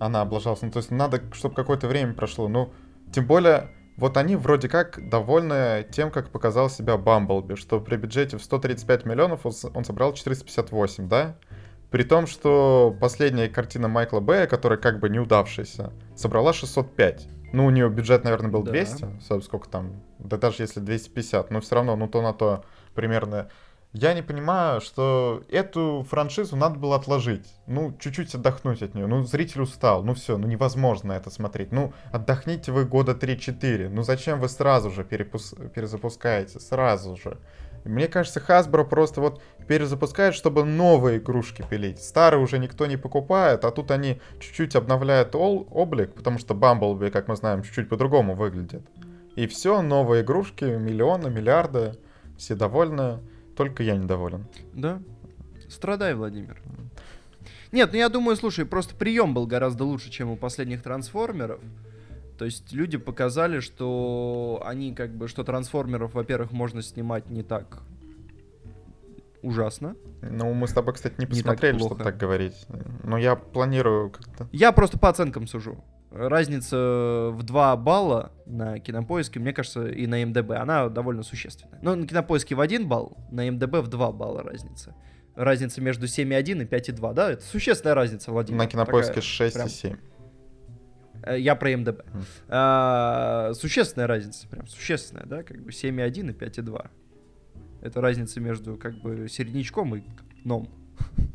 она 0.00 0.22
облажалась. 0.22 0.62
Ну, 0.62 0.70
то 0.70 0.78
есть 0.78 0.90
надо, 0.90 1.22
чтобы 1.32 1.54
какое-то 1.54 1.86
время 1.86 2.14
прошло. 2.14 2.48
Ну, 2.48 2.72
тем 3.12 3.26
более, 3.26 3.70
вот 3.96 4.16
они 4.16 4.36
вроде 4.36 4.68
как 4.68 5.08
довольны 5.08 5.86
тем, 5.90 6.10
как 6.10 6.30
показал 6.30 6.70
себя 6.70 6.96
Бамблби, 6.96 7.54
что 7.54 7.80
при 7.80 7.96
бюджете 7.96 8.38
в 8.38 8.42
135 8.42 9.04
миллионов 9.04 9.40
он 9.44 9.84
собрал 9.84 10.12
458, 10.14 11.08
да? 11.08 11.36
При 11.90 12.04
том, 12.04 12.26
что 12.26 12.96
последняя 13.00 13.48
картина 13.48 13.86
Майкла 13.88 14.20
Бэя, 14.20 14.46
которая 14.46 14.78
как 14.78 14.98
бы 14.98 15.10
неудавшаяся, 15.10 15.92
собрала 16.16 16.52
605. 16.54 17.28
Ну, 17.52 17.66
у 17.66 17.70
нее 17.70 17.90
бюджет, 17.90 18.24
наверное, 18.24 18.50
был 18.50 18.62
Да. 18.62 18.70
200, 18.70 19.20
со- 19.20 19.40
сколько 19.42 19.68
там, 19.68 20.02
да 20.18 20.38
даже 20.38 20.62
если 20.62 20.80
250, 20.80 21.50
но 21.50 21.60
все 21.60 21.74
равно, 21.74 21.94
ну 21.96 22.08
то 22.08 22.22
на 22.22 22.32
то 22.32 22.64
примерно 22.94 23.50
Я 23.92 24.14
не 24.14 24.22
понимаю, 24.22 24.80
что 24.80 25.42
эту 25.50 26.06
франшизу 26.08 26.56
надо 26.56 26.78
было 26.78 26.96
отложить. 26.96 27.46
Ну, 27.66 27.94
чуть-чуть 27.98 28.34
отдохнуть 28.34 28.82
от 28.82 28.94
нее. 28.94 29.06
Ну, 29.06 29.22
зритель 29.24 29.60
устал. 29.60 30.02
Ну, 30.02 30.14
все, 30.14 30.38
ну 30.38 30.46
невозможно 30.46 31.12
это 31.12 31.28
смотреть. 31.28 31.72
Ну, 31.72 31.92
отдохните 32.10 32.72
вы 32.72 32.86
года 32.86 33.12
3-4. 33.12 33.90
Ну, 33.90 34.02
зачем 34.02 34.40
вы 34.40 34.48
сразу 34.48 34.90
же 34.90 35.04
перепус... 35.04 35.54
перезапускаете? 35.74 36.58
Сразу 36.58 37.16
же. 37.16 37.36
Мне 37.84 38.08
кажется, 38.08 38.40
Hasbro 38.40 38.88
просто 38.88 39.20
вот 39.20 39.42
перезапускает, 39.68 40.34
чтобы 40.34 40.64
новые 40.64 41.18
игрушки 41.18 41.62
пилить. 41.68 42.02
Старые 42.02 42.40
уже 42.40 42.58
никто 42.58 42.86
не 42.86 42.96
покупает, 42.96 43.64
а 43.66 43.70
тут 43.72 43.90
они 43.90 44.22
чуть-чуть 44.40 44.74
обновляют 44.74 45.34
ол- 45.34 45.66
облик, 45.70 46.14
потому 46.14 46.38
что 46.38 46.54
Бамблби, 46.54 47.10
как 47.10 47.28
мы 47.28 47.36
знаем, 47.36 47.62
чуть-чуть 47.62 47.90
по-другому 47.90 48.34
выглядит. 48.34 48.86
И 49.36 49.46
все, 49.46 49.82
новые 49.82 50.22
игрушки, 50.22 50.64
миллионы, 50.64 51.28
миллиарды, 51.28 51.96
все 52.38 52.54
довольны, 52.54 53.18
только 53.56 53.82
я 53.82 53.96
недоволен. 53.96 54.46
Да. 54.72 55.00
Страдай, 55.68 56.14
Владимир. 56.14 56.60
Нет, 57.72 57.90
ну 57.92 57.98
я 57.98 58.08
думаю, 58.08 58.36
слушай, 58.36 58.66
просто 58.66 58.94
прием 58.94 59.32
был 59.32 59.46
гораздо 59.46 59.84
лучше, 59.84 60.10
чем 60.10 60.30
у 60.30 60.36
последних 60.36 60.82
трансформеров. 60.82 61.60
То 62.38 62.44
есть 62.44 62.72
люди 62.72 62.98
показали, 62.98 63.60
что 63.60 64.62
они 64.66 64.94
как 64.94 65.14
бы, 65.14 65.28
что 65.28 65.44
трансформеров, 65.44 66.14
во-первых, 66.14 66.52
можно 66.52 66.82
снимать 66.82 67.30
не 67.30 67.42
так 67.42 67.82
ужасно. 69.42 69.96
Ну, 70.22 70.52
мы 70.52 70.68
с 70.68 70.72
тобой, 70.72 70.94
кстати, 70.94 71.14
не 71.18 71.26
Не 71.26 71.42
так 71.42 71.42
посмотрели, 71.42 71.78
чтобы 71.78 72.02
так 72.02 72.16
говорить. 72.16 72.66
Но 73.02 73.18
я 73.18 73.36
планирую 73.36 74.10
как-то... 74.10 74.48
Я 74.52 74.72
просто 74.72 74.98
по 74.98 75.08
оценкам 75.08 75.46
сужу. 75.46 75.82
Разница 76.14 77.30
в 77.32 77.42
2 77.42 77.76
балла 77.78 78.32
на 78.44 78.78
кинопоиске, 78.78 79.40
мне 79.40 79.52
кажется, 79.52 79.86
и 79.88 80.06
на 80.06 80.24
МДБ, 80.24 80.52
она 80.52 80.88
довольно 80.88 81.22
существенная. 81.22 81.78
Но 81.82 81.94
на 81.94 82.06
кинопоиске 82.06 82.54
в 82.54 82.60
1 82.60 82.86
балл, 82.86 83.16
на 83.30 83.50
МДБ 83.50 83.80
в 83.80 83.88
2 83.88 84.12
балла 84.12 84.42
разница. 84.42 84.94
Разница 85.34 85.80
между 85.80 86.06
7,1 86.06 86.62
и 86.62 86.66
5,2, 86.66 87.14
да? 87.14 87.30
Это 87.32 87.42
существенная 87.44 87.94
разница, 87.94 88.30
Владимир. 88.30 88.58
На 88.58 88.66
кинопоиске 88.66 89.14
Такая 89.14 89.22
6 89.22 89.54
прям- 89.54 89.66
и 89.66 89.70
7. 89.70 89.96
Э, 91.24 91.38
Я 91.38 91.54
про 91.54 91.70
МДБ. 91.76 92.04
Мгм. 92.12 92.24
А, 92.48 93.52
существенная 93.54 94.06
разница, 94.06 94.46
прям 94.48 94.66
существенная, 94.66 95.24
да, 95.24 95.42
как 95.42 95.62
бы 95.62 95.72
7,1 95.72 96.28
и 96.30 96.32
5,2. 96.34 96.90
Это 97.80 98.00
разница 98.02 98.40
между 98.40 98.76
как 98.76 99.00
бы 99.00 99.28
середнячком 99.28 99.96
и 99.96 100.02
ном. 100.44 100.68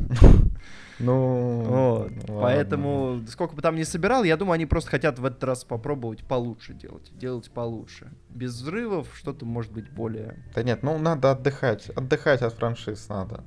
Ну, 1.00 1.62
Вот. 1.64 2.12
ладно. 2.28 2.42
Поэтому, 2.42 3.22
сколько 3.28 3.56
бы 3.56 3.62
там 3.62 3.76
ни 3.76 3.84
собирал, 3.84 4.24
я 4.24 4.36
думаю, 4.36 4.56
они 4.56 4.66
просто 4.66 4.90
хотят 4.90 5.20
в 5.20 5.26
этот 5.26 5.44
раз 5.44 5.64
попробовать 5.64 6.26
получше 6.26 6.74
делать. 6.74 7.12
Делать 7.16 7.52
получше. 7.52 8.12
Без 8.30 8.54
взрывов, 8.54 9.08
что-то 9.14 9.46
может 9.46 9.72
быть 9.72 9.92
более... 9.92 10.44
Да 10.56 10.64
нет, 10.64 10.82
ну 10.82 10.98
надо 10.98 11.32
отдыхать. 11.32 11.90
Отдыхать 11.92 12.42
от 12.42 12.54
франшиз 12.54 13.10
надо. 13.10 13.44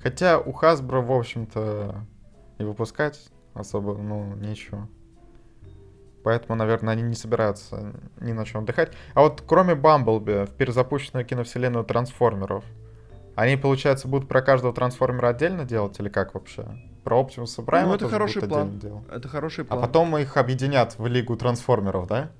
Хотя 0.00 0.38
у 0.38 0.52
Hasbro, 0.52 1.04
в 1.04 1.10
общем-то, 1.10 2.06
и 2.58 2.62
выпускать 2.62 3.28
особо, 3.54 3.96
ну, 3.96 4.34
нечего. 4.36 4.88
Поэтому, 6.22 6.56
наверное, 6.56 6.92
они 6.92 7.02
не 7.02 7.14
собираются 7.14 7.94
ни 8.20 8.32
на 8.32 8.44
чем 8.44 8.62
отдыхать. 8.62 8.92
А 9.14 9.22
вот 9.22 9.42
кроме 9.46 9.74
Бамблби, 9.74 10.44
в 10.44 10.50
перезапущенную 10.50 11.24
киновселенную 11.24 11.84
трансформеров, 11.84 12.64
они, 13.42 13.56
получается, 13.56 14.08
будут 14.08 14.28
про 14.28 14.42
каждого 14.42 14.74
трансформера 14.74 15.28
отдельно 15.28 15.64
делать 15.64 15.98
или 16.00 16.08
как 16.08 16.34
вообще? 16.34 16.66
Про 17.04 17.20
Оптимуса 17.20 17.62
Прайма 17.62 17.90
ну, 17.90 17.94
это 17.94 18.08
хороший 18.08 18.42
план. 18.42 18.80
Это 19.10 19.28
хороший 19.28 19.62
А 19.64 19.66
план. 19.68 19.80
потом 19.80 20.16
их 20.18 20.36
объединят 20.36 20.98
в 20.98 21.06
Лигу 21.06 21.36
трансформеров, 21.36 22.06
да? 22.08 22.30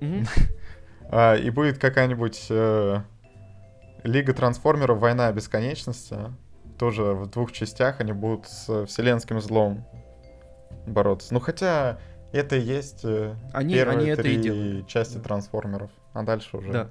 А, 1.10 1.34
и 1.36 1.50
будет 1.50 1.78
какая-нибудь 1.78 2.46
э, 2.50 3.00
Лига 4.02 4.32
трансформеров 4.32 4.98
Война 4.98 5.30
бесконечности. 5.32 6.16
Тоже 6.78 7.02
в 7.02 7.30
двух 7.30 7.52
частях 7.52 8.00
они 8.00 8.12
будут 8.12 8.48
с 8.48 8.86
вселенским 8.86 9.40
злом 9.40 9.86
бороться. 10.86 11.32
Ну 11.32 11.40
хотя 11.40 11.98
это 12.32 12.56
и 12.56 12.60
есть 12.60 13.04
э, 13.04 13.34
Они- 13.52 13.74
первые 13.74 13.98
они 13.98 14.10
это 14.10 14.22
и 14.22 14.24
три 14.24 14.36
делают. 14.42 14.88
части 14.88 15.18
трансформеров. 15.18 15.90
А 16.14 16.22
дальше 16.22 16.56
уже. 16.56 16.72
Да. 16.72 16.90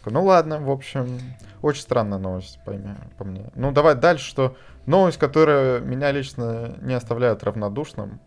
Такой, 0.00 0.14
ну 0.14 0.24
ладно, 0.24 0.60
в 0.60 0.70
общем, 0.70 1.20
очень 1.60 1.82
странная 1.82 2.18
новость 2.18 2.58
по, 2.64 2.72
мне- 2.72 2.96
по 3.18 3.24
мне. 3.24 3.50
Ну 3.54 3.70
давай 3.70 3.94
дальше, 3.94 4.24
что 4.24 4.56
новость, 4.86 5.18
которая 5.18 5.80
меня 5.80 6.10
лично 6.10 6.76
не 6.80 6.94
оставляет 6.94 7.44
равнодушным. 7.44 8.18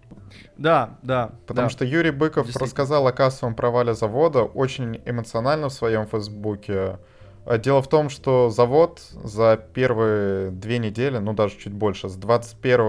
Да, 0.56 0.98
да. 1.02 1.32
Потому 1.48 1.68
да. 1.68 1.72
что 1.72 1.84
Юрий 1.84 2.12
Быков 2.12 2.56
рассказал 2.56 3.08
о 3.08 3.12
кассовом 3.12 3.56
провале 3.56 3.96
завода 3.96 4.44
очень 4.44 5.02
эмоционально 5.06 5.70
в 5.70 5.74
своем 5.74 6.06
фейсбуке. 6.06 7.00
А 7.46 7.58
Дело 7.58 7.82
в 7.82 7.90
том, 7.90 8.10
что 8.10 8.50
завод 8.50 9.02
за 9.24 9.58
первые 9.74 10.52
две 10.52 10.78
недели, 10.78 11.18
ну 11.18 11.34
даже 11.34 11.58
чуть 11.58 11.74
больше, 11.74 12.08
с 12.08 12.16
21 12.16 12.86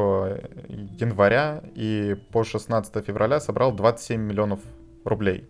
января 1.01 1.62
и 1.75 2.16
по 2.33 2.44
16 2.44 3.05
февраля 3.05 3.40
собрал 3.40 3.73
27 3.73 4.20
миллионов 4.20 4.61
рублей. 5.05 5.49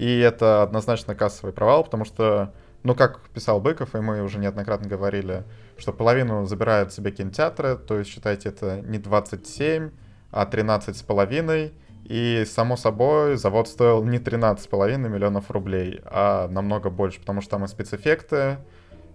И 0.00 0.18
это 0.20 0.62
однозначно 0.62 1.14
кассовый 1.14 1.52
провал, 1.52 1.84
потому 1.84 2.06
что, 2.06 2.54
ну 2.84 2.94
как 2.94 3.20
писал 3.34 3.60
Быков, 3.60 3.94
и 3.94 3.98
мы 3.98 4.22
уже 4.22 4.38
неоднократно 4.38 4.88
говорили, 4.88 5.44
что 5.76 5.92
половину 5.92 6.46
забирают 6.46 6.90
себе 6.90 7.10
кинотеатры, 7.10 7.76
то 7.76 7.98
есть 7.98 8.10
считайте 8.10 8.48
это 8.48 8.80
не 8.80 8.96
27, 8.96 9.90
а 10.30 10.46
13 10.46 10.96
с 10.96 11.02
половиной. 11.02 11.74
И, 12.04 12.44
само 12.46 12.78
собой, 12.78 13.36
завод 13.36 13.68
стоил 13.68 14.02
не 14.02 14.16
13,5 14.16 14.96
миллионов 14.96 15.50
рублей, 15.50 16.00
а 16.06 16.48
намного 16.48 16.88
больше, 16.88 17.20
потому 17.20 17.42
что 17.42 17.50
там 17.50 17.66
и 17.66 17.68
спецэффекты, 17.68 18.56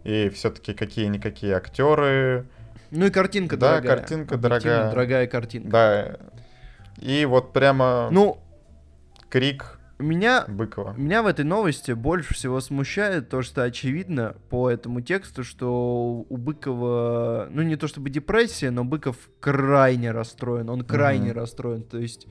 и 0.03 0.29
все-таки 0.29 0.75
какие-никакие 0.75 1.55
актеры. 1.55 2.45
Ну 2.91 3.07
и 3.07 3.09
картинка 3.09 3.57
Да, 3.57 3.77
дорогая. 3.81 3.97
картинка 3.97 4.35
Объективно 4.35 4.59
дорогая. 4.59 4.91
Дорогая 4.91 5.27
картинка. 5.27 5.69
Да. 5.71 6.17
И 7.01 7.25
вот 7.25 7.53
прямо 7.53 8.07
Ну, 8.11 8.37
крик 9.31 9.79
меня 9.99 10.45
Быкова. 10.47 10.93
Меня 10.97 11.23
в 11.23 11.27
этой 11.27 11.45
новости 11.45 11.91
больше 11.91 12.33
всего 12.33 12.59
смущает 12.59 13.29
то, 13.29 13.41
что 13.41 13.63
очевидно 13.63 14.35
по 14.49 14.69
этому 14.69 15.01
тексту, 15.01 15.43
что 15.43 16.25
у 16.27 16.37
Быкова, 16.37 17.47
ну 17.51 17.61
не 17.61 17.75
то 17.75 17.87
чтобы 17.87 18.09
депрессия, 18.09 18.71
но 18.71 18.83
Быков 18.83 19.17
крайне 19.39 20.11
расстроен, 20.11 20.69
он 20.69 20.83
крайне 20.83 21.29
Мгм. 21.31 21.39
расстроен. 21.39 21.83
То 21.83 21.97
есть, 21.97 22.27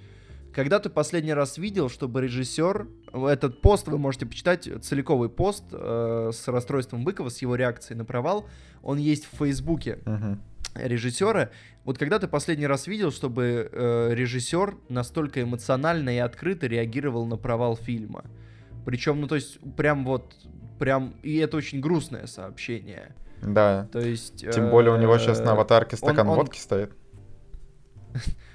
когда 0.53 0.79
ты 0.79 0.91
последний 0.91 1.35
раз 1.35 1.59
видел, 1.59 1.89
чтобы 1.89 2.21
режиссер, 2.23 2.87
этот 3.13 3.61
пост 3.61 3.89
вы 3.89 3.99
можете 3.99 4.27
почитать, 4.27 4.69
целиковый 4.83 5.29
пост 5.29 5.65
э, 5.73 6.31
с 6.33 6.47
расстройством 6.49 7.05
Быкова, 7.05 7.29
с 7.29 7.41
его 7.43 7.55
реакцией 7.57 7.97
на 7.97 8.05
провал, 8.05 8.47
он 8.83 8.99
есть 8.99 9.25
в 9.25 9.37
Фейсбуке 9.39 9.99
Мгм. 10.05 10.41
Режиссера. 10.75 11.51
Вот 11.85 11.99
когда 11.99 12.19
ты 12.19 12.29
последний 12.29 12.67
раз 12.67 12.87
видел, 12.87 13.11
чтобы 13.11 13.69
э, 13.71 14.11
режиссер 14.15 14.77
настолько 14.89 15.43
эмоционально 15.43 16.17
и 16.17 16.19
открыто 16.19 16.67
реагировал 16.67 17.27
на 17.27 17.37
провал 17.37 17.77
фильма? 17.77 18.25
Причем, 18.85 19.21
ну 19.21 19.27
то 19.27 19.35
есть, 19.35 19.59
прям 19.77 20.05
вот, 20.05 20.35
прям, 20.79 21.15
и 21.23 21.37
это 21.37 21.57
очень 21.57 21.81
грустное 21.81 22.27
сообщение. 22.27 23.15
Да. 23.43 23.89
То 23.93 24.01
есть... 24.01 24.51
Тем 24.51 24.71
более 24.71 24.93
у 24.93 24.97
него 24.97 25.19
сейчас 25.19 25.41
э, 25.41 25.45
на 25.45 25.53
аватарке 25.53 25.97
стакан 25.97 26.29
он- 26.29 26.37
водки 26.37 26.59
стоит. 26.59 26.93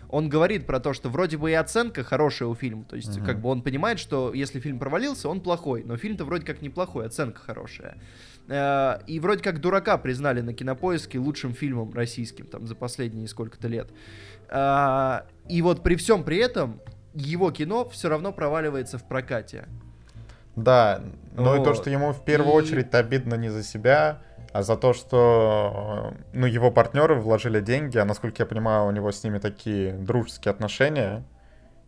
Он 0.10 0.28
говорит 0.28 0.66
про 0.66 0.80
то, 0.80 0.94
что 0.94 1.10
вроде 1.10 1.38
бы 1.38 1.52
и 1.52 1.54
оценка 1.54 2.04
хорошая 2.04 2.50
у 2.50 2.56
фильма. 2.56 2.84
То 2.86 2.96
есть, 2.96 3.16
Мгм. 3.18 3.26
как 3.26 3.40
бы 3.42 3.50
он 3.50 3.62
понимает, 3.62 4.00
что 4.00 4.34
если 4.34 4.60
фильм 4.60 4.80
провалился, 4.80 5.30
он 5.30 5.40
плохой. 5.40 5.84
Но 5.84 5.98
фильм-то 5.98 6.26
вроде 6.26 6.46
как 6.46 6.62
неплохой, 6.64 7.06
оценка 7.06 7.40
хорошая. 7.42 7.98
Э, 8.48 9.00
И 9.06 9.20
вроде 9.20 9.44
как 9.44 9.60
дурака 9.62 9.98
признали 10.00 10.42
на 10.42 10.54
кинопоиске 10.54 11.20
лучшим 11.20 11.54
фильмом 11.54 11.94
российским 11.94 12.48
там 12.48 12.66
за 12.66 12.74
последние 12.76 13.28
сколько-то 13.28 13.68
лет. 13.68 13.90
А, 14.50 15.26
И 15.48 15.62
вот 15.62 15.84
при 15.84 15.96
всем 15.96 16.24
при 16.24 16.38
этом 16.38 16.82
его 17.14 17.52
кино 17.52 17.88
все 17.90 18.10
равно 18.10 18.32
проваливается 18.32 18.98
в 18.98 19.08
прокате. 19.08 19.68
Да, 20.56 21.02
но 21.36 21.56
и 21.56 21.60
то, 21.60 21.66
Вот. 21.70 21.78
что 21.78 21.90
ему 21.92 22.12
в 22.12 22.26
первую 22.26 22.54
И- 22.54 22.56
очередь 22.56 22.94
обидно 22.96 23.36
не 23.36 23.50
за 23.50 23.64
себя, 23.64 24.22
а 24.52 24.64
за 24.64 24.76
то, 24.76 24.94
что 24.94 26.14
ну, 26.34 26.46
его 26.46 26.72
партнеры 26.72 27.16
вложили 27.16 27.60
деньги, 27.60 27.98
а 27.98 28.06
насколько 28.06 28.44
я 28.44 28.46
понимаю, 28.46 28.88
у 28.88 28.92
него 28.92 29.12
с 29.12 29.24
ними 29.24 29.38
такие 29.38 29.94
дружеские 29.94 30.52
отношения, 30.52 31.24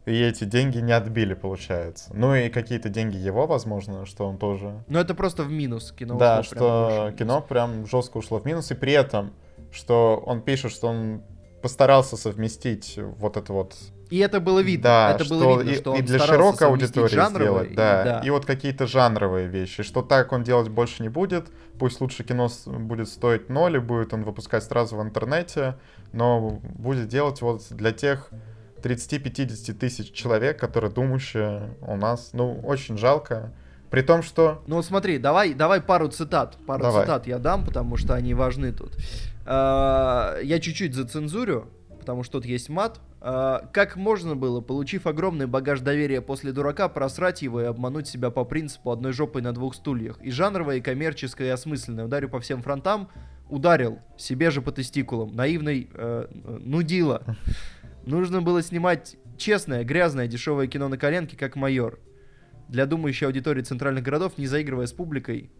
и 0.06 0.20
эти 0.20 0.46
деньги 0.46 0.80
не 0.80 0.94
отбили, 0.94 1.34
получается. 1.34 2.12
Ну 2.14 2.34
и 2.36 2.50
какие-то 2.50 2.90
деньги 2.90 3.18
его, 3.18 3.46
возможно, 3.46 4.06
что 4.06 4.28
он 4.28 4.38
тоже... 4.38 4.84
Но 4.88 5.00
это 5.00 5.14
просто 5.14 5.44
в 5.44 5.52
минус 5.52 5.92
кино. 5.92 6.18
да, 6.18 6.40
ушло 6.40 6.52
прям 6.52 6.60
что 6.60 7.04
минус. 7.06 7.20
кино 7.20 7.42
прям 7.42 7.86
жестко 7.86 8.18
ушло 8.18 8.40
в 8.40 8.46
минус, 8.46 8.72
и 8.72 8.76
при 8.76 8.94
этом, 8.94 9.34
что 9.72 10.22
он 10.26 10.42
пишет, 10.42 10.72
что 10.72 10.88
он 10.88 11.22
постарался 11.62 12.18
совместить 12.18 12.98
вот 13.18 13.38
это 13.38 13.54
вот 13.54 13.76
И 14.12 14.18
это 14.20 14.40
было 14.40 14.60
видно. 14.60 14.84
да, 14.84 15.12
это 15.16 15.24
что 15.24 15.40
было 15.40 15.58
видно, 15.60 15.72
и, 15.72 15.76
что 15.76 15.96
и 15.96 16.00
он 16.00 16.06
для 16.06 16.20
старался 16.20 16.58
широкой 16.58 16.68
аудитории 16.68 17.16
жанровое 17.16 17.48
сделать, 17.48 17.72
и- 17.72 17.76
да. 17.76 18.04
да. 18.04 18.22
И 18.24 18.30
вот 18.30 18.46
какие-то 18.46 18.86
жанровые 18.86 19.48
вещи, 19.48 19.82
что 19.84 20.02
так 20.04 20.32
он 20.32 20.44
делать 20.44 20.70
больше 20.70 21.02
не 21.02 21.10
будет. 21.10 21.48
Пусть 21.80 22.00
лучше 22.02 22.24
кино 22.24 22.50
будет 22.68 23.10
стоить 23.10 23.50
ноль, 23.50 23.78
и 23.78 23.80
будет 23.80 24.14
он 24.14 24.24
выпускать 24.24 24.64
сразу 24.64 24.98
в 24.98 25.02
интернете, 25.02 25.76
но 26.14 26.60
будет 26.76 27.08
делать 27.08 27.42
вот 27.42 27.64
для 27.72 27.92
тех 27.92 28.30
30-50 28.84 29.74
тысяч 29.74 30.12
человек, 30.12 30.60
которые 30.60 30.92
думающие 30.92 31.76
у 31.82 31.96
нас. 31.96 32.32
Ну, 32.34 32.60
очень 32.64 32.98
жалко. 32.98 33.54
При 33.90 34.02
том, 34.02 34.24
что... 34.24 34.64
Ну 34.68 34.82
смотри, 34.82 35.18
давай, 35.18 35.54
давай 35.54 35.82
пару 35.82 36.08
цитат. 36.08 36.58
Пару 36.66 36.82
Давай. 36.84 37.04
цитат 37.04 37.28
я 37.28 37.40
дам, 37.40 37.66
потому 37.66 37.98
что 37.98 38.14
они 38.14 38.34
важны 38.34 38.72
тут. 38.72 38.96
А, 39.46 40.40
Я 40.42 40.60
чуть-чуть 40.60 40.96
зацензурю, 40.96 41.68
потому 42.02 42.24
что 42.24 42.34
тут 42.34 42.46
есть 42.46 42.68
мат. 42.68 43.00
А, 43.22 43.70
Как 43.72 43.96
можно 43.96 44.36
было, 44.36 44.60
получив 44.60 45.08
огромный 45.08 45.46
багаж 45.46 45.80
доверия 45.80 46.22
после 46.22 46.52
дурака, 46.52 46.90
просрать 46.90 47.42
его 47.42 47.62
и 47.62 47.66
обмануть 47.66 48.08
себя 48.08 48.30
по 48.30 48.44
принципу 48.44 48.92
одной 48.92 49.14
жопой 49.14 49.42
на 49.42 49.54
двух 49.54 49.76
стульях? 49.76 50.20
И 50.22 50.32
жанровое, 50.32 50.78
и 50.78 50.82
коммерческое, 50.82 51.48
и 51.48 51.52
осмысленное. 51.52 52.06
Ударю 52.06 52.28
по 52.28 52.40
всем 52.40 52.62
фронтам, 52.62 53.10
ударил, 53.50 54.00
себе 54.18 54.52
же 54.52 54.62
по 54.62 54.72
тестикулам. 54.72 55.34
Наивный 55.36 55.90
э, 55.94 56.28
нудила. 56.60 57.24
Нужно 58.06 58.42
было 58.42 58.62
снимать 58.62 59.16
честное, 59.38 59.84
грязное, 59.84 60.28
дешевое 60.28 60.68
кино 60.68 60.90
на 60.90 60.98
коленке, 60.98 61.38
как 61.38 61.56
майор. 61.56 62.00
Для 62.68 62.86
думающей 62.86 63.26
аудитории 63.26 63.62
центральных 63.62 64.04
городов, 64.04 64.38
не 64.38 64.48
заигрывая 64.48 64.88
с 64.88 64.94
публикой, 64.94 65.52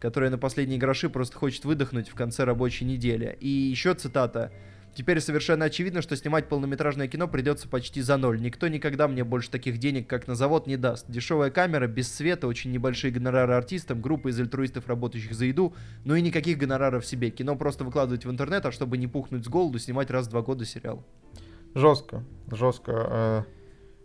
которая 0.00 0.30
на 0.30 0.38
последние 0.38 0.80
гроши 0.80 1.08
просто 1.08 1.36
хочет 1.36 1.64
выдохнуть 1.64 2.08
в 2.08 2.14
конце 2.14 2.44
рабочей 2.44 2.84
недели. 2.84 3.36
И 3.40 3.48
еще 3.48 3.94
цитата. 3.94 4.50
Теперь 4.94 5.20
совершенно 5.20 5.64
очевидно, 5.64 6.02
что 6.02 6.16
снимать 6.16 6.48
полнометражное 6.48 7.08
кино 7.08 7.26
придется 7.26 7.68
почти 7.68 8.02
за 8.02 8.18
ноль. 8.18 8.40
Никто 8.40 8.68
никогда 8.68 9.08
мне 9.08 9.24
больше 9.24 9.50
таких 9.50 9.78
денег, 9.78 10.06
как 10.06 10.26
на 10.26 10.34
завод, 10.34 10.66
не 10.66 10.76
даст. 10.76 11.06
Дешевая 11.08 11.50
камера, 11.50 11.86
без 11.86 12.12
света, 12.12 12.46
очень 12.46 12.72
небольшие 12.72 13.10
гонорары 13.10 13.54
артистам, 13.54 14.02
группа 14.02 14.28
из 14.28 14.38
альтруистов, 14.38 14.88
работающих 14.88 15.32
за 15.32 15.46
еду, 15.46 15.74
ну 16.04 16.14
и 16.14 16.20
никаких 16.20 16.58
гонораров 16.58 17.06
себе. 17.06 17.30
Кино 17.30 17.56
просто 17.56 17.84
выкладывать 17.84 18.26
в 18.26 18.30
интернет, 18.30 18.66
а 18.66 18.72
чтобы 18.72 18.98
не 18.98 19.06
пухнуть 19.06 19.44
с 19.44 19.48
голоду, 19.48 19.78
снимать 19.78 20.10
раз 20.10 20.26
в 20.26 20.30
два 20.30 20.42
года 20.42 20.66
сериал. 20.66 21.04
Жестко, 21.74 22.22
жестко. 22.50 22.92
Э, 22.92 23.42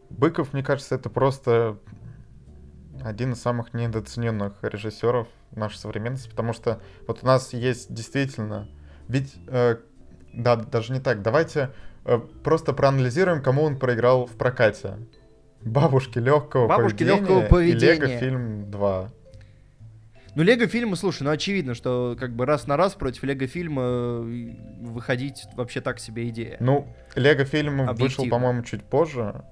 Быков, 0.10 0.54
мне 0.54 0.63
кажется, 0.63 0.95
это 0.95 1.10
просто 1.10 1.78
один 3.02 3.34
из 3.34 3.41
самых 3.41 3.73
недооцененных 3.73 4.54
режиссеров 4.62 5.28
нашей 5.52 5.78
современности, 5.78 6.30
потому 6.30 6.54
что 6.54 6.82
вот 7.08 7.19
у 7.23 7.26
нас 7.26 7.54
есть 7.54 7.93
действительно, 7.93 8.69
ведь, 9.08 9.36
э, 9.47 9.78
да, 10.34 10.56
даже 10.56 10.94
не 10.94 11.00
так, 11.00 11.22
давайте 11.22 11.72
э, 12.06 12.20
просто 12.44 12.74
проанализируем, 12.74 13.42
кому 13.42 13.63
он 13.63 13.78
проиграл 13.78 14.26
в 14.26 14.36
прокате. 14.38 14.96
Бабушки 15.62 16.20
легкого 16.20 16.68
«Бабушки 16.68 17.00
поведения, 17.00 17.20
легкого 17.20 17.46
и 17.46 17.50
поведения». 17.50 17.96
Лего 17.96 18.20
фильм 18.20 18.72
2. 18.72 19.10
Ну, 20.36 20.44
Лего 20.44 20.68
фильмы, 20.68 20.96
слушай, 20.96 21.24
ну 21.24 21.32
очевидно, 21.32 21.74
что 21.74 22.16
как 22.20 22.36
бы 22.36 22.46
раз 22.46 22.68
на 22.68 22.78
раз 22.78 22.94
против 22.94 23.24
Лего 23.24 23.48
фильма 23.48 23.82
э, 23.84 24.56
выходить 24.82 25.46
вообще 25.56 25.82
так 25.82 26.00
себе 26.00 26.30
идея. 26.30 26.58
Ну, 26.60 26.88
Лего 27.16 27.44
фильм 27.44 27.88
вышел, 27.96 28.28
по-моему, 28.30 28.62
чуть 28.62 28.84
позже. 28.84 29.44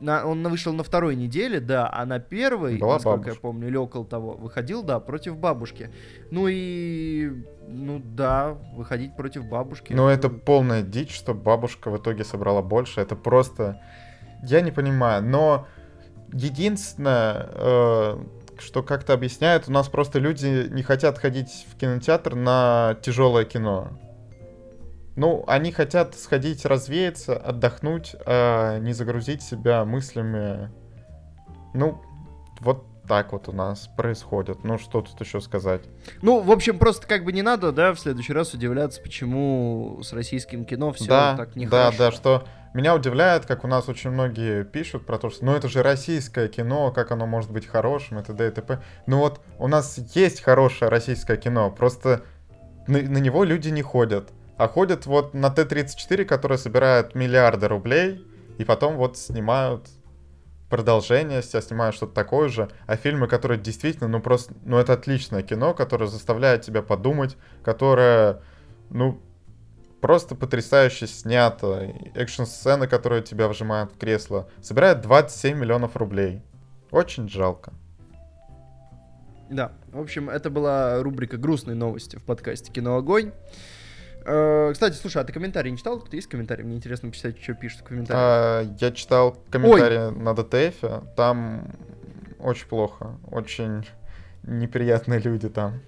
На- 0.00 0.24
он 0.26 0.46
вышел 0.46 0.72
на 0.72 0.82
второй 0.84 1.16
неделе, 1.16 1.58
да, 1.60 1.90
а 1.92 2.06
на 2.06 2.20
первой, 2.20 2.78
Была 2.78 2.94
насколько 2.94 3.16
бабушка. 3.18 3.34
я 3.34 3.40
помню, 3.40 3.68
или 3.68 3.76
около 3.76 4.04
того, 4.04 4.32
выходил, 4.34 4.82
да, 4.82 5.00
против 5.00 5.36
бабушки. 5.36 5.90
Ну 6.30 6.46
и, 6.48 7.32
ну 7.66 8.00
да, 8.04 8.56
выходить 8.74 9.16
против 9.16 9.46
бабушки. 9.46 9.92
Ну, 9.92 10.06
это 10.08 10.28
полная 10.28 10.82
дичь, 10.82 11.14
что 11.14 11.34
бабушка 11.34 11.90
в 11.90 11.96
итоге 11.96 12.24
собрала 12.24 12.62
больше. 12.62 13.00
Это 13.00 13.16
просто... 13.16 13.80
Я 14.44 14.60
не 14.60 14.70
понимаю, 14.70 15.22
но 15.24 15.66
единственное, 16.32 17.48
э, 17.50 18.18
что 18.58 18.82
как-то 18.82 19.14
объясняет, 19.14 19.68
у 19.68 19.72
нас 19.72 19.88
просто 19.88 20.18
люди 20.18 20.68
не 20.70 20.82
хотят 20.82 21.18
ходить 21.18 21.66
в 21.68 21.76
кинотеатр 21.76 22.34
на 22.34 22.96
тяжелое 23.02 23.44
кино. 23.44 23.88
Ну, 25.18 25.42
они 25.48 25.72
хотят 25.72 26.14
сходить 26.14 26.64
развеяться, 26.64 27.36
отдохнуть, 27.36 28.14
а 28.24 28.78
не 28.78 28.92
загрузить 28.92 29.42
себя 29.42 29.84
мыслями. 29.84 30.70
Ну, 31.74 32.00
вот 32.60 32.84
так 33.08 33.32
вот 33.32 33.48
у 33.48 33.52
нас 33.52 33.88
происходит. 33.96 34.62
Ну, 34.62 34.78
что 34.78 35.00
тут 35.00 35.20
еще 35.20 35.40
сказать? 35.40 35.82
Ну, 36.22 36.40
в 36.40 36.52
общем, 36.52 36.78
просто 36.78 37.08
как 37.08 37.24
бы 37.24 37.32
не 37.32 37.42
надо, 37.42 37.72
да, 37.72 37.92
в 37.94 37.98
следующий 37.98 38.32
раз 38.32 38.54
удивляться, 38.54 39.02
почему 39.02 39.98
с 40.04 40.12
российским 40.12 40.64
кино 40.64 40.92
все 40.92 41.08
да, 41.08 41.36
так 41.36 41.54
да, 41.54 41.60
нехорошо. 41.60 41.98
да, 41.98 42.12
что 42.12 42.44
меня 42.72 42.94
удивляет, 42.94 43.44
как 43.44 43.64
у 43.64 43.66
нас 43.66 43.88
очень 43.88 44.10
многие 44.10 44.62
пишут 44.62 45.04
про 45.04 45.18
то, 45.18 45.30
что 45.30 45.44
ну 45.44 45.52
это 45.52 45.68
же 45.68 45.82
российское 45.82 46.46
кино, 46.46 46.92
как 46.92 47.10
оно 47.10 47.26
может 47.26 47.50
быть 47.50 47.66
хорошим 47.66 48.20
и 48.20 48.22
т.д. 48.22 48.46
и 48.46 48.50
т.п. 48.52 48.80
Ну 49.06 49.18
вот 49.18 49.40
у 49.58 49.66
нас 49.66 49.98
есть 50.14 50.42
хорошее 50.42 50.92
российское 50.92 51.36
кино, 51.36 51.72
просто 51.72 52.22
на, 52.86 53.02
на 53.02 53.18
него 53.18 53.42
люди 53.42 53.70
не 53.70 53.82
ходят. 53.82 54.30
А 54.58 54.66
ходят 54.66 55.06
вот 55.06 55.34
на 55.34 55.50
Т-34, 55.50 56.24
которое 56.24 56.58
собирает 56.58 57.14
миллиарды 57.14 57.68
рублей, 57.68 58.26
и 58.58 58.64
потом 58.64 58.96
вот 58.96 59.16
снимают 59.16 59.88
продолжение, 60.68 61.42
тебя 61.42 61.60
снимают 61.60 61.94
что-то 61.94 62.12
такое 62.12 62.48
же, 62.48 62.68
а 62.86 62.96
фильмы, 62.96 63.28
которые 63.28 63.60
действительно, 63.60 64.08
ну 64.08 64.20
просто, 64.20 64.52
ну 64.64 64.76
это 64.76 64.94
отличное 64.94 65.42
кино, 65.42 65.74
которое 65.74 66.06
заставляет 66.08 66.62
тебя 66.62 66.82
подумать, 66.82 67.36
которое, 67.62 68.42
ну, 68.90 69.22
просто 70.00 70.34
потрясающе 70.34 71.06
снято, 71.06 71.94
экшн-сцены, 72.16 72.88
которые 72.88 73.22
тебя 73.22 73.46
вжимают 73.46 73.92
в 73.92 73.96
кресло, 73.98 74.48
собирает 74.60 75.00
27 75.02 75.56
миллионов 75.56 75.96
рублей. 75.96 76.42
Очень 76.90 77.28
жалко. 77.28 77.72
Да, 79.50 79.70
в 79.92 80.00
общем, 80.00 80.28
это 80.28 80.50
была 80.50 81.00
рубрика 81.00 81.36
«Грустные 81.36 81.76
новости» 81.76 82.16
в 82.16 82.24
подкасте 82.24 82.72
«Кино 82.72 82.96
Огонь». 82.96 83.30
Э, 83.30 83.77
Кстати, 84.72 84.94
слушай, 84.94 85.22
а 85.22 85.24
ты 85.24 85.32
комментарии 85.32 85.70
не 85.70 85.78
читал? 85.78 85.98
Тут 86.00 86.12
есть 86.12 86.28
комментарии? 86.28 86.62
Мне 86.62 86.76
интересно 86.76 87.10
почитать, 87.10 87.40
что 87.42 87.54
пишут 87.54 87.80
в 87.80 87.84
комментариях. 87.84 88.22
А, 88.22 88.62
я 88.78 88.90
читал 88.92 89.36
комментарии 89.50 90.10
на 90.10 90.34
ДТФ, 90.34 91.14
там 91.16 91.72
очень 92.38 92.66
плохо, 92.66 93.16
очень 93.30 93.86
неприятные 94.42 95.20
люди 95.20 95.48
там. 95.48 95.80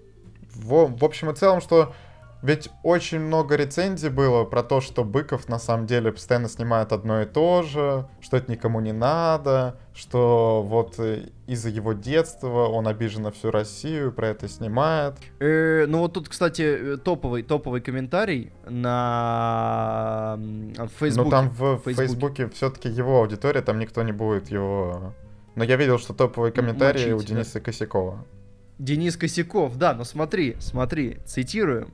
В, 0.54 0.96
в 0.96 1.04
общем 1.04 1.30
и 1.30 1.34
целом, 1.34 1.60
что 1.60 1.94
ведь 2.42 2.70
очень 2.82 3.20
много 3.20 3.54
рецензий 3.56 4.08
было 4.08 4.44
про 4.44 4.62
то, 4.62 4.80
что 4.80 5.04
Быков 5.04 5.48
на 5.48 5.58
самом 5.58 5.86
деле 5.86 6.10
постоянно 6.10 6.48
снимает 6.48 6.92
одно 6.92 7.20
и 7.20 7.26
то 7.26 7.62
же, 7.62 8.08
что 8.20 8.38
это 8.38 8.50
никому 8.50 8.80
не 8.80 8.92
надо, 8.92 9.78
что 9.94 10.62
вот 10.66 10.98
э, 10.98 11.28
из-за 11.46 11.68
его 11.68 11.92
детства 11.92 12.66
он 12.66 12.88
обижен 12.88 13.24
на 13.24 13.30
всю 13.30 13.50
Россию, 13.50 14.12
про 14.12 14.28
это 14.28 14.48
снимает. 14.48 15.16
Э, 15.38 15.84
ну 15.86 15.98
вот 15.98 16.14
тут, 16.14 16.30
кстати, 16.30 16.62
э, 16.62 16.96
топовый, 16.96 17.42
топовый 17.42 17.82
комментарий 17.82 18.52
на 18.66 20.38
Фейсбуке. 20.98 21.24
Ну 21.24 21.30
там 21.30 21.50
в 21.50 21.78
Фейсбуке. 21.84 21.94
Фейсбуке 21.94 22.48
все-таки 22.48 22.88
его 22.88 23.20
аудитория, 23.20 23.60
там 23.60 23.78
никто 23.78 24.02
не 24.02 24.12
будет 24.12 24.50
его... 24.50 25.12
Но 25.56 25.64
я 25.64 25.76
видел, 25.76 25.98
что 25.98 26.14
топовые 26.14 26.52
комментарии 26.52 27.12
у 27.12 27.16
мочить, 27.16 27.28
да. 27.28 27.34
Дениса 27.34 27.60
Косякова. 27.60 28.24
Денис 28.80 29.14
Косяков, 29.14 29.76
да, 29.76 29.92
но 29.92 30.04
смотри, 30.04 30.56
смотри, 30.58 31.18
цитирую. 31.26 31.90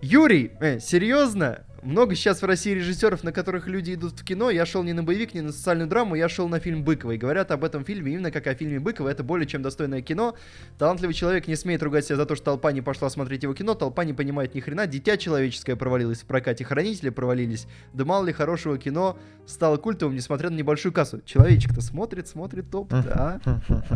Юрий, 0.00 0.52
э, 0.60 0.78
серьезно? 0.78 1.64
Много 1.82 2.14
сейчас 2.14 2.42
в 2.42 2.44
России 2.44 2.72
режиссеров, 2.72 3.22
на 3.24 3.32
которых 3.32 3.66
люди 3.66 3.94
идут 3.94 4.20
в 4.20 4.24
кино. 4.24 4.50
Я 4.50 4.66
шел 4.66 4.82
не 4.82 4.92
на 4.92 5.02
боевик, 5.02 5.34
не 5.34 5.40
на 5.40 5.52
социальную 5.52 5.88
драму, 5.88 6.14
я 6.14 6.28
шел 6.28 6.48
на 6.48 6.60
фильм 6.60 6.82
Быкова. 6.84 7.12
И 7.12 7.18
говорят 7.18 7.50
об 7.50 7.64
этом 7.64 7.84
фильме 7.84 8.12
именно 8.12 8.30
как 8.30 8.46
о 8.46 8.54
фильме 8.54 8.80
Быкова. 8.80 9.08
Это 9.08 9.22
более 9.22 9.46
чем 9.46 9.62
достойное 9.62 10.02
кино. 10.02 10.34
Талантливый 10.78 11.14
человек 11.14 11.46
не 11.48 11.56
смеет 11.56 11.82
ругать 11.82 12.04
себя 12.04 12.16
за 12.16 12.26
то, 12.26 12.34
что 12.34 12.44
толпа 12.46 12.72
не 12.72 12.80
пошла 12.80 13.10
смотреть 13.10 13.42
его 13.42 13.54
кино. 13.54 13.74
Толпа 13.74 14.04
не 14.04 14.12
понимает 14.12 14.54
ни 14.54 14.60
хрена. 14.60 14.86
Дитя 14.86 15.16
человеческое 15.16 15.76
провалилось 15.76 16.22
в 16.22 16.26
прокате. 16.26 16.64
Хранители 16.64 17.10
провалились. 17.10 17.66
Да 17.92 18.04
мало 18.04 18.26
ли 18.26 18.32
хорошего 18.32 18.78
кино 18.78 19.18
стало 19.46 19.76
культовым, 19.76 20.14
несмотря 20.14 20.50
на 20.50 20.56
небольшую 20.56 20.92
кассу. 20.92 21.20
Человечек-то 21.24 21.80
смотрит, 21.80 22.28
смотрит 22.28 22.70
топ, 22.70 22.90
да? 22.90 23.40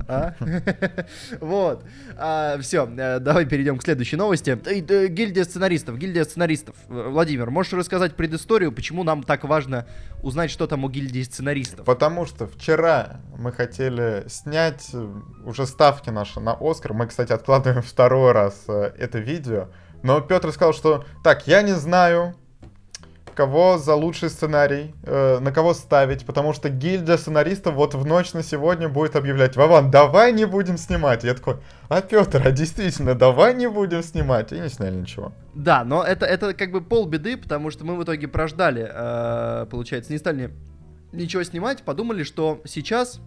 А? 0.08 0.34
Вот. 1.40 1.84
Все, 2.60 2.86
давай 2.86 3.46
перейдем 3.46 3.78
к 3.78 3.82
следующей 3.82 4.16
новости. 4.16 4.58
Э, 4.64 4.80
э, 4.80 5.06
Гильдия 5.08 5.44
сценаристов. 5.44 5.98
Гильдия 5.98 6.24
сценаристов. 6.24 6.76
Э, 6.88 7.08
Владимир, 7.08 7.50
можешь 7.50 7.69
рассказать 7.76 8.16
предысторию, 8.16 8.72
почему 8.72 9.04
нам 9.04 9.22
так 9.22 9.44
важно 9.44 9.86
узнать, 10.22 10.50
что 10.50 10.66
там 10.66 10.84
у 10.84 10.88
гильдии 10.88 11.22
сценаристов? 11.22 11.84
Потому 11.84 12.26
что 12.26 12.46
вчера 12.46 13.20
мы 13.36 13.52
хотели 13.52 14.24
снять 14.28 14.90
э, 14.92 15.08
уже 15.44 15.66
ставки 15.66 16.10
наши 16.10 16.40
на 16.40 16.56
Оскар. 16.60 16.92
Мы, 16.92 17.06
кстати, 17.06 17.32
откладываем 17.32 17.82
второй 17.86 18.32
раз 18.32 18.64
э, 18.68 18.92
это 18.98 19.18
видео. 19.18 19.68
Но 20.02 20.20
Петр 20.20 20.52
сказал, 20.52 20.72
что 20.72 21.04
так, 21.22 21.46
я 21.46 21.62
не 21.62 21.74
знаю, 21.74 22.34
кого 23.34 23.78
за 23.78 23.94
лучший 23.94 24.28
сценарий, 24.28 24.94
э, 25.02 25.38
на 25.40 25.52
кого 25.52 25.74
ставить, 25.74 26.26
потому 26.26 26.52
что 26.52 26.68
гильдия 26.68 27.16
сценаристов 27.16 27.74
вот 27.74 27.94
в 27.94 28.04
ночь 28.04 28.32
на 28.32 28.42
сегодня 28.42 28.88
будет 28.88 29.16
объявлять, 29.16 29.56
Вован, 29.56 29.90
давай 29.90 30.32
не 30.32 30.44
будем 30.44 30.76
снимать. 30.76 31.24
Я 31.24 31.34
такой, 31.34 31.56
а 31.88 32.02
Петр, 32.02 32.42
а 32.44 32.50
действительно, 32.50 33.14
давай 33.14 33.54
не 33.54 33.68
будем 33.68 34.02
снимать. 34.02 34.52
И 34.52 34.58
не 34.58 34.68
сняли 34.68 34.96
ничего. 34.96 35.32
Да, 35.54 35.84
но 35.84 36.04
это, 36.04 36.26
это 36.26 36.54
как 36.54 36.70
бы 36.70 36.80
полбеды, 36.80 37.36
потому 37.36 37.70
что 37.70 37.84
мы 37.84 37.96
в 37.96 38.04
итоге 38.04 38.28
прождали, 38.28 38.88
э, 38.88 39.66
получается, 39.66 40.12
не 40.12 40.18
стали 40.18 40.52
ничего 41.12 41.42
снимать, 41.42 41.82
подумали, 41.82 42.22
что 42.22 42.60
сейчас 42.64 43.20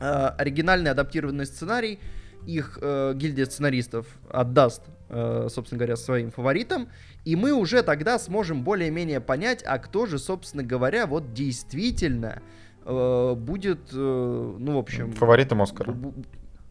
э, 0.00 0.04
оригинальный 0.04 0.90
адаптированный 0.90 1.46
сценарий 1.46 2.00
их 2.46 2.78
э, 2.80 3.12
гильдия 3.14 3.46
сценаристов 3.46 4.06
отдаст, 4.28 4.82
э, 5.08 5.48
собственно 5.50 5.78
говоря, 5.78 5.96
своим 5.96 6.30
фаворитам, 6.30 6.88
и 7.24 7.36
мы 7.36 7.52
уже 7.52 7.82
тогда 7.82 8.18
сможем 8.18 8.64
более-менее 8.64 9.20
понять, 9.20 9.62
а 9.64 9.78
кто 9.78 10.06
же, 10.06 10.18
собственно 10.18 10.64
говоря, 10.64 11.06
вот 11.06 11.32
действительно 11.32 12.42
э, 12.84 13.34
будет, 13.36 13.92
э, 13.92 14.54
ну, 14.58 14.74
в 14.74 14.78
общем... 14.78 15.12
Фаворитом 15.12 15.62
Оскара. 15.62 15.94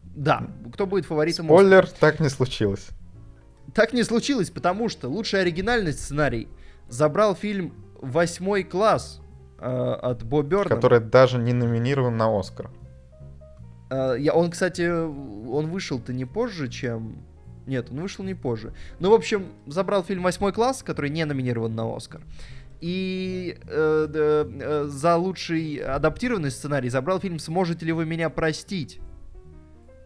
Да, 0.02 0.48
кто 0.72 0.86
будет 0.86 1.06
фаворитом 1.06 1.46
Спойлер, 1.46 1.86
так 1.88 2.20
не 2.20 2.28
случилось. 2.28 2.88
Так 3.74 3.92
не 3.92 4.02
случилось, 4.02 4.50
потому 4.50 4.88
что 4.88 5.08
лучший 5.08 5.40
оригинальный 5.40 5.92
сценарий 5.92 6.48
забрал 6.88 7.34
фильм 7.34 7.74
«Восьмой 8.00 8.64
класс» 8.64 9.20
э, 9.58 9.64
от 9.64 10.24
Бо 10.24 10.42
Бёрна. 10.42 10.74
Который 10.74 11.00
даже 11.00 11.38
не 11.38 11.52
номинирован 11.52 12.16
на 12.16 12.38
Оскар. 12.38 12.70
Э, 13.90 14.16
я, 14.18 14.32
он, 14.32 14.50
кстати, 14.50 14.88
он 14.90 15.70
вышел-то 15.70 16.12
не 16.12 16.24
позже, 16.24 16.68
чем... 16.68 17.24
Нет, 17.66 17.88
он 17.90 18.00
вышел 18.00 18.24
не 18.24 18.34
позже. 18.34 18.72
Ну, 18.98 19.10
в 19.10 19.14
общем, 19.14 19.46
забрал 19.66 20.02
фильм 20.02 20.22
«Восьмой 20.22 20.52
класс», 20.52 20.82
который 20.82 21.10
не 21.10 21.24
номинирован 21.24 21.74
на 21.74 21.94
Оскар. 21.94 22.22
И 22.80 23.58
э, 23.68 24.08
э, 24.12 24.84
за 24.88 25.16
лучший 25.16 25.76
адаптированный 25.76 26.50
сценарий 26.50 26.88
забрал 26.88 27.20
фильм 27.20 27.38
«Сможете 27.38 27.84
ли 27.86 27.92
вы 27.92 28.06
меня 28.06 28.30
простить?» 28.30 29.00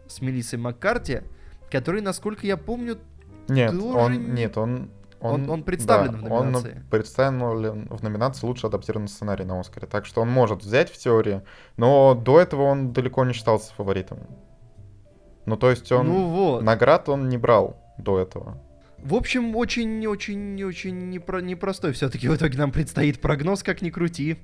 с 0.07 0.21
Мелиссой 0.21 0.59
Маккарти, 0.59 1.21
который, 1.71 2.01
насколько 2.01 2.45
я 2.45 2.57
помню, 2.57 2.99
Нет, 3.47 3.71
Тоже 3.71 3.97
он, 3.97 4.11
не- 4.13 4.41
нет, 4.41 4.57
он... 4.57 4.89
Он- 5.21 5.49
он 5.49 5.63
представлен 5.63 6.21
в 6.21 6.31
Он 6.31 6.51
номинации. 6.51 6.83
представлен 6.91 7.87
в 7.89 8.03
номинации 8.03 8.45
«Лучший 8.45 8.67
адаптированный 8.67 9.07
сценарий» 9.07 9.43
на 9.45 9.59
Оскаре. 9.59 9.87
Так 9.87 10.05
что 10.05 10.21
он 10.21 10.29
может 10.29 10.61
взять 10.61 10.91
в 10.91 10.97
теории, 10.97 11.41
но 11.77 12.13
до 12.13 12.39
этого 12.39 12.63
он 12.63 12.93
далеко 12.93 13.25
не 13.25 13.33
считался 13.33 13.73
фаворитом. 13.73 14.19
Ну, 15.45 15.57
то 15.57 15.69
есть 15.71 15.91
он... 15.91 16.07
ну 16.07 16.27
вот. 16.27 16.63
Наград 16.63 17.09
он 17.09 17.29
не 17.29 17.37
брал 17.37 17.77
до 17.97 18.19
этого. 18.19 18.61
В 18.99 19.15
общем, 19.15 19.55
очень-очень-очень 19.55 21.11
непро- 21.13 21.41
непростой 21.41 21.93
все-таки 21.93 22.27
в 22.27 22.35
итоге 22.35 22.57
нам 22.57 22.71
предстоит 22.71 23.21
прогноз, 23.21 23.63
как 23.63 23.81
ни 23.81 23.89
крути. 23.89 24.37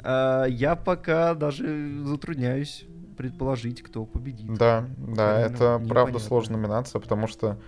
А, 0.00 0.44
я 0.46 0.74
пока 0.76 1.34
даже 1.34 2.02
затрудняюсь 2.04 2.84
предположить, 3.16 3.82
кто 3.82 4.04
победит. 4.04 4.54
Да, 4.54 4.86
да, 4.96 5.40
это 5.40 5.82
правда 5.88 6.18
сложная 6.18 6.56
номинация, 6.58 7.00
потому 7.00 7.26
что 7.26 7.58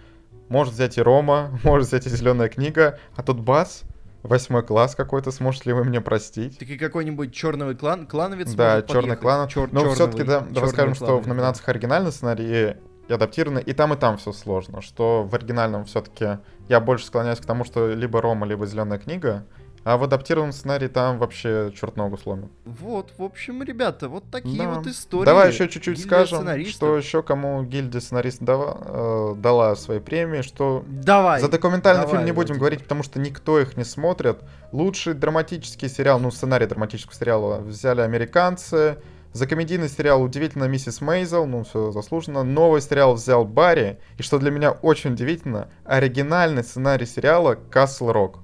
может 0.51 0.75
взять 0.75 0.99
и 0.99 1.03
Рома, 1.03 1.59
может 1.65 1.89
взять 1.89 2.07
и 2.07 2.11
Зеленая 2.11 2.51
книга, 2.51 2.99
а 3.17 3.23
тут 3.23 3.41
бас, 3.41 3.85
восьмой 4.23 4.63
класс 4.63 4.95
какой-то, 4.95 5.31
сможете 5.31 5.71
ли 5.71 5.73
вы 5.73 5.85
мне 5.85 6.03
простить? 6.03 6.59
Так 6.59 6.69
и 6.69 6.77
какой-нибудь 6.77 7.33
черный 7.33 7.75
клан, 7.75 8.07
клановец 8.07 8.53
Да, 8.53 8.83
черный 8.83 9.17
клан. 9.17 9.49
Чёр- 9.49 9.71
Но 9.73 9.89
все-таки, 9.95 10.25
да, 10.25 10.41
давай 10.41 10.69
скажем, 10.69 10.95
что 10.95 11.19
в 11.19 11.27
номинациях 11.27 11.71
оригинальный 11.71 12.13
сценарий 12.13 12.77
и 13.09 13.13
адаптированный, 13.13 13.63
и 13.63 13.73
там, 13.73 13.95
и 13.95 13.97
там 13.97 14.19
все 14.19 14.33
сложно. 14.33 14.83
Что 14.83 15.25
в 15.25 15.35
оригинальном 15.35 15.85
все-таки 15.85 16.39
я 16.69 16.81
больше 16.81 17.07
склоняюсь 17.07 17.39
к 17.39 17.47
тому, 17.47 17.65
что 17.65 17.89
либо 17.89 18.21
Рома, 18.21 18.47
либо 18.47 18.67
Зеленая 18.67 18.99
книга, 18.99 19.47
а 19.85 19.97
в 19.97 20.05
адаптированном 20.05 20.53
сценарии 20.53 20.88
там 20.88 21.19
вообще 21.19 21.73
черт 21.75 21.97
ногу 21.97 22.19
сломит. 22.19 22.51
Вот, 22.64 23.12
в 23.16 23.23
общем, 23.23 23.62
ребята, 23.62 24.09
вот 24.09 24.25
такие 24.31 24.62
Да. 24.62 24.71
вот 24.75 24.87
истории. 24.87 25.25
Давай 25.25 25.49
еще 25.51 25.69
чуть-чуть 25.69 25.97
Гильдия 25.97 26.07
скажем, 26.07 26.38
сценаристов. 26.38 26.75
что 26.75 26.97
еще 26.97 27.23
кому 27.23 27.62
гильдия 27.62 28.01
сценаристов 28.01 28.47
дава- 28.47 29.33
э, 29.33 29.35
дала 29.37 29.77
свои 29.77 29.99
премии, 30.01 30.43
что 30.43 30.85
Давай. 30.87 31.40
За 31.40 31.49
документальный 31.49 32.03
давай, 32.03 32.16
фильм 32.16 32.27
не 32.27 32.33
будем 32.33 32.59
говорить, 32.59 32.83
потому 32.83 33.03
что 33.03 33.19
никто 33.21 33.59
их 33.59 33.77
не 33.77 33.85
смотрит. 33.85 34.38
Лучший 34.73 35.14
драматический 35.14 35.88
сериал, 35.88 36.21
ну, 36.21 36.31
сценарий 36.31 36.66
драматического 36.66 37.14
сериала 37.14 37.59
взяли 37.61 38.03
американцы. 38.03 38.99
За 39.33 39.47
комедийный 39.47 39.88
сериал 39.88 40.23
«Удивительно 40.23 40.64
миссис 40.64 41.01
Мейзел», 41.01 41.47
ну, 41.47 41.62
все 41.62 41.93
заслуженно. 41.93 42.43
Новый 42.43 42.81
сериал 42.83 43.14
взял 43.14 43.45
Барри. 43.45 44.01
И 44.19 44.23
что 44.25 44.38
для 44.40 44.51
меня 44.51 44.73
очень 44.73 45.12
удивительно, 45.12 45.69
оригинальный 45.85 46.64
сценарий 46.64 47.07
сериала 47.07 47.55
«Касл 47.55 48.11
Рок». 48.11 48.40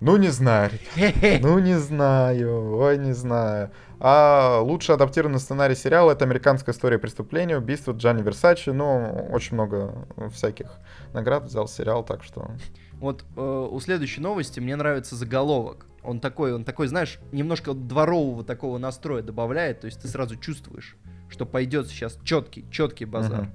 Ну, 0.00 0.16
не 0.16 0.28
знаю, 0.28 0.70
ребят. 0.96 1.40
Ну, 1.42 1.58
не 1.58 1.78
знаю, 1.78 2.76
ой, 2.76 2.98
не 2.98 3.12
знаю. 3.12 3.70
А 3.98 4.60
лучший 4.60 4.94
адаптированный 4.94 5.38
сценарий 5.38 5.74
сериала 5.74 6.12
это 6.12 6.24
американская 6.24 6.74
история 6.74 6.98
преступления, 6.98 7.56
убийство 7.56 7.92
Джанни 7.92 8.22
Версачи. 8.22 8.70
Ну, 8.70 9.28
очень 9.32 9.54
много 9.54 10.06
всяких 10.32 10.70
наград 11.14 11.44
взял 11.44 11.66
сериал, 11.66 12.04
так 12.04 12.22
что. 12.22 12.50
Вот 12.94 13.24
э, 13.36 13.68
у 13.70 13.80
следующей 13.80 14.20
новости 14.20 14.60
мне 14.60 14.76
нравится 14.76 15.16
заголовок. 15.16 15.86
Он 16.02 16.20
такой, 16.20 16.54
он 16.54 16.64
такой, 16.64 16.86
знаешь, 16.88 17.18
немножко 17.32 17.72
дворового 17.74 18.44
такого 18.44 18.78
настроя 18.78 19.22
добавляет, 19.22 19.80
то 19.80 19.86
есть 19.86 20.00
ты 20.00 20.08
сразу 20.08 20.36
чувствуешь, 20.36 20.96
что 21.28 21.46
пойдет 21.46 21.88
сейчас 21.88 22.18
четкий, 22.22 22.64
четкий 22.70 23.06
базар. 23.06 23.48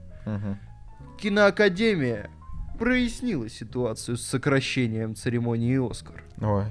Киноакадемия 1.20 2.30
прояснила 2.78 3.48
ситуацию 3.48 4.18
с 4.18 4.24
сокращением 4.24 5.16
церемонии 5.16 5.78
Оскар. 5.78 6.24
Ой. 6.42 6.66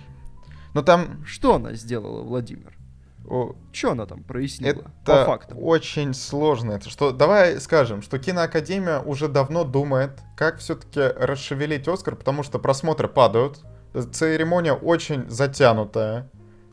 Ну 0.74 0.82
там 0.82 1.24
Что 1.24 1.54
она 1.56 1.72
сделала, 1.74 2.22
Владимир? 2.22 2.76
о, 3.28 3.54
Что 3.72 3.92
она 3.92 4.06
там 4.06 4.22
прояснила? 4.24 4.70
это 4.72 4.90
По 5.04 5.24
фактам. 5.24 5.58
очень 5.60 6.14
сложно. 6.14 6.72
Это 6.72 6.90
что? 6.90 7.12
Давай 7.12 7.60
скажем, 7.60 8.02
что 8.02 8.18
киноакадемия 8.18 9.00
уже 9.00 9.28
давно 9.28 9.64
думает, 9.64 10.18
как 10.36 10.58
все-таки 10.58 11.00
расшевелить 11.00 11.86
Оскар, 11.86 12.16
потому 12.16 12.42
что 12.42 12.58
просмотры 12.58 13.08
падают. 13.08 13.60
Церемония 14.12 14.72
очень 14.72 15.28
затянутая. 15.28 16.28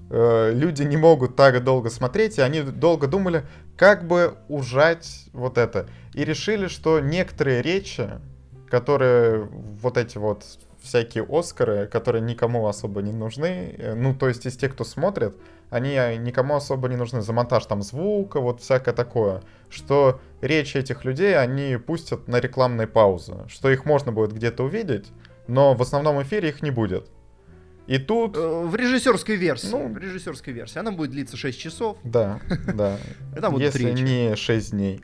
Э, 0.09 0.51
Люди 0.53 0.83
не 0.83 0.97
могут 0.97 1.35
так 1.35 1.63
долго 1.63 1.89
смотреть, 1.89 2.37
и 2.37 2.41
они 2.41 2.61
долго 2.61 3.07
думали, 3.07 3.45
как 3.75 4.07
бы 4.07 4.37
ужать 4.47 5.25
вот 5.33 5.57
это. 5.57 5.87
И 6.13 6.23
решили, 6.23 6.67
что 6.67 6.99
некоторые 6.99 7.61
речи, 7.61 8.09
которые 8.69 9.43
вот 9.81 9.97
эти 9.97 10.17
вот 10.17 10.43
всякие 10.87 11.25
Оскары, 11.29 11.87
которые 11.87 12.21
никому 12.21 12.67
особо 12.67 13.01
не 13.01 13.11
нужны, 13.11 13.75
э, 13.77 13.93
ну, 13.93 14.15
то 14.15 14.27
есть 14.27 14.45
из 14.45 14.57
тех, 14.57 14.73
кто 14.73 14.83
смотрит, 14.83 15.35
они 15.69 15.91
э, 15.91 16.15
никому 16.15 16.55
особо 16.55 16.87
не 16.87 16.95
нужны 16.95 17.21
за 17.21 17.33
монтаж 17.33 17.65
там 17.65 17.81
звука, 17.81 18.39
вот 18.39 18.61
всякое 18.61 18.93
такое, 18.93 19.41
что 19.69 20.19
речи 20.41 20.77
этих 20.77 21.05
людей 21.05 21.37
они 21.37 21.77
пустят 21.77 22.27
на 22.27 22.39
рекламные 22.39 22.87
паузы, 22.87 23.35
что 23.47 23.69
их 23.69 23.85
можно 23.85 24.11
будет 24.11 24.33
где-то 24.33 24.63
увидеть, 24.63 25.07
но 25.47 25.73
в 25.73 25.81
основном 25.81 26.21
эфире 26.23 26.49
их 26.49 26.61
не 26.61 26.71
будет. 26.71 27.07
И 27.87 27.99
тут, 27.99 28.35
Э, 28.35 28.63
В 28.65 28.75
режиссерской 28.75 29.35
версии. 29.37 29.69
Ну. 29.69 29.87
в 29.87 29.97
режиссерской 29.97 30.53
версии. 30.53 30.79
Она 30.79 30.91
будет 30.91 31.11
длиться 31.11 31.37
6 31.37 31.57
часов. 31.59 31.97
да, 32.03 32.39
да, 32.73 32.97
если 33.57 33.91
не 33.91 34.35
6 34.35 34.71
дней. 34.71 35.01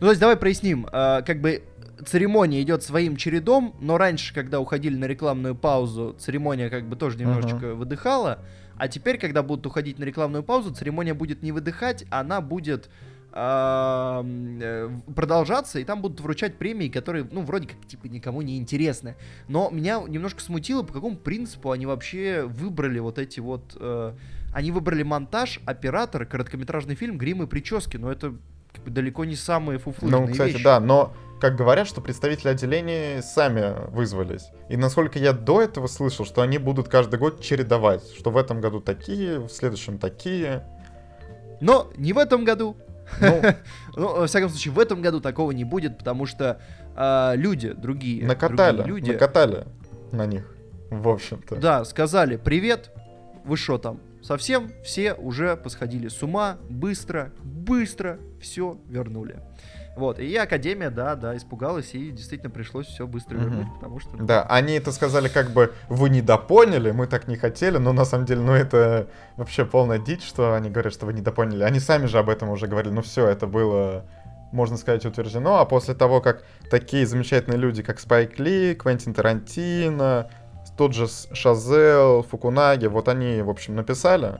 Ну, 0.00 0.06
то 0.06 0.10
есть 0.10 0.20
давай 0.20 0.36
проясним. 0.36 0.84
Как 0.90 1.40
бы 1.40 1.62
церемония 2.06 2.62
идет 2.62 2.82
своим 2.82 3.16
чередом, 3.16 3.74
но 3.80 3.98
раньше, 3.98 4.34
когда 4.34 4.60
уходили 4.60 4.96
на 4.96 5.06
рекламную 5.06 5.54
паузу, 5.54 6.14
церемония 6.18 6.70
как 6.70 6.88
бы 6.88 6.96
тоже 6.96 7.18
немножечко 7.18 7.74
выдыхала. 7.74 8.38
А 8.76 8.88
теперь, 8.88 9.18
когда 9.18 9.42
будут 9.42 9.66
уходить 9.66 9.98
на 9.98 10.04
рекламную 10.04 10.42
паузу, 10.42 10.74
церемония 10.74 11.14
будет 11.14 11.42
не 11.42 11.52
выдыхать, 11.52 12.04
она 12.10 12.40
будет 12.40 12.88
э, 13.32 14.90
продолжаться, 15.14 15.78
и 15.78 15.84
там 15.84 16.02
будут 16.02 16.20
вручать 16.20 16.56
премии, 16.56 16.88
которые, 16.88 17.26
ну, 17.30 17.42
вроде 17.42 17.68
как, 17.68 17.86
типа, 17.86 18.06
никому 18.06 18.42
не 18.42 18.58
интересны. 18.58 19.14
Но 19.48 19.70
меня 19.70 20.02
немножко 20.06 20.40
смутило, 20.40 20.82
по 20.82 20.92
какому 20.92 21.16
принципу 21.16 21.70
они 21.70 21.86
вообще 21.86 22.44
выбрали 22.44 22.98
вот 22.98 23.18
эти 23.18 23.40
вот... 23.40 23.76
э, 23.78 24.14
они 24.52 24.70
выбрали 24.70 25.02
монтаж, 25.02 25.60
оператор, 25.64 26.26
короткометражный 26.26 26.94
фильм, 26.94 27.18
грим 27.18 27.42
и 27.42 27.46
прически, 27.46 27.96
но 27.96 28.10
это 28.12 28.34
как 28.72 28.84
бы, 28.84 28.90
далеко 28.90 29.24
не 29.24 29.36
самые 29.36 29.78
фуфлыжные 29.78 30.26
Ну, 30.26 30.32
кстати, 30.32 30.52
вещи. 30.52 30.64
да, 30.64 30.80
но 30.80 31.14
как 31.42 31.56
говорят, 31.56 31.88
что 31.88 32.00
представители 32.00 32.50
отделений 32.50 33.20
сами 33.20 33.90
вызвались. 33.90 34.50
И 34.68 34.76
насколько 34.76 35.18
я 35.18 35.32
до 35.32 35.60
этого 35.60 35.88
слышал, 35.88 36.24
что 36.24 36.40
они 36.40 36.56
будут 36.56 36.88
каждый 36.88 37.18
год 37.18 37.40
чередовать, 37.40 38.04
что 38.16 38.30
в 38.30 38.36
этом 38.36 38.60
году 38.60 38.78
такие, 38.78 39.40
в 39.40 39.48
следующем 39.48 39.98
такие. 39.98 40.64
Но 41.60 41.90
не 41.96 42.12
в 42.12 42.18
этом 42.18 42.44
году. 42.44 42.76
Ну, 43.20 43.42
Ну, 43.96 44.20
во 44.20 44.26
всяком 44.28 44.50
случае, 44.50 44.72
в 44.72 44.78
этом 44.78 45.02
году 45.02 45.20
такого 45.20 45.50
не 45.50 45.64
будет, 45.64 45.98
потому 45.98 46.26
что 46.26 46.60
а, 46.94 47.34
люди, 47.34 47.72
другие, 47.72 48.24
накатали, 48.24 48.76
другие 48.76 48.94
люди, 48.94 49.10
накатали 49.10 49.66
на 50.12 50.26
них, 50.26 50.48
в 50.90 51.08
общем-то. 51.08 51.56
да, 51.56 51.84
сказали, 51.84 52.36
привет, 52.36 52.92
вы 53.44 53.56
что 53.56 53.78
там, 53.78 53.98
совсем 54.22 54.70
все 54.84 55.14
уже 55.14 55.56
посходили 55.56 56.06
с 56.06 56.22
ума, 56.22 56.58
быстро, 56.70 57.32
быстро 57.42 58.20
все 58.40 58.78
вернули. 58.88 59.40
Вот, 59.94 60.18
и 60.18 60.34
Академия, 60.36 60.88
да, 60.88 61.16
да, 61.16 61.36
испугалась, 61.36 61.94
и 61.94 62.10
действительно 62.12 62.50
пришлось 62.50 62.86
все 62.86 63.06
быстро 63.06 63.36
Мгм. 63.36 63.44
вернуть, 63.44 63.74
потому 63.74 64.00
что... 64.00 64.16
ну, 64.16 64.24
Да, 64.24 64.42
они 64.44 64.72
это 64.74 64.90
сказали 64.90 65.28
как 65.28 65.50
бы, 65.50 65.74
вы 65.88 66.08
недопоняли, 66.08 66.92
мы 66.92 67.06
так 67.06 67.28
не 67.28 67.36
хотели, 67.36 67.76
но 67.76 67.92
на 67.92 68.06
самом 68.06 68.24
деле, 68.24 68.40
ну 68.40 68.52
это 68.52 69.08
вообще 69.36 69.66
полная 69.66 69.98
дичь, 69.98 70.26
что 70.26 70.54
они 70.54 70.70
говорят, 70.70 70.94
что 70.94 71.04
вы 71.04 71.12
недопоняли. 71.12 71.62
Они 71.64 71.78
сами 71.78 72.06
же 72.06 72.18
об 72.18 72.30
этом 72.30 72.48
уже 72.48 72.68
говорили, 72.68 72.92
ну 72.92 73.02
все, 73.02 73.26
это 73.28 73.46
было, 73.46 74.06
можно 74.50 74.78
сказать, 74.78 75.04
утверждено, 75.04 75.58
а 75.60 75.66
после 75.66 75.92
того, 75.94 76.22
как 76.22 76.42
такие 76.70 77.06
замечательные 77.06 77.58
люди, 77.58 77.82
как 77.82 78.00
Спайк 78.00 78.38
Ли, 78.38 78.74
Квентин 78.74 79.12
Тарантино, 79.12 80.30
тот 80.78 80.94
же 80.94 81.06
Шазел, 81.34 82.22
Фукунаги, 82.22 82.86
вот 82.86 83.08
они, 83.08 83.42
в 83.42 83.50
общем, 83.50 83.76
написали, 83.76 84.38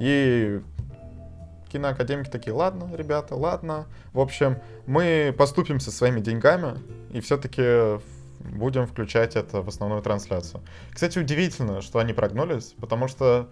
и 0.00 0.60
киноакадемики 1.72 2.28
такие, 2.28 2.52
ладно, 2.52 2.90
ребята, 2.94 3.34
ладно. 3.34 3.86
В 4.12 4.20
общем, 4.20 4.58
мы 4.86 5.34
поступимся 5.36 5.90
своими 5.90 6.20
деньгами 6.20 6.78
и 7.10 7.20
все-таки 7.20 8.00
будем 8.40 8.86
включать 8.86 9.36
это 9.36 9.62
в 9.62 9.68
основную 9.68 10.02
трансляцию. 10.02 10.62
Кстати, 10.92 11.18
удивительно, 11.18 11.80
что 11.80 11.98
они 11.98 12.12
прогнулись, 12.12 12.74
потому 12.80 13.08
что 13.08 13.48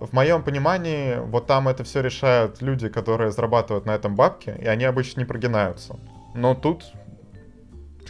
в 0.00 0.12
моем 0.12 0.42
понимании, 0.42 1.16
вот 1.18 1.46
там 1.46 1.68
это 1.68 1.84
все 1.84 2.00
решают 2.00 2.60
люди, 2.60 2.88
которые 2.88 3.30
зарабатывают 3.30 3.86
на 3.86 3.92
этом 3.92 4.16
бабки, 4.16 4.54
и 4.60 4.66
они 4.66 4.84
обычно 4.84 5.20
не 5.20 5.26
прогинаются. 5.26 5.96
Но 6.34 6.54
тут 6.54 6.84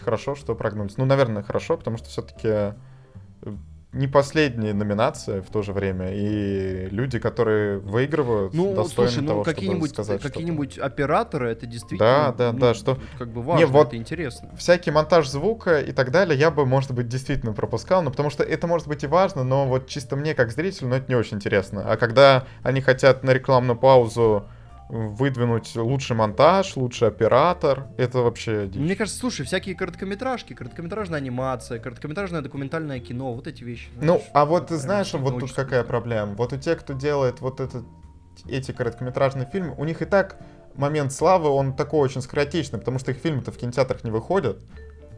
хорошо, 0.01 0.35
что 0.35 0.55
прогнулись. 0.55 0.97
Ну, 0.97 1.05
наверное, 1.05 1.43
хорошо, 1.43 1.77
потому 1.77 1.99
что 1.99 2.09
все-таки 2.09 2.75
не 3.95 4.09
последняя 4.09 4.75
номинация 4.75 5.41
в 5.41 5.47
то 5.51 5.63
же 5.63 5.73
время, 5.73 6.13
и 6.13 6.89
люди, 6.91 7.19
которые 7.19 7.79
выигрывают, 7.79 8.53
Ну, 8.53 8.75
достойны 8.75 9.11
слушай, 9.11 9.23
ну 9.23 9.29
того, 9.29 9.45
чтобы 9.45 9.55
какие-нибудь 9.55 9.91
сказать 9.91 10.21
какие-нибудь 10.21 10.79
операторы, 10.79 11.51
это 11.51 11.67
действительно. 11.67 11.99
Да, 11.99 12.33
да, 12.33 12.53
ну, 12.53 12.59
да, 12.59 12.75
что- 12.75 12.99
Как 13.19 13.29
бы 13.29 13.43
важно, 13.43 13.67
вот- 13.69 13.87
это 13.89 13.97
интересно. 13.97 14.51
всякий 14.57 14.91
монтаж 14.91 15.29
звука 15.29 15.81
и 15.81 15.93
так 15.93 16.11
далее 16.11 16.39
я 16.39 16.51
бы, 16.51 16.67
может 16.67 16.93
быть, 16.93 17.09
действительно 17.09 17.53
пропускал, 17.53 18.03
ну, 18.03 18.11
потому 18.11 18.31
что 18.31 18.43
это 18.43 18.67
может 18.67 18.89
быть 18.89 19.05
и 19.05 19.07
важно, 19.07 19.45
но 19.45 19.67
вот 19.67 19.87
чисто 19.87 20.17
мне, 20.17 20.35
как 20.35 20.51
зрителю, 20.51 20.89
ну, 20.89 20.97
это 20.97 21.07
не 21.09 21.15
очень 21.15 21.37
интересно. 21.37 21.85
А 21.91 21.97
когда 21.97 22.45
они 22.63 22.81
хотят 22.81 23.23
на 23.23 23.31
рекламную 23.31 23.77
паузу 23.79 24.47
выдвинуть 24.89 25.75
лучший 25.77 26.15
монтаж, 26.17 26.77
лучший 26.77 27.09
оператор, 27.09 27.89
это 27.97 28.19
вообще 28.19 28.67
дичь. 28.67 28.81
Мне 28.81 28.97
кажется, 28.97 29.19
слушай, 29.19 29.45
всякие 29.47 29.75
короткометражки, 29.75 30.55
короткометражная 30.55 31.19
анимация, 31.19 31.79
короткометражное 31.79 32.43
документальное 32.43 33.01
кино, 33.01 33.33
вот 33.33 33.47
эти 33.47 33.65
вещи. 33.65 33.89
Ну, 33.97 34.17
знаешь, 34.17 34.31
а 34.33 34.45
вот 34.45 34.67
ты 34.69 34.77
знаешь, 34.77 35.13
вот 35.15 35.41
тут 35.41 35.53
какая 35.53 35.81
вкусно. 35.81 35.85
проблема? 35.85 36.35
Вот 36.35 36.53
у 36.53 36.59
тех, 36.59 36.81
кто 36.81 36.93
делает 36.93 37.41
вот 37.41 37.61
этот, 37.61 37.85
эти 38.47 38.73
короткометражные 38.73 39.49
фильмы, 39.51 39.75
у 39.77 39.85
них 39.85 40.03
и 40.03 40.05
так 40.05 40.39
момент 40.77 41.13
славы, 41.13 41.49
он 41.49 41.75
такой 41.75 42.01
очень 42.01 42.21
скоротечный, 42.21 42.79
потому 42.79 42.99
что 42.99 43.13
их 43.13 43.19
фильмы-то 43.19 43.53
в 43.53 43.57
кинотеатрах 43.57 44.05
не 44.05 44.11
выходят. 44.11 44.63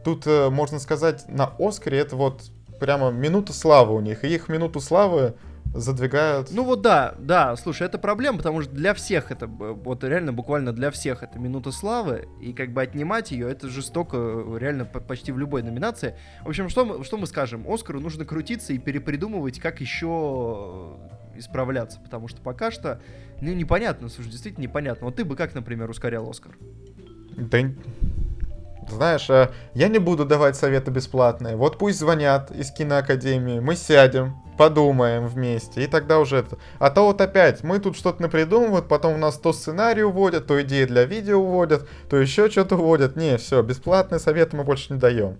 Тут, 0.03 0.25
э, 0.27 0.49
можно 0.49 0.79
сказать, 0.79 1.25
на 1.27 1.51
Оскаре 1.59 1.97
это 1.97 2.15
вот 2.15 2.43
прямо 2.79 3.11
минута 3.11 3.53
славы 3.53 3.95
у 3.95 3.99
них, 3.99 4.23
и 4.23 4.33
их 4.33 4.49
минуту 4.49 4.79
славы 4.79 5.33
задвигают... 5.73 6.49
Ну 6.51 6.63
вот 6.63 6.81
да, 6.81 7.15
да, 7.19 7.55
слушай, 7.55 7.85
это 7.85 7.97
проблема, 7.97 8.37
потому 8.37 8.61
что 8.61 8.73
для 8.73 8.93
всех 8.93 9.31
это, 9.31 9.47
вот 9.47 10.03
реально 10.03 10.33
буквально 10.33 10.73
для 10.73 10.91
всех 10.91 11.23
это 11.23 11.39
минута 11.39 11.71
славы, 11.71 12.27
и 12.41 12.53
как 12.53 12.71
бы 12.71 12.81
отнимать 12.81 13.31
ее, 13.31 13.49
это 13.49 13.67
жестоко, 13.69 14.17
реально 14.57 14.85
по- 14.85 14.99
почти 14.99 15.31
в 15.31 15.37
любой 15.37 15.63
номинации. 15.63 16.15
В 16.43 16.49
общем, 16.49 16.69
что 16.69 16.85
мы, 16.85 17.03
что 17.03 17.17
мы 17.17 17.27
скажем? 17.27 17.65
Оскару 17.67 17.99
нужно 17.99 18.25
крутиться 18.25 18.73
и 18.73 18.77
перепридумывать, 18.77 19.59
как 19.59 19.81
еще 19.81 20.97
исправляться, 21.35 21.99
потому 21.99 22.27
что 22.27 22.41
пока 22.41 22.71
что, 22.71 22.99
ну, 23.41 23.53
непонятно, 23.53 24.09
слушай, 24.09 24.29
действительно 24.29 24.63
непонятно. 24.63 25.05
Вот 25.05 25.15
ты 25.15 25.25
бы 25.25 25.35
как, 25.35 25.53
например, 25.53 25.89
ускорял 25.89 26.29
Оскар? 26.29 26.57
Да, 27.37 27.59
знаешь, 28.89 29.29
э, 29.29 29.49
я 29.73 29.89
не 29.89 29.99
буду 29.99 30.25
давать 30.25 30.55
советы 30.55 30.91
бесплатные. 30.91 31.55
Вот 31.55 31.77
пусть 31.77 31.99
звонят 31.99 32.51
из 32.51 32.71
киноакадемии, 32.71 33.59
мы 33.59 33.75
сядем, 33.75 34.35
подумаем 34.57 35.27
вместе, 35.27 35.83
и 35.83 35.87
тогда 35.87 36.19
уже 36.19 36.37
это. 36.37 36.57
А 36.79 36.89
то 36.89 37.05
вот 37.05 37.21
опять, 37.21 37.63
мы 37.63 37.79
тут 37.79 37.95
что-то 37.95 38.21
напридумывают, 38.21 38.87
потом 38.87 39.13
у 39.13 39.17
нас 39.17 39.37
то 39.37 39.53
сценарий 39.53 40.03
уводят, 40.03 40.47
то 40.47 40.61
идеи 40.61 40.85
для 40.85 41.05
видео 41.05 41.39
уводят, 41.39 41.87
то 42.09 42.17
еще 42.17 42.49
что-то 42.49 42.75
уводят. 42.75 43.15
Не, 43.15 43.37
все, 43.37 43.61
бесплатные 43.61 44.19
советы 44.19 44.57
мы 44.57 44.63
больше 44.63 44.93
не 44.93 44.99
даем. 44.99 45.37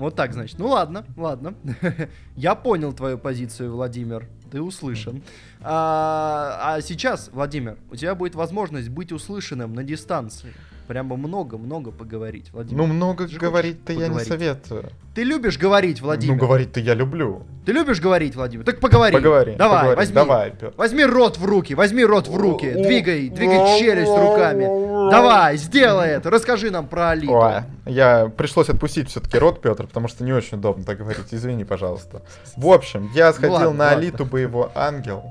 Вот 0.00 0.16
так, 0.16 0.32
значит. 0.32 0.58
Ну 0.58 0.68
ладно, 0.68 1.04
ладно. 1.14 1.54
Я 2.36 2.54
понял 2.54 2.94
твою 2.94 3.18
позицию, 3.18 3.72
Владимир. 3.72 4.26
Ты 4.50 4.62
услышан. 4.62 5.22
А, 5.60 6.58
а 6.76 6.80
сейчас, 6.80 7.28
Владимир, 7.32 7.76
у 7.90 7.96
тебя 7.96 8.14
будет 8.14 8.34
возможность 8.34 8.88
быть 8.88 9.12
услышанным 9.12 9.74
на 9.74 9.84
дистанции. 9.84 10.54
Прямо 10.90 11.16
много-много 11.16 11.92
поговорить, 11.92 12.50
Владимир. 12.52 12.82
Ну, 12.82 12.92
много 12.92 13.28
говорить-то 13.28 13.92
я 13.92 14.08
не 14.08 14.18
советую. 14.18 14.86
Ты 15.14 15.22
любишь 15.22 15.56
говорить, 15.56 16.00
Владимир? 16.00 16.34
Ну, 16.34 16.40
говорить-то 16.40 16.80
я 16.80 16.94
люблю. 16.94 17.44
Ты 17.64 17.70
любишь 17.70 18.00
говорить, 18.00 18.34
Владимир? 18.34 18.64
Так 18.64 18.80
поговори. 18.80 19.14
Поговори, 19.14 19.54
Давай, 19.54 19.76
поговори. 19.76 19.96
возьми. 19.96 20.14
Давай, 20.14 20.50
Пётр. 20.50 20.74
Возьми 20.76 21.04
рот 21.04 21.38
в 21.38 21.44
руки, 21.44 21.76
возьми 21.76 22.04
рот 22.04 22.26
в 22.26 22.36
руки. 22.36 22.72
Двигай, 22.72 23.28
двигай 23.28 23.78
челюсть 23.78 24.10
руками. 24.10 24.64
Давай, 25.12 25.58
сделай 25.58 26.08
это. 26.08 26.28
Расскажи 26.28 26.72
нам 26.72 26.88
про 26.88 27.10
Алиту. 27.10 27.34
Ой, 27.34 27.62
я 27.86 28.26
пришлось 28.36 28.68
отпустить 28.68 29.10
все-таки 29.10 29.38
рот, 29.38 29.62
Петр, 29.62 29.86
потому 29.86 30.08
что 30.08 30.24
не 30.24 30.32
очень 30.32 30.58
удобно 30.58 30.82
так 30.82 30.98
говорить. 30.98 31.26
Извини, 31.30 31.62
пожалуйста. 31.62 32.22
В 32.56 32.66
общем, 32.66 33.08
я 33.14 33.32
сходил 33.32 33.52
ладно, 33.52 33.70
на 33.70 33.84
ладно. 33.84 33.96
Алиту 33.96 34.24
Боевой 34.24 34.70
Ангел 34.74 35.22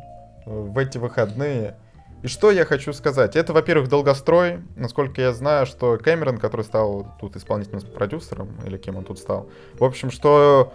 э, 0.45 0.49
в 0.49 0.77
эти 0.77 0.97
выходные. 0.97 1.75
И 2.21 2.27
что 2.27 2.51
я 2.51 2.65
хочу 2.65 2.91
сказать? 2.91 3.35
Это, 3.35 3.53
во-первых, 3.53 3.87
долгострой. 3.87 4.59
Насколько 4.75 5.21
я 5.21 5.33
знаю, 5.33 5.65
что 5.65 5.97
Кэмерон, 5.97 6.37
который 6.37 6.65
стал 6.65 7.15
тут 7.19 7.35
исполнительным 7.35 7.81
продюсером, 7.81 8.49
или 8.65 8.77
кем 8.77 8.97
он 8.97 9.05
тут 9.05 9.19
стал, 9.19 9.49
в 9.73 9.83
общем, 9.83 10.11
что 10.11 10.73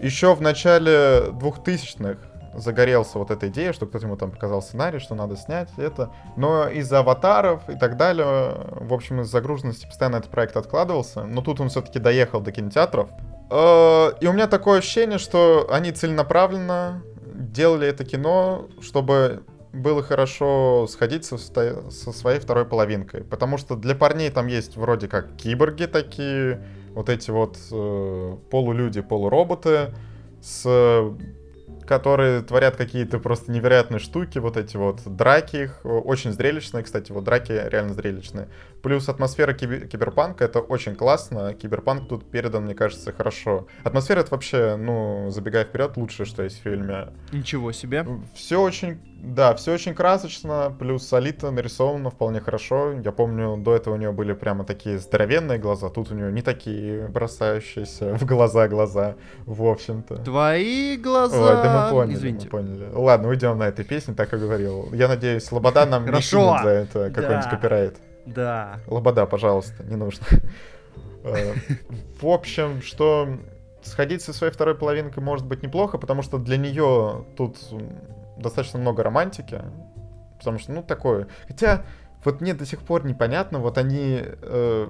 еще 0.00 0.34
в 0.34 0.40
начале 0.40 1.30
2000-х 1.32 2.18
загорелся 2.54 3.18
вот 3.18 3.30
эта 3.30 3.48
идея, 3.48 3.72
что 3.72 3.86
кто-то 3.86 4.06
ему 4.06 4.16
там 4.16 4.30
показал 4.30 4.62
сценарий, 4.62 4.98
что 4.98 5.14
надо 5.14 5.36
снять 5.36 5.68
это. 5.76 6.10
Но 6.36 6.68
из-за 6.68 7.00
аватаров 7.00 7.68
и 7.68 7.76
так 7.76 7.96
далее, 7.96 8.56
в 8.80 8.92
общем, 8.92 9.20
из 9.20 9.28
загруженности 9.28 9.86
постоянно 9.86 10.16
этот 10.16 10.30
проект 10.30 10.56
откладывался. 10.56 11.24
Но 11.24 11.42
тут 11.42 11.60
он 11.60 11.68
все-таки 11.68 11.98
доехал 11.98 12.40
до 12.40 12.50
кинотеатров. 12.52 13.10
Э, 13.50 14.12
И 14.20 14.26
у 14.26 14.32
меня 14.32 14.46
такое 14.46 14.78
ощущение, 14.78 15.18
что 15.18 15.68
они 15.70 15.92
целенаправленно 15.92 17.02
делали 17.34 17.86
это 17.86 18.04
кино, 18.04 18.68
чтобы 18.80 19.42
было 19.72 20.02
хорошо 20.02 20.86
сходить 20.88 21.24
со, 21.24 21.38
со 21.38 22.12
своей 22.12 22.40
второй 22.40 22.64
половинкой. 22.64 23.24
Потому 23.24 23.58
что 23.58 23.76
для 23.76 23.94
парней 23.94 24.30
там 24.30 24.46
есть 24.46 24.76
вроде 24.76 25.08
как 25.08 25.36
киборги 25.36 25.86
такие, 25.86 26.64
вот 26.94 27.08
эти 27.08 27.30
вот 27.30 27.58
э, 27.70 28.36
полулюди, 28.50 29.02
полуроботы, 29.02 29.94
с 30.40 31.14
которые 31.88 32.42
творят 32.42 32.76
какие-то 32.76 33.18
просто 33.18 33.50
невероятные 33.50 33.98
штуки, 33.98 34.38
вот 34.38 34.58
эти 34.58 34.76
вот 34.76 35.00
драки 35.06 35.56
их, 35.56 35.80
э, 35.84 35.88
очень 35.88 36.32
зрелищные, 36.32 36.84
кстати, 36.84 37.12
вот 37.12 37.24
драки 37.24 37.50
реально 37.50 37.94
зрелищные. 37.94 38.48
Плюс 38.82 39.08
атмосфера 39.08 39.54
кибер- 39.54 39.86
киберпанка, 39.86 40.44
это 40.44 40.60
очень 40.60 40.94
классно, 40.94 41.54
киберпанк 41.54 42.06
тут 42.08 42.30
передан, 42.30 42.64
мне 42.64 42.74
кажется, 42.74 43.10
хорошо. 43.12 43.68
Атмосфера 43.84 44.20
это 44.20 44.32
вообще, 44.32 44.76
ну, 44.76 45.30
забегая 45.30 45.64
вперед, 45.64 45.96
лучшее, 45.96 46.26
что 46.26 46.42
есть 46.42 46.60
в 46.60 46.62
фильме. 46.62 47.08
Ничего 47.32 47.72
себе. 47.72 48.06
Все 48.34 48.60
очень, 48.60 49.00
да, 49.20 49.54
все 49.56 49.74
очень 49.74 49.94
красочно, 49.94 50.72
плюс 50.78 51.12
Алита 51.12 51.50
нарисована 51.50 52.10
вполне 52.10 52.40
хорошо. 52.40 52.92
Я 53.04 53.10
помню, 53.12 53.56
до 53.56 53.74
этого 53.74 53.94
у 53.94 53.96
нее 53.96 54.12
были 54.12 54.32
прямо 54.32 54.64
такие 54.64 54.98
здоровенные 54.98 55.58
глаза, 55.58 55.88
тут 55.90 56.12
у 56.12 56.14
нее 56.14 56.32
не 56.32 56.40
такие 56.42 57.08
бросающиеся 57.08 58.14
в 58.16 58.24
глаза 58.24 58.68
глаза, 58.68 59.16
в 59.44 59.64
общем-то. 59.64 60.16
Твои 60.18 60.96
глаза. 60.96 61.36
Ой, 61.36 61.62
да 61.62 61.84
мы 61.86 61.90
поняли, 61.90 62.14
Извините. 62.14 62.44
мы 62.46 62.50
поняли. 62.50 62.88
Ладно, 62.92 63.28
уйдем 63.28 63.58
на 63.58 63.64
этой 63.68 63.84
песне, 63.84 64.14
так 64.14 64.32
и 64.32 64.36
говорил. 64.36 64.88
Я 64.92 65.08
надеюсь, 65.08 65.50
Лобода 65.50 65.84
нам 65.84 66.04
не 66.04 66.10
кинет 66.12 66.62
за 66.62 66.68
это 66.70 67.10
какой-нибудь 67.10 67.44
Да. 67.44 67.50
копирайт. 67.50 67.96
Да. 68.26 68.78
Лобода, 68.86 69.26
пожалуйста, 69.26 69.82
не 69.84 69.96
нужно. 69.96 70.24
Э, 71.24 71.54
В 72.22 72.26
общем, 72.28 72.80
что 72.82 73.28
сходить 73.82 74.22
со 74.22 74.32
своей 74.32 74.52
второй 74.52 74.74
половинкой 74.76 75.22
может 75.22 75.44
быть 75.46 75.62
неплохо, 75.62 75.98
потому 75.98 76.22
что 76.22 76.38
для 76.38 76.56
нее 76.56 77.24
тут 77.36 77.56
достаточно 78.38 78.78
много 78.78 79.02
романтики. 79.02 79.62
Потому 80.38 80.58
что, 80.58 80.72
ну, 80.72 80.82
такое... 80.82 81.28
Хотя, 81.46 81.84
вот 82.24 82.40
мне 82.40 82.54
до 82.54 82.64
сих 82.64 82.80
пор 82.80 83.04
непонятно, 83.04 83.58
вот 83.58 83.78
они 83.78 84.20
э, 84.22 84.88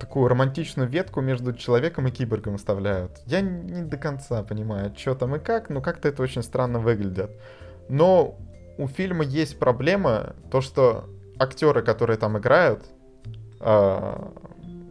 такую 0.00 0.28
романтичную 0.28 0.88
ветку 0.88 1.20
между 1.20 1.52
человеком 1.52 2.08
и 2.08 2.10
киборгом 2.10 2.54
оставляют. 2.54 3.20
Я 3.26 3.40
не 3.42 3.82
до 3.82 3.98
конца 3.98 4.42
понимаю, 4.42 4.92
что 4.96 5.14
там 5.14 5.36
и 5.36 5.38
как, 5.38 5.68
но 5.70 5.80
как-то 5.80 6.08
это 6.08 6.22
очень 6.22 6.42
странно 6.42 6.78
выглядит. 6.78 7.30
Но 7.88 8.36
у 8.78 8.88
фильма 8.88 9.24
есть 9.24 9.58
проблема, 9.58 10.34
то 10.50 10.60
что 10.60 11.04
актеры, 11.38 11.82
которые 11.82 12.16
там 12.16 12.38
играют, 12.38 12.84
а, 13.60 14.32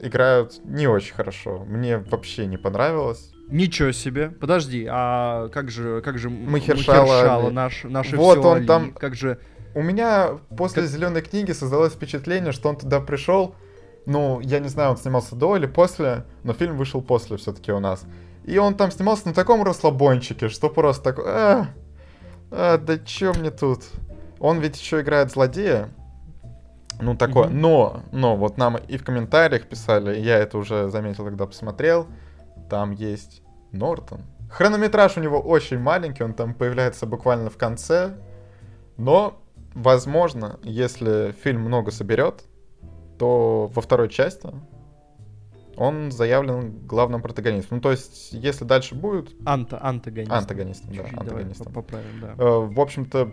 играют 0.02 0.64
не 0.64 0.88
очень 0.88 1.16
хорошо. 1.16 1.66
Мне 1.66 1.97
вообще 1.97 2.45
не 2.45 2.58
понравилось. 2.58 3.32
Ничего 3.52 3.91
себе. 3.91 4.30
Подожди, 4.30 4.88
а 4.89 5.50
как 5.50 5.72
же, 5.72 6.02
как 6.02 6.18
же 6.20 6.30
Махершала 6.30 7.06
Махершала, 7.06 7.50
наш, 7.50 7.84
наше 7.84 8.16
Вот 8.16 8.38
он 8.45 8.58
Али? 8.58 8.66
там- 8.66 8.93
Как 8.93 9.16
же... 9.16 9.39
У 9.76 9.82
меня 9.82 10.39
после 10.58 10.86
зеленой 10.88 11.22
книги 11.22 11.52
создалось 11.52 11.93
впечатление, 11.93 12.52
что 12.52 12.70
он 12.70 12.76
туда 12.76 13.00
пришел. 13.00 13.56
Ну, 14.06 14.39
я 14.39 14.60
не 14.60 14.68
знаю, 14.68 14.91
он 14.91 14.97
снимался 14.97 15.36
до 15.36 15.56
или 15.56 15.68
после, 15.68 16.26
но 16.43 16.54
фильм 16.54 16.78
вышел 16.78 17.02
после 17.02 17.38
все-таки 17.38 17.72
у 17.72 17.80
нас. 17.80 18.04
И 18.45 18.58
он 18.58 18.76
там 18.76 18.91
снимался 18.91 19.28
на 19.28 19.34
таком 19.34 19.64
расслабончике, 19.64 20.50
что 20.50 20.70
просто 20.70 21.04
такой, 21.04 21.26
а, 21.28 21.68
а, 22.52 22.78
да 22.78 22.97
чё 22.97 23.34
мне 23.34 23.52
тут? 23.52 23.84
Он 24.39 24.60
ведь 24.60 24.80
еще 24.80 25.02
играет 25.02 25.32
злодея. 25.32 25.89
Ну, 27.02 27.16
такое. 27.16 27.47
Мгм. 27.47 27.62
Но, 27.62 28.04
но, 28.12 28.36
вот 28.36 28.58
нам 28.58 28.78
и 28.78 28.97
в 28.97 29.04
комментариях 29.04 29.68
писали, 29.68 30.20
я 30.20 30.38
это 30.38 30.58
уже 30.58 30.89
заметил, 30.89 31.26
когда 31.26 31.45
посмотрел, 31.45 32.08
там 32.70 32.91
есть 32.91 33.41
Нортон. 33.72 34.22
Хронометраж 34.49 35.17
у 35.17 35.22
него 35.22 35.39
очень 35.39 35.80
маленький, 35.80 36.24
он 36.24 36.34
там 36.34 36.53
появляется 36.53 37.05
буквально 37.05 37.49
в 37.49 37.57
конце, 37.57 38.17
но, 38.97 39.41
возможно, 39.76 40.59
если 40.63 41.34
фильм 41.43 41.61
много 41.61 41.91
соберет, 41.91 42.43
то 43.17 43.70
во 43.74 43.82
второй 43.82 44.09
части 44.09 44.49
Он 45.78 46.11
заявлен 46.11 46.86
главным 46.88 47.22
протагонистом. 47.22 47.78
Ну, 47.78 47.82
то 47.82 47.91
есть, 47.91 48.34
если 48.34 48.65
дальше 48.65 48.95
будет... 48.95 49.30
Анта, 49.45 49.80
антагонист. 49.82 50.32
Антагонистом, 50.32 50.89
да, 50.89 50.95
Чуть-чуть 50.97 51.11
давай 51.20 51.28
антагонистом. 51.43 51.74
поправим, 51.74 52.20
да. 52.22 52.34
Э, 52.38 52.59
В 52.67 52.80
общем-то, 52.82 53.32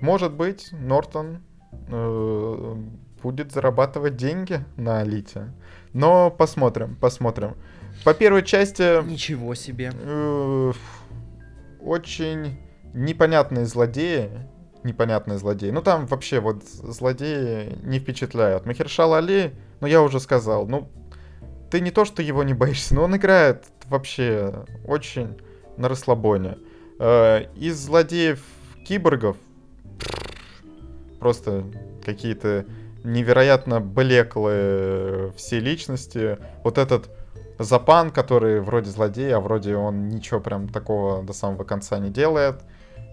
может 0.00 0.32
быть, 0.32 0.68
Нортон 0.72 1.44
э, 1.88 2.74
будет 3.22 3.52
зарабатывать 3.52 4.16
деньги 4.16 4.64
на 4.76 4.98
Алите. 5.00 5.52
Но 5.92 6.28
посмотрим, 6.30 6.96
посмотрим. 6.96 7.54
По 8.04 8.12
первой 8.12 8.42
части 8.42 9.02
Ничего 9.04 9.54
себе. 9.54 9.92
э, 9.94 10.72
очень 11.80 12.58
непонятные 12.92 13.64
злодеи. 13.64 14.30
Непонятные 14.82 15.38
злодеи. 15.38 15.70
Ну 15.70 15.80
там 15.80 16.06
вообще 16.06 16.40
вот 16.40 16.62
злодеи 16.64 17.78
не 17.82 17.98
впечатляют. 17.98 18.66
Махершал 18.66 19.14
Али, 19.14 19.54
ну 19.80 19.86
я 19.86 20.02
уже 20.02 20.20
сказал, 20.20 20.66
ну 20.66 20.90
ты 21.70 21.80
не 21.80 21.90
то, 21.90 22.04
что 22.04 22.20
его 22.22 22.42
не 22.42 22.52
боишься, 22.52 22.94
но 22.94 23.04
он 23.04 23.16
играет 23.16 23.64
вообще 23.86 24.66
очень 24.86 25.38
на 25.78 25.88
расслабоне. 25.88 26.58
Э, 26.98 27.46
Из 27.56 27.76
злодеев 27.78 28.40
киборгов 28.86 29.38
просто 31.18 31.64
какие-то 32.04 32.66
невероятно 33.02 33.80
блеклые 33.80 35.32
все 35.32 35.58
личности. 35.60 36.36
Вот 36.62 36.76
этот 36.76 37.08
Запан, 37.58 38.10
который 38.10 38.60
вроде 38.60 38.90
злодей, 38.90 39.34
а 39.34 39.40
вроде 39.40 39.76
он 39.76 40.08
ничего 40.08 40.40
прям 40.40 40.68
такого 40.68 41.22
до 41.22 41.32
самого 41.32 41.64
конца 41.64 41.98
не 41.98 42.10
делает. 42.10 42.62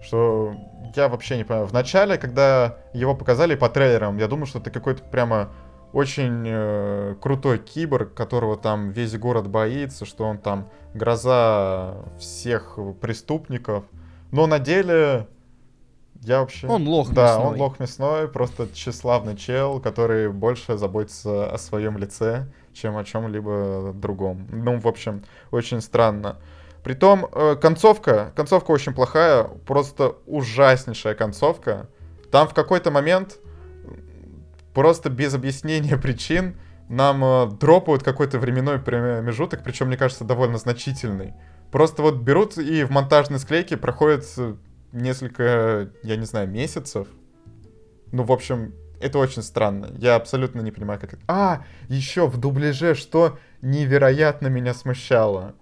Что 0.02 0.54
я 0.96 1.08
вообще 1.08 1.36
не 1.36 1.44
понимаю. 1.44 1.66
В 1.66 1.72
начале, 1.72 2.18
когда 2.18 2.78
его 2.92 3.14
показали 3.14 3.54
по 3.54 3.68
трейлерам, 3.68 4.18
я 4.18 4.26
думал, 4.26 4.46
что 4.46 4.58
это 4.58 4.70
какой-то 4.70 5.04
прямо 5.04 5.50
очень 5.92 6.44
э, 6.46 7.14
крутой 7.20 7.58
киборг, 7.58 8.14
которого 8.14 8.56
там 8.56 8.90
весь 8.90 9.16
город 9.16 9.48
боится, 9.48 10.04
что 10.04 10.24
он 10.24 10.38
там 10.38 10.68
гроза 10.94 11.96
всех 12.18 12.78
преступников. 13.00 13.84
Но 14.32 14.46
на 14.46 14.58
деле 14.58 15.28
я 16.22 16.40
вообще... 16.40 16.66
Он 16.66 16.86
лох 16.88 17.12
Да, 17.12 17.34
мясной. 17.34 17.46
он 17.46 17.60
лох 17.60 17.78
мясной, 17.80 18.28
просто 18.28 18.68
тщеславный 18.72 19.36
чел, 19.36 19.80
который 19.80 20.30
больше 20.30 20.78
заботится 20.78 21.50
о 21.50 21.58
своем 21.58 21.98
лице, 21.98 22.46
чем 22.74 22.96
о 22.96 23.04
чем-либо 23.04 23.92
другом. 23.94 24.48
Ну, 24.50 24.78
в 24.78 24.86
общем, 24.86 25.24
очень 25.50 25.80
странно. 25.80 26.38
Притом, 26.82 27.26
э, 27.32 27.56
концовка, 27.60 28.32
концовка 28.34 28.72
очень 28.72 28.92
плохая, 28.92 29.44
просто 29.44 30.16
ужаснейшая 30.26 31.14
концовка. 31.14 31.88
Там 32.30 32.48
в 32.48 32.54
какой-то 32.54 32.90
момент 32.90 33.38
просто 34.74 35.10
без 35.10 35.34
объяснения 35.34 35.96
причин 35.96 36.56
нам 36.88 37.24
э, 37.24 37.46
дропают 37.58 38.02
какой-то 38.02 38.38
временной 38.38 38.78
промежуток, 38.78 39.62
причем, 39.62 39.86
мне 39.86 39.96
кажется, 39.96 40.24
довольно 40.24 40.58
значительный. 40.58 41.34
Просто 41.70 42.02
вот 42.02 42.16
берут 42.16 42.58
и 42.58 42.84
в 42.84 42.90
монтажной 42.90 43.38
склейке 43.38 43.76
проходит 43.76 44.24
э, 44.36 44.56
несколько, 44.92 45.90
я 46.02 46.16
не 46.16 46.26
знаю, 46.26 46.48
месяцев. 46.48 47.06
Ну, 48.10 48.24
в 48.24 48.32
общем, 48.32 48.74
это 49.02 49.18
очень 49.18 49.42
странно. 49.42 49.90
Я 49.98 50.16
абсолютно 50.16 50.60
не 50.60 50.70
понимаю, 50.70 51.00
как 51.00 51.12
это... 51.14 51.22
А, 51.28 51.64
еще 51.88 52.26
в 52.26 52.38
дубляже, 52.38 52.94
что 52.94 53.38
невероятно 53.60 54.48
меня 54.48 54.74
смущало. 54.74 55.54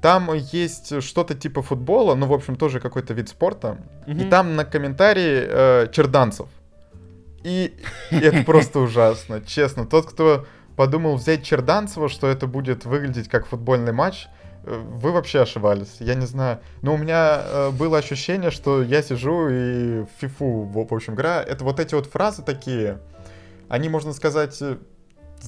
Там 0.00 0.32
есть 0.34 1.02
что-то 1.02 1.34
типа 1.34 1.62
футбола, 1.62 2.14
ну, 2.16 2.26
в 2.26 2.32
общем, 2.32 2.56
тоже 2.56 2.80
какой-то 2.80 3.14
вид 3.14 3.28
спорта. 3.28 3.78
И 4.06 4.14
Мгм. 4.14 4.30
там 4.30 4.56
на 4.56 4.64
комментарии 4.64 5.44
э, 5.46 5.88
черданцев. 5.92 6.48
И 7.44 7.74
это 8.10 8.42
просто 8.44 8.80
ужасно, 8.80 9.40
честно. 9.40 9.86
Тот, 9.86 10.06
кто 10.10 10.46
подумал 10.76 11.16
взять 11.16 11.44
Черданцева, 11.44 12.08
что 12.08 12.26
это 12.26 12.46
будет 12.46 12.84
выглядеть 12.84 13.28
как 13.28 13.46
футбольный 13.46 13.92
матч, 13.92 14.26
вы 14.64 15.12
вообще 15.12 15.42
ошибались. 15.42 15.96
Я 16.00 16.14
не 16.14 16.26
знаю. 16.26 16.60
Но 16.82 16.94
у 16.94 16.96
меня 16.96 17.42
э, 17.44 17.70
было 17.70 17.98
ощущение, 17.98 18.50
что 18.50 18.82
я 18.82 19.02
сижу 19.02 19.48
и 19.48 20.02
в 20.02 20.08
фифу, 20.20 20.62
в 20.62 20.94
общем, 20.94 21.14
игра. 21.14 21.42
Это 21.42 21.64
вот 21.64 21.80
эти 21.80 21.94
вот 21.94 22.06
фразы 22.06 22.42
такие, 22.42 23.00
они, 23.68 23.88
можно 23.88 24.12
сказать, 24.12 24.60
э, 24.60 24.78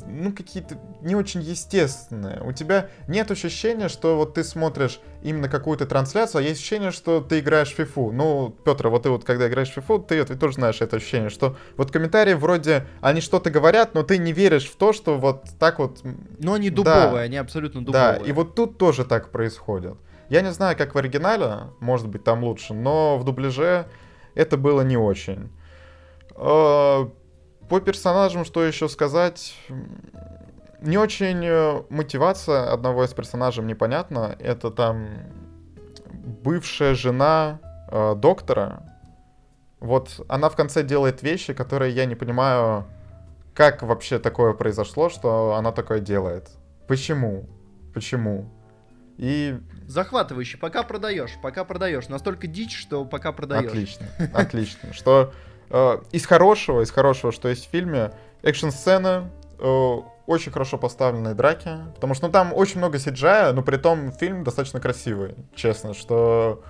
ну, 0.07 0.32
какие-то 0.32 0.76
не 1.01 1.14
очень 1.16 1.40
естественные. 1.40 2.40
У 2.42 2.53
тебя 2.53 2.88
нет 3.09 3.30
ощущения, 3.30 3.88
что 3.88 4.16
вот 4.16 4.34
ты 4.34 4.45
смотришь 4.45 5.01
именно 5.22 5.49
какую-то 5.49 5.86
трансляцию, 5.86 6.40
а 6.40 6.42
есть 6.42 6.61
ощущение, 6.61 6.90
что 6.90 7.20
ты 7.20 7.40
играешь 7.40 7.72
в 7.72 7.76
фифу. 7.76 8.11
Ну, 8.12 8.55
Петр, 8.64 8.88
вот 8.88 9.05
ты 9.05 9.11
вот 9.11 9.24
когда 9.24 9.49
играешь 9.49 9.70
в 9.70 9.74
фифу, 9.74 9.99
ты, 9.99 10.24
ты 10.24 10.36
тоже 10.36 10.55
знаешь 10.55 10.80
это 10.80 10.97
ощущение, 10.97 11.30
что 11.30 11.57
вот 11.76 11.90
комментарии 11.90 12.34
вроде, 12.34 12.86
они 13.01 13.20
что-то 13.20 13.51
говорят, 13.51 13.95
но 13.95 14.03
ты 14.03 14.18
не 14.18 14.32
веришь 14.32 14.66
в 14.70 14.76
то, 14.76 14.92
что 14.92 15.18
вот 15.18 15.45
так 15.59 15.78
вот... 15.78 16.01
Но 16.38 16.55
они 16.55 16.70
Да. 16.70 16.76
дубовые, 16.76 17.24
они 17.24 17.36
абсолютно 17.36 17.84
Да, 17.84 18.12
дубовые. 18.12 18.28
и 18.28 18.32
вот 18.32 18.55
тут 18.55 18.78
тоже 18.78 19.05
так 19.05 19.30
происходит. 19.30 19.95
Я 20.28 20.40
не 20.40 20.53
знаю, 20.53 20.76
как 20.76 20.95
в 20.95 20.99
оригинале, 20.99 21.70
может 21.80 22.09
быть, 22.09 22.24
там 22.24 22.45
лучше, 22.45 22.72
но 22.74 23.18
в 23.18 23.24
дубляже 23.24 23.86
это 24.34 24.57
было 24.57 24.80
не 24.80 24.97
очень. 24.97 25.51
По 27.75 27.81
персонажам, 27.81 28.45
что 28.45 28.62
еще 28.62 28.89
сказать? 28.89 29.53
Не 30.81 30.97
очень 30.97 31.45
э, 31.45 31.83
мотивация 31.91 32.72
одного 32.72 33.03
из 33.03 33.12
персонажей 33.12 33.64
непонятна. 33.64 34.37
Это 34.39 34.70
там 34.70 35.09
бывшая 36.45 36.95
жена 36.95 37.59
э, 37.91 38.14
доктора. 38.14 38.85
Вот 39.81 40.25
она 40.29 40.51
в 40.51 40.55
конце 40.55 40.85
делает 40.85 41.25
вещи, 41.25 41.53
которые 41.53 41.93
я 41.93 42.05
не 42.05 42.14
понимаю, 42.14 42.87
как 43.55 43.83
вообще 43.83 44.20
такое 44.20 44.53
произошло, 44.53 45.09
что 45.09 45.57
она 45.57 45.72
такое 45.72 45.99
делает. 45.99 46.51
Почему? 46.87 47.49
Почему? 47.93 48.49
И 49.16 49.59
Захватывающий, 49.89 50.61
пока 50.61 50.85
продаешь, 50.85 51.33
пока 51.43 51.64
продаешь. 51.64 52.07
Настолько 52.07 52.47
дичь, 52.47 52.77
что 52.77 53.05
пока 53.05 53.33
продаешь. 53.33 53.66
Отлично, 53.66 54.07
отлично. 54.33 54.93
Что 54.93 55.33
э, 55.75 55.99
из 56.12 56.25
хорошего, 56.25 56.83
из 56.83 56.91
хорошего, 56.91 57.33
что 57.33 57.49
есть 57.49 57.66
в 57.66 57.70
фильме, 57.70 58.12
экшн-сцены, 58.43 59.31
э, 59.59 59.97
очень 60.27 60.53
хорошо 60.53 60.79
поставленные 60.79 61.35
драки, 61.35 61.70
потому 61.95 62.14
что 62.14 62.29
ну, 62.29 62.33
там 62.33 62.53
очень 62.55 62.79
много 62.79 62.99
CGI, 62.99 63.53
но 63.53 63.62
при 63.62 63.77
том 63.77 64.12
фильм 64.12 64.45
достаточно 64.45 64.81
красивый, 64.81 65.35
честно, 65.55 65.93
что... 65.93 66.62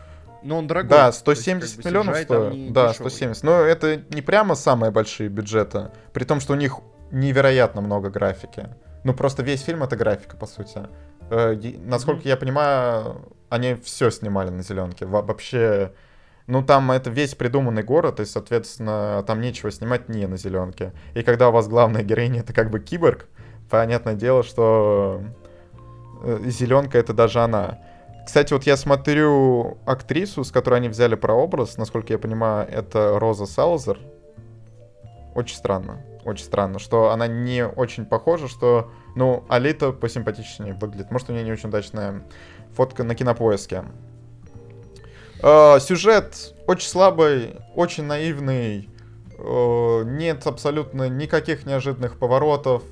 Но 0.42 0.58
он 0.58 0.66
дорогой. 0.66 0.90
Да, 0.90 1.10
то 1.10 1.30
есть, 1.30 1.42
170 1.42 1.76
как 1.76 1.84
бы, 1.84 1.88
миллионов 1.88 2.16
стоит. 2.18 2.72
Да, 2.72 2.88
дешевый. 2.88 3.10
170. 3.10 3.44
Но 3.44 3.60
это 3.60 4.02
не 4.10 4.20
прямо 4.20 4.54
самые 4.54 4.90
большие 4.90 5.28
бюджеты, 5.28 5.90
при 6.12 6.24
том, 6.24 6.40
что 6.40 6.52
у 6.52 6.56
них 6.56 6.78
невероятно 7.10 7.80
много 7.80 8.10
графики. 8.10 8.68
Ну, 9.04 9.14
просто 9.14 9.42
весь 9.42 9.62
фильм 9.62 9.82
это 9.82 9.96
графика, 9.96 10.36
по 10.36 10.46
сути. 10.46 10.80
Э, 11.30 11.54
Насколько 11.84 12.28
я 12.28 12.36
понимаю, 12.36 13.22
они 13.48 13.74
все 13.74 14.10
снимали 14.10 14.50
на 14.50 14.62
зеленке. 14.62 15.06
Вообще, 15.06 15.92
ну 16.46 16.62
там 16.62 16.90
это 16.90 17.10
весь 17.10 17.34
придуманный 17.34 17.82
город, 17.82 18.20
и, 18.20 18.24
соответственно, 18.24 19.22
там 19.26 19.40
нечего 19.40 19.70
снимать 19.70 20.08
не 20.08 20.26
на 20.26 20.36
зеленке. 20.36 20.92
И 21.14 21.22
когда 21.22 21.48
у 21.48 21.52
вас 21.52 21.68
главная 21.68 22.02
героиня 22.02 22.40
это 22.40 22.52
как 22.52 22.70
бы 22.70 22.80
киборг, 22.80 23.28
понятное 23.70 24.14
дело, 24.14 24.42
что 24.42 25.22
зеленка 26.44 26.98
это 26.98 27.12
даже 27.12 27.40
она. 27.40 27.78
Кстати, 28.26 28.52
вот 28.54 28.64
я 28.64 28.76
смотрю 28.76 29.78
актрису, 29.84 30.44
с 30.44 30.50
которой 30.50 30.76
они 30.76 30.88
взяли 30.88 31.14
прообраз, 31.14 31.76
насколько 31.76 32.12
я 32.12 32.18
понимаю, 32.18 32.66
это 32.68 33.18
Роза 33.18 33.44
Салзер. 33.46 33.98
Очень 35.34 35.56
странно, 35.56 36.00
очень 36.24 36.44
странно, 36.44 36.78
что 36.78 37.10
она 37.10 37.26
не 37.26 37.66
очень 37.66 38.06
похожа, 38.06 38.48
что, 38.48 38.90
ну, 39.14 39.44
Алита 39.48 39.92
посимпатичнее 39.92 40.74
выглядит. 40.74 41.10
Может, 41.10 41.28
у 41.28 41.32
нее 41.32 41.44
не 41.44 41.52
очень 41.52 41.68
удачная 41.68 42.22
фотка 42.72 43.04
на 43.04 43.14
кинопоиске. 43.14 43.84
Э, 45.46 45.78
сюжет 45.78 46.54
очень 46.66 46.88
слабый, 46.88 47.56
очень 47.74 48.04
наивный, 48.04 48.88
э, 49.36 50.02
нет 50.06 50.46
абсолютно 50.46 51.10
никаких 51.10 51.66
неожиданных 51.66 52.18
поворотов, 52.18 52.82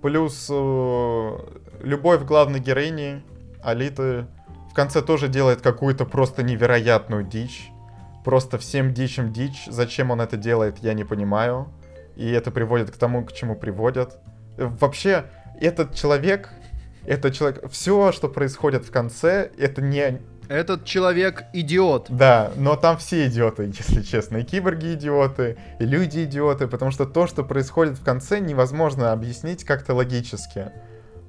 плюс 0.00 0.48
э, 0.50 1.38
любовь 1.80 2.24
главной 2.24 2.58
героини, 2.58 3.22
Алиты, 3.62 4.26
в 4.68 4.74
конце 4.74 5.00
тоже 5.00 5.28
делает 5.28 5.60
какую-то 5.60 6.04
просто 6.04 6.42
невероятную 6.42 7.22
дичь. 7.22 7.70
Просто 8.24 8.58
всем 8.58 8.92
дичим 8.92 9.32
дичь. 9.32 9.66
Зачем 9.68 10.10
он 10.10 10.20
это 10.20 10.36
делает, 10.36 10.78
я 10.78 10.94
не 10.94 11.04
понимаю. 11.04 11.68
И 12.16 12.28
это 12.28 12.50
приводит 12.50 12.90
к 12.90 12.96
тому, 12.96 13.24
к 13.24 13.32
чему 13.32 13.54
приводят. 13.54 14.18
Э, 14.56 14.68
Вообще, 14.80 15.26
этот 15.60 15.94
человек, 15.94 16.48
этот 17.06 17.32
человек, 17.32 17.70
все, 17.70 18.10
что 18.10 18.28
происходит 18.28 18.84
в 18.84 18.90
конце, 18.90 19.52
это 19.56 19.80
не, 19.80 20.20
Этот 20.52 20.84
человек 20.84 21.44
идиот. 21.54 22.08
да, 22.10 22.52
но 22.56 22.76
там 22.76 22.98
все 22.98 23.26
идиоты, 23.26 23.64
если 23.78 24.02
честно. 24.02 24.36
И 24.36 24.44
киборги 24.44 24.92
идиоты, 24.92 25.56
и 25.80 25.86
люди 25.86 26.24
идиоты, 26.24 26.68
потому 26.68 26.90
что 26.90 27.06
то, 27.06 27.26
что 27.26 27.42
происходит 27.42 27.96
в 27.98 28.04
конце, 28.04 28.38
невозможно 28.38 29.12
объяснить 29.12 29.64
как-то 29.64 29.94
логически. 29.94 30.70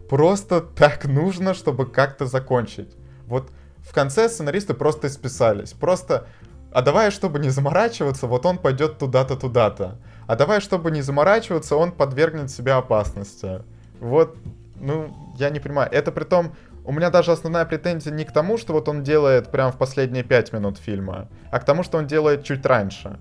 Просто 0.10 0.60
так 0.60 1.06
нужно, 1.06 1.54
чтобы 1.54 1.86
как-то 1.86 2.26
закончить. 2.26 2.98
Вот 3.28 3.50
в 3.80 3.94
конце 3.94 4.28
сценаристы 4.28 4.74
просто 4.74 5.08
исписались. 5.08 5.72
Просто, 5.72 6.28
а 6.74 6.82
давай, 6.82 7.10
чтобы 7.10 7.40
не 7.40 7.50
заморачиваться, 7.50 8.28
вот 8.28 8.46
он 8.46 8.58
пойдет 8.58 8.98
туда-то, 8.98 9.38
туда-то. 9.38 10.00
А 10.28 10.36
давай, 10.36 10.60
чтобы 10.60 10.92
не 10.92 11.02
заморачиваться, 11.02 11.78
он 11.78 11.94
подвергнет 11.94 12.52
себя 12.52 12.76
опасности. 12.76 13.62
Вот 14.02 14.36
Ну, 14.82 15.16
я 15.38 15.50
не 15.50 15.62
понимаю. 15.62 15.90
Это 15.94 16.12
при 16.12 16.26
том, 16.26 16.54
у 16.86 16.92
меня 16.92 17.10
даже 17.10 17.32
основная 17.32 17.66
претензия 17.66 18.14
не 18.14 18.26
к 18.26 18.32
тому, 18.32 18.58
что 18.58 18.74
вот 18.74 18.90
он 18.90 19.04
делает 19.04 19.50
прям 19.50 19.72
в 19.72 19.78
последние 19.78 20.24
пять 20.24 20.52
минут 20.54 20.78
фильма, 20.78 21.30
а 21.52 21.60
к 21.60 21.66
тому, 21.66 21.84
что 21.84 21.98
он 21.98 22.08
делает 22.08 22.44
чуть 22.44 22.66
раньше. 22.66 23.20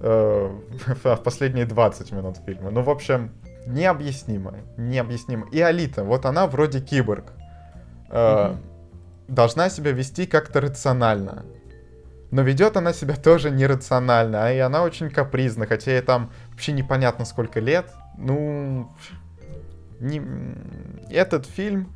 Э, 0.00 0.50
в 1.04 1.16
последние 1.16 1.66
20 1.66 2.12
минут 2.12 2.38
фильма. 2.44 2.70
Ну, 2.70 2.82
в 2.82 2.90
общем, 2.90 3.32
необъяснимо. 3.66 4.54
Необъяснимо. 4.76 5.46
И 5.52 5.60
Алита, 5.60 6.04
вот 6.04 6.26
она 6.26 6.46
вроде 6.46 6.80
киборг. 6.80 7.32
Э, 8.10 8.54
должна 9.28 9.70
себя 9.70 9.92
вести 9.92 10.26
как-то 10.26 10.60
рационально. 10.60 11.44
Но 12.30 12.42
ведет 12.42 12.76
она 12.76 12.92
себя 12.92 13.14
тоже 13.14 13.50
нерационально, 13.50 14.46
а 14.46 14.52
и 14.52 14.58
она 14.58 14.82
очень 14.82 15.10
капризна, 15.10 15.66
хотя 15.66 15.92
ей 15.92 16.02
там 16.02 16.32
вообще 16.50 16.72
непонятно 16.72 17.24
сколько 17.24 17.60
лет. 17.60 17.90
Ну, 18.18 18.92
не... 20.00 20.20
этот 21.10 21.46
фильм, 21.46 21.95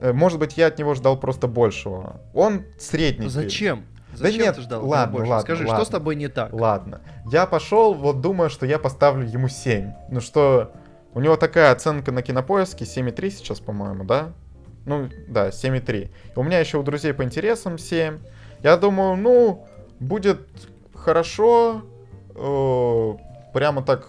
может 0.00 0.38
быть, 0.38 0.56
я 0.56 0.66
от 0.68 0.78
него 0.78 0.94
ждал 0.94 1.18
просто 1.18 1.46
большего. 1.48 2.20
Он 2.34 2.64
средний. 2.78 3.28
фильм. 3.28 3.30
Зачем? 3.30 3.84
Да 4.12 4.16
Зачем 4.18 4.42
нет, 4.42 4.56
ты 4.56 4.62
ждал 4.62 4.86
ладно, 4.86 5.12
больше? 5.18 5.30
ладно, 5.30 5.42
Скажи, 5.42 5.64
ладно. 5.64 5.76
что 5.76 5.84
с 5.84 5.88
тобой 5.92 6.16
не 6.16 6.28
так? 6.28 6.52
Ладно. 6.52 7.00
Я 7.30 7.46
пошел, 7.46 7.94
вот 7.94 8.20
думаю, 8.20 8.50
что 8.50 8.66
я 8.66 8.78
поставлю 8.78 9.26
ему 9.28 9.48
7. 9.48 9.92
Ну 10.10 10.20
что, 10.20 10.72
у 11.14 11.20
него 11.20 11.36
такая 11.36 11.72
оценка 11.72 12.10
на 12.10 12.22
кинопоиске 12.22 12.84
7,3 12.84 13.30
сейчас, 13.30 13.60
по-моему, 13.60 14.04
да? 14.04 14.32
Ну, 14.86 15.08
да, 15.28 15.48
7,3. 15.50 16.10
У 16.36 16.42
меня 16.42 16.58
еще 16.58 16.78
у 16.78 16.82
друзей 16.82 17.12
по 17.12 17.22
интересам 17.22 17.76
7. 17.78 18.18
Я 18.62 18.76
думаю, 18.76 19.16
ну, 19.16 19.66
будет 20.00 20.40
хорошо, 20.94 21.82
э, 22.34 23.14
прямо 23.52 23.82
так 23.82 24.08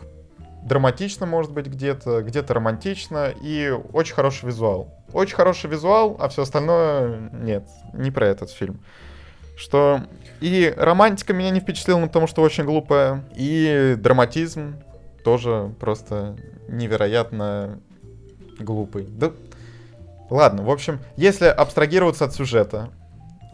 драматично, 0.69 1.25
может 1.25 1.51
быть, 1.51 1.65
где-то, 1.65 2.21
где-то 2.21 2.53
романтично 2.53 3.33
и 3.41 3.69
очень 3.91 4.13
хороший 4.13 4.45
визуал. 4.45 4.93
Очень 5.11 5.35
хороший 5.35 5.69
визуал, 5.69 6.15
а 6.19 6.29
все 6.29 6.43
остальное 6.43 7.29
нет, 7.33 7.67
не 7.93 8.11
про 8.11 8.27
этот 8.27 8.51
фильм. 8.51 8.79
Что 9.57 10.01
и 10.39 10.73
романтика 10.77 11.33
меня 11.33 11.49
не 11.49 11.59
впечатлила, 11.59 12.05
потому 12.05 12.27
что 12.27 12.43
очень 12.43 12.63
глупая, 12.63 13.25
и 13.35 13.95
драматизм 13.97 14.75
тоже 15.25 15.73
просто 15.79 16.37
невероятно 16.69 17.79
глупый. 18.59 19.05
Да, 19.09 19.31
ладно, 20.29 20.63
в 20.63 20.69
общем, 20.69 20.99
если 21.17 21.45
абстрагироваться 21.45 22.25
от 22.25 22.33
сюжета 22.33 22.91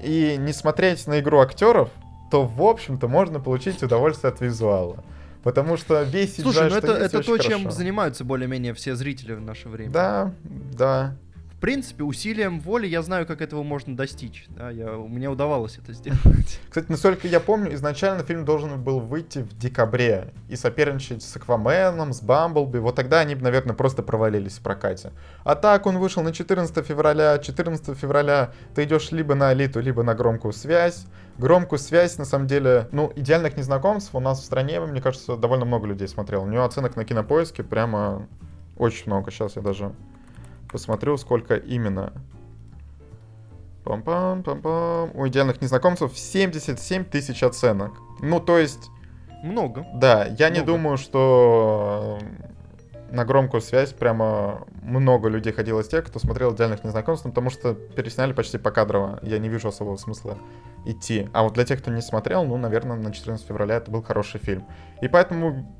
и 0.03 0.35
не 0.37 0.51
смотреть 0.53 1.07
на 1.07 1.21
игру 1.21 1.39
актеров, 1.39 1.89
то, 2.29 2.43
в 2.43 2.61
общем-то, 2.61 3.07
можно 3.07 3.39
получить 3.39 3.81
удовольствие 3.81 4.33
от 4.33 4.41
визуала. 4.41 5.03
Потому 5.45 5.77
что 5.77 6.01
весь 6.01 6.37
Слушай, 6.37 6.71
ну 6.71 6.75
это, 6.75 6.93
это 6.93 7.21
то, 7.21 7.37
чем 7.37 7.59
хорошо. 7.59 7.69
занимаются 7.69 8.23
более-менее 8.23 8.73
все 8.73 8.95
зрители 8.95 9.33
в 9.33 9.41
наше 9.41 9.69
время. 9.69 9.91
Да, 9.91 10.33
да. 10.73 11.15
В 11.51 11.59
принципе, 11.59 12.03
усилием 12.03 12.59
воли 12.59 12.87
я 12.87 13.03
знаю, 13.03 13.27
как 13.27 13.41
этого 13.41 13.61
можно 13.61 13.95
достичь. 13.95 14.47
Да, 14.49 14.71
я, 14.71 14.87
меня 14.87 15.29
удавалось 15.29 15.77
это 15.77 15.93
сделать. 15.93 16.59
Кстати, 16.67 16.87
насколько 16.89 17.27
я 17.27 17.39
помню, 17.39 17.75
изначально 17.75 18.23
фильм 18.23 18.43
должен 18.43 18.81
был 18.83 18.99
выйти 18.99 19.39
в 19.39 19.55
декабре 19.55 20.33
и 20.49 20.55
соперничать 20.55 21.21
с 21.21 21.35
Акваменом, 21.37 22.11
с 22.11 22.21
Бамблби. 22.21 22.79
Вот 22.79 22.95
тогда 22.95 23.19
они 23.19 23.35
бы, 23.35 23.43
наверное, 23.43 23.75
просто 23.75 24.01
провалились 24.01 24.57
в 24.57 24.61
прокате. 24.61 25.11
А 25.43 25.53
так 25.53 25.85
он 25.85 25.99
вышел 25.99 26.23
на 26.23 26.33
14 26.33 26.83
февраля. 26.83 27.37
14 27.37 27.95
февраля 27.95 28.51
ты 28.73 28.85
идешь 28.85 29.11
либо 29.11 29.35
на 29.35 29.49
Алиту, 29.49 29.79
либо 29.79 30.01
на 30.01 30.15
громкую 30.15 30.53
связь. 30.53 31.05
Громкую 31.37 31.79
связь, 31.79 32.17
на 32.17 32.23
самом 32.25 32.47
деле, 32.47 32.87
ну, 32.91 33.11
идеальных 33.15 33.57
незнакомцев 33.57 34.15
у 34.15 34.19
нас 34.21 34.39
в 34.39 34.45
стране, 34.45 34.79
мне 34.79 35.01
кажется, 35.01 35.35
довольно 35.35 35.65
много 35.65 35.85
людей 35.87 36.07
смотрел. 36.07 36.43
У 36.43 36.47
него 36.47 36.63
оценок 36.63 36.95
на 36.95 37.03
кинопоиске 37.03 37.61
прямо 37.63 38.27
очень 38.77 39.07
много. 39.07 39.31
Сейчас 39.31 39.57
я 39.57 39.61
даже 39.61 39.93
посмотрю, 40.71 41.17
сколько 41.17 41.55
именно. 41.55 42.13
Пам-пам, 43.83 44.43
пам-пам. 44.43 45.11
У 45.13 45.27
идеальных 45.27 45.61
незнакомцев 45.61 46.17
77 46.17 47.03
тысяч 47.03 47.43
оценок. 47.43 47.91
Ну, 48.21 48.39
то 48.39 48.57
есть, 48.57 48.89
Много. 49.43 49.85
да, 49.93 50.25
я 50.25 50.49
не 50.49 50.59
Много. 50.61 50.71
думаю, 50.71 50.97
что 50.97 52.17
на 53.15 53.25
громкую 53.25 53.61
связь 53.61 53.93
прямо 53.93 54.67
много 54.83 55.29
людей 55.29 55.53
ходило 55.53 55.79
из 55.79 55.87
тех, 55.87 56.05
кто 56.05 56.19
смотрел 56.19 56.53
идеальных 56.53 56.83
незнакомцев, 56.83 57.25
ну, 57.25 57.31
потому 57.31 57.49
что 57.49 57.73
пересняли 57.73 58.33
почти 58.33 58.57
покадрово. 58.57 59.19
Я 59.21 59.39
не 59.39 59.47
вижу 59.49 59.69
особого 59.69 59.95
смысла 59.95 60.37
идти. 60.85 61.29
А 61.33 61.43
вот 61.43 61.53
для 61.53 61.63
тех, 61.63 61.79
кто 61.81 61.91
не 61.91 62.01
смотрел, 62.01 62.43
ну, 62.43 62.57
наверное, 62.57 62.97
на 62.97 63.11
14 63.11 63.47
февраля 63.47 63.75
это 63.75 63.89
был 63.89 64.03
хороший 64.03 64.39
фильм. 64.39 64.65
И 65.01 65.07
поэтому 65.07 65.73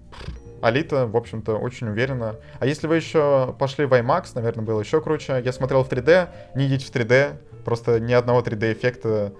Алита, 0.61 1.05
в 1.07 1.17
общем-то, 1.17 1.57
очень 1.57 1.89
уверенно. 1.89 2.37
А 2.59 2.65
если 2.65 2.87
вы 2.87 2.95
еще 2.95 3.53
пошли 3.59 3.85
в 3.85 3.93
IMAX, 3.93 4.31
наверное, 4.35 4.63
было 4.63 4.79
еще 4.79 5.01
круче. 5.01 5.41
Я 5.43 5.51
смотрел 5.51 5.83
в 5.83 5.89
3D, 5.89 6.29
не 6.55 6.67
идите 6.67 6.85
в 6.85 6.95
3D, 6.95 7.35
просто 7.65 7.99
ни 7.99 8.13
одного 8.13 8.41
3D-эффекта. 8.41 9.33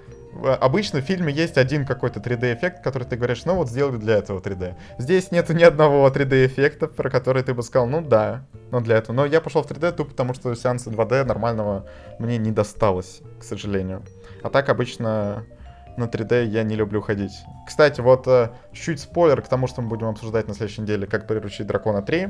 Обычно 0.43 0.99
в 1.01 1.03
фильме 1.03 1.33
есть 1.33 1.57
один 1.57 1.85
какой-то 1.85 2.19
3D-эффект, 2.19 2.83
который 2.83 3.05
ты 3.05 3.15
говоришь, 3.15 3.45
ну 3.45 3.55
вот 3.55 3.69
сделали 3.69 3.97
для 3.97 4.15
этого 4.15 4.39
3D. 4.39 4.75
Здесь 4.97 5.31
нету 5.31 5.53
ни 5.53 5.63
одного 5.63 6.07
3D-эффекта, 6.09 6.87
про 6.87 7.09
который 7.09 7.43
ты 7.43 7.53
бы 7.53 7.63
сказал, 7.63 7.87
ну 7.87 8.01
да, 8.01 8.45
ну 8.71 8.81
для 8.81 8.97
этого. 8.97 9.15
Но 9.15 9.25
я 9.25 9.39
пошел 9.41 9.63
в 9.63 9.69
3D 9.69 9.93
тупо 9.93 10.11
потому, 10.11 10.33
что 10.33 10.53
сеанса 10.55 10.89
2D 10.89 11.23
нормального 11.23 11.87
мне 12.19 12.37
не 12.37 12.51
досталось, 12.51 13.21
к 13.39 13.43
сожалению. 13.43 14.03
А 14.43 14.49
так 14.49 14.69
обычно 14.69 15.45
на 15.97 16.05
3D 16.05 16.45
я 16.45 16.63
не 16.63 16.75
люблю 16.75 17.01
ходить. 17.01 17.33
Кстати, 17.65 18.01
вот 18.01 18.27
э, 18.27 18.51
чуть 18.73 18.99
спойлер 18.99 19.41
к 19.41 19.47
тому, 19.47 19.67
что 19.67 19.81
мы 19.81 19.89
будем 19.89 20.07
обсуждать 20.07 20.47
на 20.47 20.53
следующей 20.53 20.81
неделе, 20.81 21.07
как 21.07 21.27
приручить 21.27 21.67
дракона 21.67 22.01
3. 22.01 22.29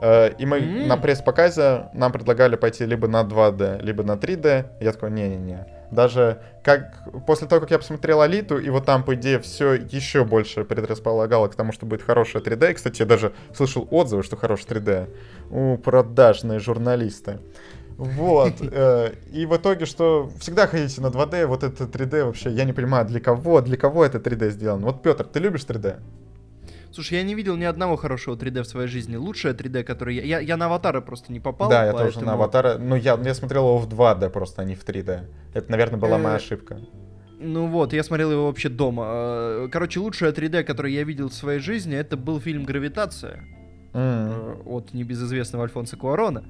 Э, 0.00 0.30
И 0.38 0.46
мы 0.46 0.58
М. 0.58 0.88
на 0.88 0.96
пресс-показе 0.96 1.88
нам 1.92 2.12
предлагали 2.12 2.56
пойти 2.56 2.86
либо 2.86 3.08
на 3.08 3.22
2D, 3.24 3.82
либо 3.82 4.02
на 4.02 4.16
3D. 4.16 4.66
Я 4.80 4.92
такой, 4.92 5.10
не-не-не. 5.10 5.66
Даже 5.90 6.42
как 6.62 7.08
после 7.26 7.48
того, 7.48 7.60
как 7.62 7.70
я 7.70 7.78
посмотрел 7.78 8.20
Алиту, 8.20 8.58
и 8.58 8.68
вот 8.70 8.84
там, 8.84 9.02
по 9.02 9.14
идее, 9.14 9.38
все 9.38 9.72
еще 9.72 10.24
больше 10.24 10.64
предрасполагало 10.64 11.48
к 11.48 11.54
тому, 11.54 11.72
что 11.72 11.86
будет 11.86 12.02
хорошее 12.02 12.44
3D. 12.44 12.70
И, 12.70 12.74
кстати, 12.74 13.00
я 13.02 13.06
даже 13.06 13.32
слышал 13.54 13.88
отзывы, 13.90 14.22
что 14.22 14.36
хорошее 14.36 14.68
3D. 14.80 15.08
У 15.50 15.78
продажные 15.78 16.58
журналисты. 16.60 17.38
Вот. 17.96 18.52
э, 18.60 19.12
И 19.32 19.46
в 19.46 19.56
итоге, 19.56 19.86
что 19.86 20.30
всегда 20.38 20.66
ходите 20.66 21.00
на 21.00 21.06
2D, 21.08 21.46
вот 21.46 21.64
это 21.64 21.84
3D 21.84 22.24
вообще, 22.24 22.50
я 22.50 22.64
не 22.64 22.72
понимаю, 22.72 23.06
для 23.06 23.18
кого, 23.20 23.60
для 23.62 23.76
кого 23.76 24.04
это 24.04 24.18
3D 24.18 24.50
сделано. 24.50 24.86
Вот, 24.86 25.02
Петр, 25.02 25.24
ты 25.24 25.40
любишь 25.40 25.62
3D? 25.66 25.96
Слушай, 26.90 27.18
я 27.18 27.22
не 27.22 27.34
видел 27.34 27.56
ни 27.56 27.64
одного 27.64 27.96
хорошего 27.96 28.34
3D 28.34 28.62
в 28.62 28.66
своей 28.66 28.88
жизни. 28.88 29.16
Лучшее 29.16 29.54
3D, 29.54 29.84
которое 29.84 30.16
я... 30.16 30.22
Я, 30.22 30.38
я 30.40 30.56
на 30.56 30.66
аватары 30.66 31.02
просто 31.02 31.32
не 31.32 31.40
попал. 31.40 31.68
да, 31.68 31.84
я 31.86 31.92
тоже 31.92 32.04
поэтому- 32.04 32.26
на 32.26 32.32
аватара. 32.32 32.78
Ну, 32.78 32.96
я, 32.96 33.18
я 33.22 33.34
смотрел 33.34 33.64
его 33.64 33.78
в 33.78 33.88
2D 33.88 34.30
просто, 34.30 34.62
а 34.62 34.64
не 34.64 34.74
в 34.74 34.84
3D. 34.84 35.24
Это, 35.54 35.70
наверное, 35.70 35.98
была 36.00 36.16
моя 36.18 36.34
Э, 36.34 36.36
ошибка. 36.36 36.80
Ну 37.40 37.68
вот, 37.68 37.92
я 37.92 38.02
смотрел 38.02 38.32
его 38.32 38.46
вообще 38.46 38.68
дома. 38.68 39.04
Э, 39.06 39.68
Короче, 39.70 40.00
лучшее 40.00 40.32
3D, 40.32 40.64
которое 40.64 40.92
я 40.92 41.04
видел 41.04 41.28
в 41.28 41.34
своей 41.34 41.60
жизни, 41.60 41.94
это 41.96 42.16
был 42.16 42.40
фильм 42.40 42.64
«Гравитация» 42.64 43.44
э, 43.92 44.54
от 44.66 44.94
небезызвестного 44.94 45.64
Альфонса 45.64 45.96
Куарона. 45.96 46.44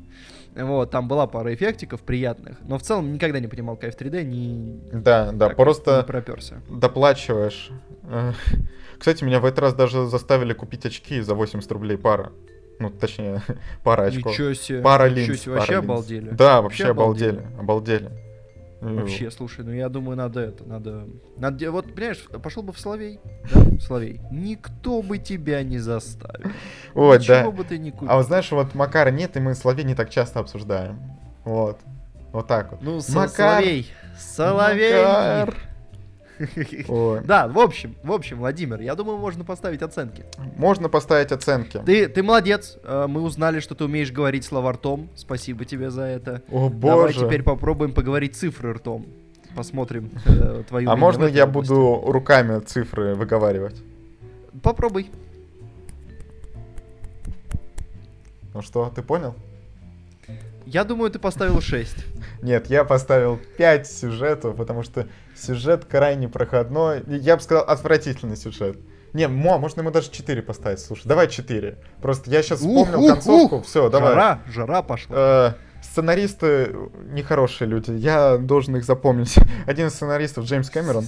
Вот, 0.64 0.90
там 0.90 1.06
была 1.08 1.26
пара 1.26 1.54
эффектиков 1.54 2.00
приятных, 2.02 2.58
но 2.62 2.78
в 2.78 2.82
целом 2.82 3.12
никогда 3.12 3.38
не 3.40 3.46
понимал 3.46 3.76
кайф 3.76 3.94
3D, 3.96 4.24
ни... 4.24 4.80
Да, 4.92 5.30
да, 5.32 5.48
так, 5.48 5.56
просто 5.56 5.98
не 5.98 6.02
проперся. 6.04 6.60
доплачиваешь. 6.68 7.70
Кстати, 8.98 9.22
меня 9.24 9.38
в 9.40 9.44
этот 9.44 9.60
раз 9.60 9.74
даже 9.74 10.06
заставили 10.06 10.52
купить 10.52 10.84
очки 10.84 11.20
за 11.20 11.34
80 11.34 11.70
рублей 11.72 11.96
пара. 11.96 12.32
Ну, 12.80 12.90
точнее, 12.90 13.42
пара 13.84 14.04
очков. 14.04 14.32
Ничего 14.32 14.54
себе. 14.54 14.80
Пара 14.82 15.08
Ничего 15.08 15.26
линз. 15.26 15.40
себе, 15.40 15.52
пара 15.54 15.60
вообще 15.60 15.74
линз. 15.74 15.84
обалдели. 15.84 16.30
Да, 16.30 16.62
вообще 16.62 16.86
обалдели. 16.86 17.46
Обалдели. 17.58 18.06
Э, 18.06 18.27
Вообще, 18.80 19.30
слушай, 19.30 19.64
ну 19.64 19.72
я 19.72 19.88
думаю, 19.88 20.16
надо 20.16 20.40
это, 20.40 20.64
надо... 20.64 21.08
надо 21.36 21.72
вот, 21.72 21.92
понимаешь, 21.94 22.24
пошел 22.42 22.62
бы 22.62 22.72
в 22.72 22.78
Соловей, 22.78 23.18
да, 23.52 23.64
Соловей, 23.80 24.20
никто 24.30 25.02
бы 25.02 25.18
тебя 25.18 25.62
не 25.64 25.78
заставил. 25.78 26.50
Ой, 26.94 27.18
Ничего 27.18 27.34
да. 27.34 27.50
бы 27.50 27.64
ты 27.64 27.78
не 27.78 27.90
купил. 27.90 28.10
А 28.10 28.16
вот 28.16 28.26
знаешь, 28.26 28.50
вот 28.52 28.74
Макара 28.74 29.10
нет, 29.10 29.36
и 29.36 29.40
мы 29.40 29.54
Соловей 29.54 29.84
не 29.84 29.94
так 29.96 30.10
часто 30.10 30.38
обсуждаем. 30.38 31.00
Вот. 31.44 31.80
Вот 32.32 32.46
так 32.46 32.70
вот. 32.70 32.82
Ну, 32.82 33.00
Макар. 33.14 33.62
Соловей, 33.62 33.90
Соловей. 34.16 35.02
Макар. 35.02 35.56
Да, 37.24 37.48
в 37.48 37.58
общем, 37.58 37.94
в 38.02 38.12
общем, 38.12 38.38
Владимир, 38.38 38.80
я 38.80 38.94
думаю, 38.94 39.18
можно 39.18 39.44
поставить 39.44 39.82
оценки. 39.82 40.24
Можно 40.56 40.88
поставить 40.88 41.32
оценки. 41.32 41.80
Ты, 41.84 42.08
ты 42.08 42.22
молодец, 42.22 42.78
э, 42.84 43.06
мы 43.08 43.22
узнали, 43.22 43.60
что 43.60 43.74
ты 43.74 43.84
умеешь 43.84 44.12
говорить 44.12 44.44
слова 44.44 44.72
ртом, 44.72 45.08
спасибо 45.16 45.64
тебе 45.64 45.90
за 45.90 46.02
это. 46.02 46.42
О 46.50 46.68
Давай 46.70 47.12
боже. 47.12 47.26
теперь 47.26 47.42
попробуем 47.42 47.92
поговорить 47.92 48.36
цифры 48.36 48.72
ртом. 48.72 49.06
Посмотрим 49.56 50.10
э, 50.26 50.62
твои 50.68 50.86
А 50.86 50.94
можно 50.96 51.24
я 51.24 51.44
области. 51.44 51.70
буду 51.70 52.02
руками 52.12 52.60
цифры 52.60 53.14
выговаривать? 53.14 53.82
Попробуй. 54.62 55.10
Ну 58.54 58.62
что, 58.62 58.90
ты 58.94 59.02
понял? 59.02 59.34
Я 60.66 60.84
думаю, 60.84 61.10
ты 61.10 61.18
поставил 61.18 61.60
6. 61.60 61.96
Нет, 62.42 62.68
я 62.68 62.84
поставил 62.84 63.38
5 63.56 63.86
сюжетов, 63.86 64.56
потому 64.56 64.82
что 64.82 65.06
сюжет 65.40 65.84
крайне 65.84 66.28
проходной. 66.28 67.02
Я 67.06 67.36
бы 67.36 67.42
сказал, 67.42 67.64
отвратительный 67.64 68.36
сюжет. 68.36 68.78
Не, 69.14 69.26
мо, 69.28 69.58
можно 69.58 69.80
ему 69.80 69.90
даже 69.90 70.10
4 70.10 70.42
поставить, 70.42 70.80
слушай. 70.80 71.06
Давай 71.06 71.28
4. 71.28 71.78
Просто 72.02 72.30
я 72.30 72.42
сейчас 72.42 72.58
вспомнил 72.60 73.00
Ух, 73.02 73.10
концовку. 73.12 73.56
ух. 73.56 73.64
Все, 73.66 73.88
давай. 73.88 74.10
Жара, 74.12 74.40
жара 74.48 74.82
пошла. 74.82 75.16
Э, 75.16 75.52
Сценаристы 75.82 76.74
нехорошие 77.12 77.68
люди, 77.68 77.92
я 77.92 78.36
должен 78.36 78.76
их 78.76 78.84
запомнить. 78.84 79.34
Один 79.66 79.86
из 79.86 79.94
сценаристов 79.94 80.44
Джеймс 80.44 80.68
Кэмерон. 80.70 81.06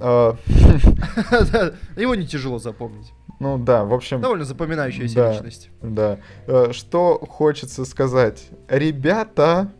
э, 0.00 0.32
Его 1.96 2.14
не 2.14 2.26
тяжело 2.26 2.58
запомнить. 2.58 3.12
Ну 3.40 3.58
да, 3.58 3.84
в 3.84 3.92
общем... 3.92 4.20
Довольно 4.20 4.44
запоминающаяся 4.44 5.14
Да. 5.16 5.32
личность. 5.32 5.68
Да. 5.82 6.18
Э, 6.46 6.68
Что 6.72 7.18
хочется 7.28 7.84
сказать? 7.84 8.46
Ребята, 8.68 9.70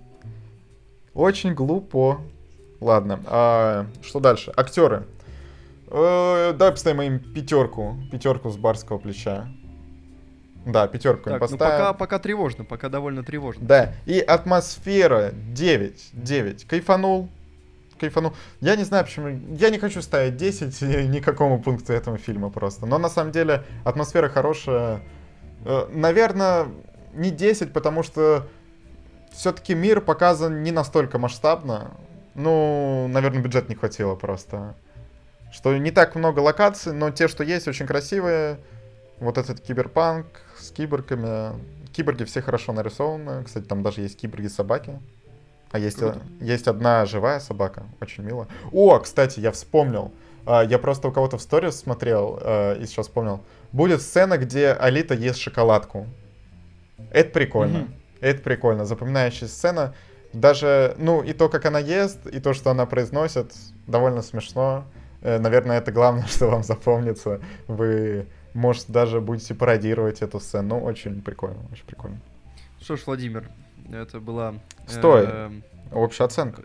очень 1.14 1.54
глупо. 1.54 2.20
Ладно, 2.84 3.18
а 3.24 3.86
что 4.02 4.20
дальше? 4.20 4.52
Актеры. 4.54 5.06
Э, 5.88 6.52
Давай 6.54 6.72
поставим 6.72 7.00
им 7.00 7.18
пятерку. 7.18 7.96
Пятерку 8.12 8.50
с 8.50 8.58
барского 8.58 8.98
плеча. 8.98 9.48
Да, 10.66 10.86
пятерку 10.86 11.30
им 11.30 11.38
Так, 11.38 11.40
ну 11.40 11.56
поставим. 11.56 11.78
пока, 11.78 11.92
пока 11.94 12.18
тревожно, 12.18 12.64
пока 12.64 12.90
довольно 12.90 13.22
тревожно. 13.22 13.66
Да, 13.66 13.94
и 14.04 14.20
атмосфера 14.20 15.30
9. 15.32 16.10
9. 16.12 16.66
Кайфанул. 16.66 17.30
Кайфанул. 17.98 18.34
Я 18.60 18.76
не 18.76 18.84
знаю, 18.84 19.06
почему... 19.06 19.28
Я 19.56 19.70
не 19.70 19.78
хочу 19.78 20.02
ставить 20.02 20.36
10 20.36 20.82
никакому 21.08 21.62
пункту 21.62 21.94
этого 21.94 22.18
фильма 22.18 22.50
просто. 22.50 22.84
Но 22.84 22.98
на 22.98 23.08
самом 23.08 23.32
деле 23.32 23.64
атмосфера 23.84 24.28
хорошая. 24.28 25.00
Э, 25.64 25.86
Наверное, 25.90 26.66
не 27.14 27.30
10, 27.30 27.72
потому 27.72 28.02
что 28.02 28.46
все-таки 29.32 29.74
мир 29.74 30.02
показан 30.02 30.62
не 30.62 30.70
настолько 30.70 31.18
масштабно. 31.18 31.92
Ну, 32.34 33.06
наверное, 33.08 33.40
бюджет 33.42 33.68
не 33.68 33.74
хватило 33.74 34.14
просто. 34.16 34.74
Что 35.52 35.76
не 35.76 35.90
так 35.92 36.14
много 36.16 36.40
локаций, 36.40 36.92
но 36.92 37.10
те, 37.10 37.28
что 37.28 37.44
есть, 37.44 37.68
очень 37.68 37.86
красивые. 37.86 38.58
Вот 39.20 39.38
этот 39.38 39.60
киберпанк 39.60 40.26
с 40.58 40.70
киборгами. 40.70 41.52
Киборги 41.92 42.24
все 42.24 42.42
хорошо 42.42 42.72
нарисованы. 42.72 43.44
Кстати, 43.44 43.64
там 43.64 43.82
даже 43.84 44.00
есть 44.00 44.18
киборги-собаки. 44.18 44.98
А 45.70 45.78
есть, 45.78 45.98
Круто. 45.98 46.20
есть 46.40 46.66
одна 46.66 47.06
живая 47.06 47.38
собака. 47.38 47.84
Очень 48.00 48.24
мило. 48.24 48.48
О, 48.72 48.98
кстати, 48.98 49.38
я 49.40 49.52
вспомнил. 49.52 50.12
А, 50.46 50.62
Я 50.62 50.78
просто 50.78 51.08
у 51.08 51.12
кого-то 51.12 51.38
в 51.38 51.42
сторис 51.42 51.76
смотрел 51.78 52.38
э, 52.42 52.78
и 52.80 52.86
сейчас 52.86 53.06
вспомнил. 53.06 53.40
Будет 53.72 54.02
сцена, 54.02 54.38
где 54.38 54.72
Алита 54.72 55.14
ест 55.14 55.38
шоколадку. 55.38 56.06
Это 57.10 57.30
прикольно. 57.30 57.78
Мгм. 57.80 57.94
Это 58.20 58.42
прикольно. 58.42 58.84
Запоминающая 58.84 59.48
сцена. 59.48 59.94
Даже, 60.34 60.94
ну, 60.98 61.22
и 61.22 61.32
то, 61.32 61.48
как 61.48 61.64
она 61.66 61.78
ест, 61.78 62.26
и 62.26 62.40
то, 62.40 62.52
что 62.54 62.70
она 62.70 62.86
произносит, 62.86 63.52
довольно 63.86 64.20
смешно. 64.22 64.84
Э, 65.22 65.38
Наверное, 65.38 65.78
это 65.78 65.92
главное, 65.92 66.26
что 66.28 66.48
вам 66.48 66.62
запомнится. 66.62 67.40
Вы, 67.68 68.26
может, 68.52 68.86
даже 68.88 69.20
будете 69.20 69.54
пародировать 69.54 70.22
эту 70.22 70.40
сцену. 70.40 70.80
Ну, 70.80 70.84
очень 70.84 71.22
прикольно, 71.22 71.60
очень 71.72 71.84
прикольно. 71.86 72.18
Что 72.80 72.96
ж, 72.96 73.02
Владимир, 73.06 73.48
это 73.92 74.20
была... 74.20 74.54
Стой. 74.86 75.24
эм, 75.26 75.62
Общая 75.92 76.24
оценка. 76.24 76.62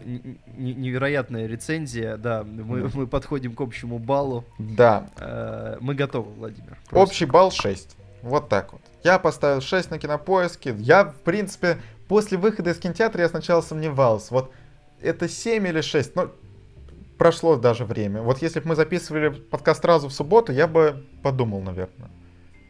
невероятная 0.58 1.46
рецензия, 1.46 2.18
да, 2.18 2.44
мы, 2.44 2.82
Да. 2.82 2.90
мы 2.94 3.08
подходим 3.08 3.54
к 3.54 3.62
общему 3.62 4.00
баллу. 4.00 4.44
Да. 4.58 5.10
Э, 5.18 5.78
мы 5.80 5.94
готовы, 5.96 6.32
Владимир. 6.34 6.78
просто. 6.90 6.98
Общий 7.12 7.26
балл 7.26 7.52
6. 7.52 7.96
Вот 8.22 8.50
так 8.50 8.74
вот. 8.74 8.82
Я 9.04 9.18
поставил 9.20 9.62
6 9.62 9.92
на 9.92 10.00
кинопоиске. 10.00 10.76
Я, 10.80 11.06
в 11.06 11.16
принципе, 11.22 11.78
после 12.10 12.38
выхода 12.38 12.72
из 12.72 12.80
кинотеатра 12.80 13.22
я 13.22 13.30
сначала 13.30 13.62
сомневался. 13.62 14.34
Вот 14.34 14.52
это 15.00 15.30
7 15.30 15.66
или 15.66 15.80
6. 15.80 16.16
Но 16.16 16.32
прошло 17.18 17.56
даже 17.56 17.86
время. 17.86 18.22
Вот 18.22 18.42
если 18.42 18.60
бы 18.60 18.70
мы 18.70 18.76
записывали 18.76 19.30
подкаст 19.30 19.82
сразу 19.82 20.10
в 20.10 20.14
субботу, 20.14 20.52
я 20.52 20.68
бы 20.68 21.06
подумал, 21.24 21.62
наверное, 21.62 22.10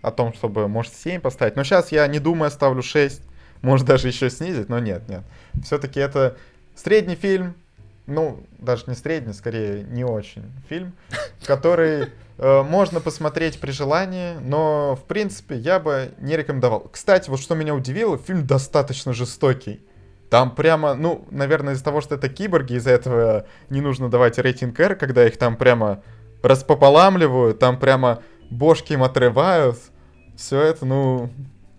о 0.04 0.12
том, 0.12 0.34
чтобы, 0.34 0.68
может, 0.68 0.94
7 0.94 1.22
поставить. 1.22 1.56
Но 1.56 1.64
сейчас 1.64 1.92
я, 1.92 2.06
не 2.06 2.20
думая, 2.20 2.52
ставлю 2.52 2.84
6. 2.84 3.24
Может, 3.62 3.88
даже 3.88 4.10
еще 4.10 4.30
снизить, 4.30 4.70
но 4.70 4.80
нет, 4.80 5.08
нет. 5.08 5.24
Все-таки 5.64 6.00
это 6.00 6.38
средний 6.76 7.16
фильм. 7.16 7.56
Ну, 8.08 8.44
даже 8.58 8.86
не 8.88 8.96
средний, 8.96 9.34
скорее, 9.34 9.84
не 9.84 10.04
очень 10.04 10.52
фильм, 10.68 10.94
который 11.46 12.10
можно 12.40 13.02
посмотреть 13.02 13.60
при 13.60 13.72
желании, 13.72 14.36
но, 14.42 14.96
в 14.96 15.04
принципе, 15.06 15.56
я 15.56 15.80
бы 15.80 16.12
не 16.20 16.38
рекомендовал. 16.38 16.88
Кстати, 16.92 17.30
вот 17.30 17.40
что 17.40 17.56
меня 17.56 17.76
удивило, 17.76 18.18
фильм 18.18 18.48
достаточно 18.48 19.14
жестокий. 19.14 19.86
Там 20.30 20.56
прямо, 20.56 20.94
ну, 20.94 21.26
наверное, 21.32 21.74
из-за 21.74 21.84
того, 21.84 22.02
что 22.02 22.16
это 22.16 22.30
киборги, 22.30 22.76
из-за 22.76 22.92
этого 22.92 23.48
не 23.70 23.82
нужно 23.82 24.10
давать 24.10 24.38
рейтинг 24.38 24.80
R, 24.80 24.96
когда 24.96 25.26
их 25.26 25.38
там 25.38 25.58
прямо 25.58 26.04
распополамливают, 26.44 27.60
там 27.60 27.80
прямо 27.80 28.22
бошки 28.50 28.94
им 28.94 29.04
отрывают. 29.04 29.78
Все 30.38 30.62
это, 30.62 30.86
ну, 30.86 31.30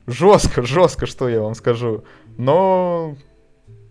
жестко, 0.06 0.62
жестко, 0.62 1.06
что 1.06 1.28
я 1.28 1.40
вам 1.40 1.54
скажу. 1.54 2.04
Но 2.36 3.16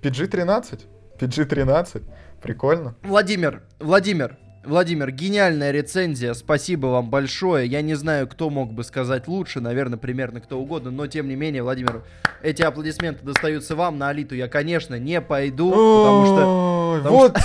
PG-13, 0.01 0.81
PG-13, 1.17 2.03
прикольно. 2.41 2.95
Владимир, 3.03 3.63
Владимир, 3.79 4.37
Владимир, 4.65 5.09
гениальная 5.11 5.71
рецензия, 5.71 6.33
спасибо 6.33 6.87
вам 6.87 7.09
большое. 7.09 7.65
Я 7.65 7.81
не 7.81 7.93
знаю, 7.93 8.27
кто 8.27 8.49
мог 8.49 8.73
бы 8.73 8.83
сказать 8.83 9.29
лучше, 9.29 9.61
наверное, 9.61 9.97
примерно 9.97 10.41
кто 10.41 10.59
угодно, 10.59 10.91
но 10.91 11.07
тем 11.07 11.29
не 11.29 11.35
менее, 11.37 11.63
Владимир, 11.63 12.03
эти 12.43 12.61
аплодисменты 12.61 13.23
достаются 13.23 13.77
вам. 13.77 13.97
На 13.97 14.09
Алиту 14.09 14.35
я, 14.35 14.49
конечно, 14.49 14.99
не 14.99 15.21
пойду, 15.21 15.69
потому 15.71 16.25
что 16.25 16.88
Ой, 16.89 16.99
потому 16.99 17.17
вот 17.17 17.37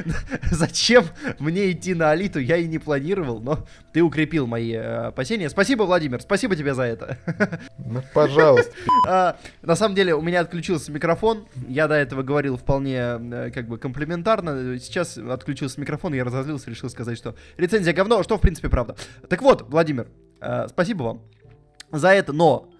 зачем 0.50 1.04
мне 1.38 1.72
идти 1.72 1.94
на 1.94 2.10
Алиту, 2.10 2.38
я 2.38 2.56
и 2.56 2.66
не 2.66 2.78
планировал, 2.78 3.40
но 3.40 3.66
ты 3.92 4.02
укрепил 4.02 4.46
мои 4.46 4.72
э, 4.72 5.06
опасения. 5.06 5.48
Спасибо, 5.48 5.84
Владимир, 5.84 6.20
спасибо 6.20 6.56
тебе 6.56 6.74
за 6.74 6.82
это. 6.82 7.18
Ну, 7.84 8.02
пожалуйста. 8.14 8.72
А, 9.06 9.36
на 9.60 9.76
самом 9.76 9.94
деле, 9.94 10.14
у 10.14 10.22
меня 10.22 10.40
отключился 10.40 10.90
микрофон. 10.90 11.46
Я 11.68 11.88
до 11.88 11.94
этого 11.94 12.22
говорил 12.22 12.56
вполне 12.56 12.96
э, 12.96 13.50
как 13.52 13.68
бы 13.68 13.76
комплиментарно. 13.76 14.78
Сейчас 14.78 15.18
отключился 15.18 15.78
микрофон, 15.80 16.14
я 16.14 16.24
разозлился, 16.24 16.70
решил 16.70 16.88
сказать, 16.88 17.18
что 17.18 17.34
рецензия 17.58 17.92
говно, 17.92 18.22
что 18.22 18.38
в 18.38 18.40
принципе 18.40 18.70
правда. 18.70 18.96
Так 19.28 19.42
вот, 19.42 19.68
Владимир, 19.68 20.08
э, 20.40 20.68
спасибо 20.68 21.02
вам 21.02 21.22
за 21.90 22.08
это, 22.08 22.32
но 22.32 22.72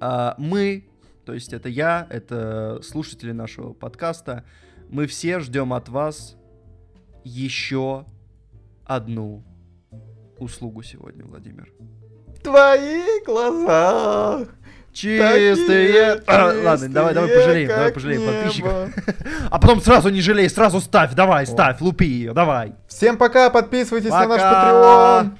э, 0.00 0.32
мы, 0.36 0.90
то 1.24 1.32
есть 1.32 1.54
это 1.54 1.70
я, 1.70 2.06
это 2.10 2.80
слушатели 2.82 3.32
нашего 3.32 3.72
подкаста, 3.72 4.44
мы 4.88 5.06
все 5.06 5.40
ждем 5.40 5.72
от 5.72 5.88
вас 5.88 6.36
еще 7.24 8.06
одну 8.84 9.44
услугу 10.38 10.82
сегодня, 10.82 11.24
Владимир. 11.24 11.72
Твои 12.42 13.02
глаза. 13.24 14.46
Чистые. 14.92 15.56
такие 15.56 16.22
А, 16.26 16.52
Ладно, 16.64 16.88
давай, 16.88 17.14
давай 17.14 17.28
чистые, 17.28 17.44
пожалеем, 17.44 17.68
давай 17.68 17.92
пожалеем 17.92 18.22
небо. 18.22 18.32
подписчиков. 18.32 18.72
А 19.50 19.58
потом 19.58 19.80
сразу 19.80 20.08
не 20.08 20.20
жалей, 20.20 20.48
сразу 20.48 20.80
ставь, 20.80 21.14
давай, 21.14 21.46
ставь, 21.46 21.80
лупи 21.80 22.06
ее, 22.06 22.32
давай. 22.32 22.74
Всем 22.88 23.16
пока, 23.16 23.50
подписывайтесь 23.50 24.10
на 24.10 24.26
наш 24.26 24.40
Пока. 24.40 25.30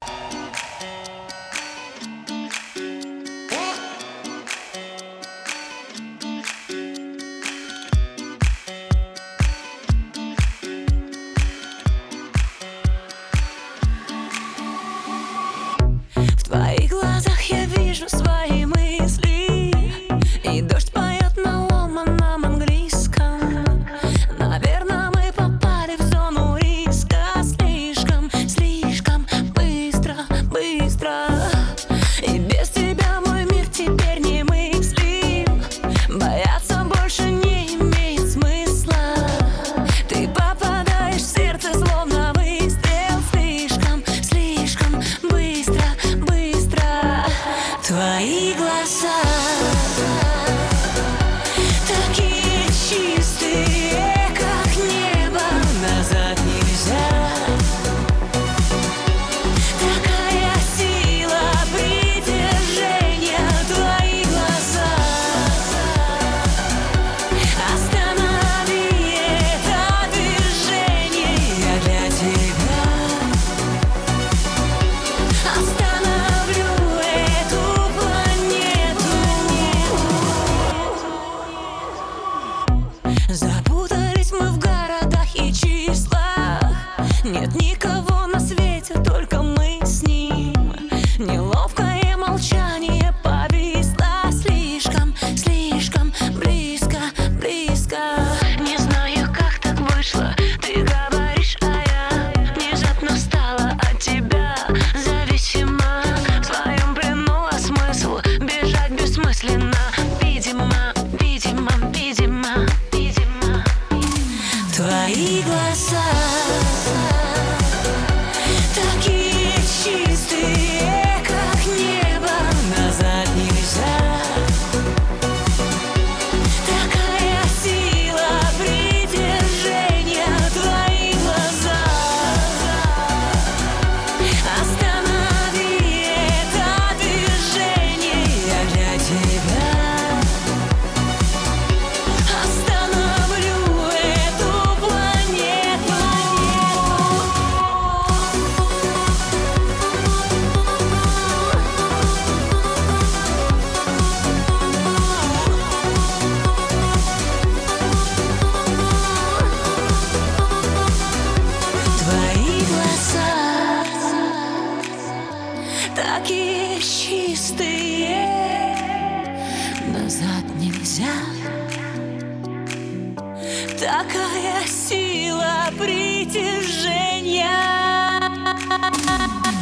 Такая 173.79 174.67
сила 174.67 175.71
притяжения. 175.79 177.47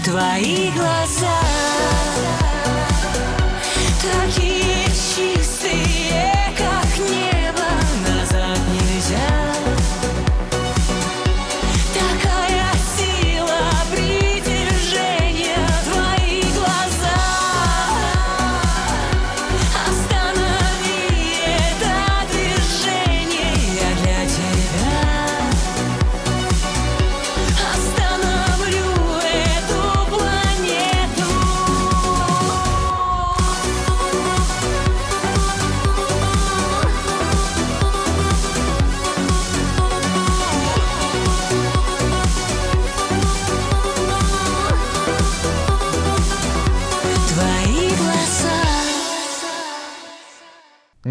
Твои 0.02 0.70
глаза 0.70 1.38
Такие 4.00 4.86
чистые, 4.86 6.05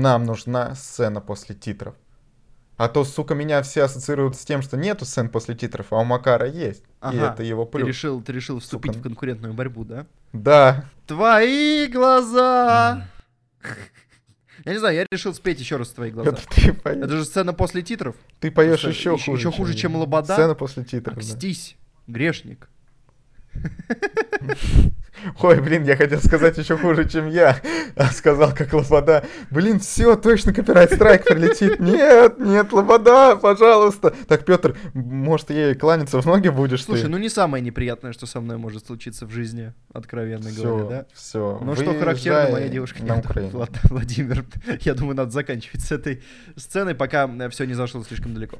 Нам 0.05 0.23
нужна 0.23 0.75
сцена 0.75 1.19
после 1.19 1.55
титров. 1.55 1.95
А 2.77 2.89
то, 2.89 3.03
сука, 3.03 3.33
меня 3.33 3.63
все 3.63 3.81
ассоциируют 3.85 4.35
с 4.35 4.45
тем, 4.45 4.61
что 4.61 4.77
нету 4.77 5.03
сцен 5.03 5.29
после 5.29 5.55
титров, 5.55 5.87
а 5.89 5.95
у 5.95 6.03
Макара 6.03 6.45
есть. 6.47 6.83
И 6.83 6.87
Ага, 6.99 7.31
это 7.33 7.41
его 7.41 7.65
Ты 7.65 7.71
плюс. 7.71 7.87
решил, 7.87 8.21
ты 8.21 8.31
решил 8.31 8.59
вступить 8.59 8.91
Сука. 8.91 8.99
в 8.99 9.01
конкурентную 9.01 9.55
борьбу, 9.55 9.83
да? 9.83 10.05
Да. 10.31 10.85
Твои 11.07 11.87
глаза! 11.87 13.07
Я 14.63 14.73
не 14.73 14.77
знаю, 14.77 14.95
я 14.95 15.07
решил 15.09 15.33
спеть 15.33 15.59
еще 15.59 15.77
раз 15.77 15.89
твои 15.89 16.11
глаза. 16.11 16.29
Это 16.29 16.41
ты 16.53 16.71
поешь. 16.73 16.97
Это 17.03 17.17
же 17.17 17.25
сцена 17.25 17.53
после 17.53 17.81
титров. 17.81 18.15
Ты 18.39 18.51
поешь 18.51 18.81
Просто 18.81 18.89
еще 18.89 19.17
хуже. 19.17 19.31
еще 19.31 19.51
хуже, 19.51 19.73
чем 19.73 19.93
я. 19.93 19.97
Лобода? 19.97 20.33
Сцена 20.33 20.53
после 20.53 20.83
титров. 20.83 21.15
да. 21.15 21.21
Окстись, 21.21 21.77
грешник. 22.05 22.69
Ой, 25.41 25.61
блин, 25.61 25.83
я 25.83 25.95
хотел 25.95 26.19
сказать 26.19 26.57
еще 26.57 26.77
хуже, 26.77 27.07
чем 27.07 27.27
я. 27.27 27.59
А 27.95 28.05
сказал, 28.07 28.53
как 28.53 28.73
Лобода. 28.73 29.25
Блин, 29.49 29.79
все, 29.79 30.15
точно 30.15 30.53
копирайт 30.53 30.93
страйк 30.93 31.23
прилетит. 31.25 31.79
Нет, 31.79 32.39
нет, 32.39 32.71
Лобода, 32.73 33.35
пожалуйста. 33.35 34.13
Так, 34.27 34.45
Петр, 34.45 34.77
может, 34.93 35.49
ей 35.49 35.75
кланяться 35.75 36.21
в 36.21 36.25
ноги 36.25 36.49
будешь 36.49 36.83
Слушай, 36.83 37.03
ты? 37.03 37.07
ну 37.09 37.17
не 37.17 37.29
самое 37.29 37.63
неприятное, 37.63 38.13
что 38.13 38.25
со 38.25 38.41
мной 38.41 38.57
может 38.57 38.85
случиться 38.85 39.25
в 39.25 39.31
жизни, 39.31 39.73
откровенно 39.93 40.51
говоря, 40.51 40.83
да? 40.89 41.05
все. 41.13 41.59
Ну 41.61 41.75
что 41.75 41.93
характерно, 41.93 42.51
моя 42.51 42.67
девушка. 42.67 42.99
Влад- 43.03 43.79
Владимир, 43.83 44.45
я 44.81 44.93
думаю, 44.93 45.15
надо 45.15 45.31
заканчивать 45.31 45.81
с 45.81 45.91
этой 45.91 46.23
сценой, 46.55 46.95
пока 46.95 47.29
все 47.49 47.65
не 47.65 47.73
зашло 47.73 48.03
слишком 48.03 48.33
далеко. 48.33 48.59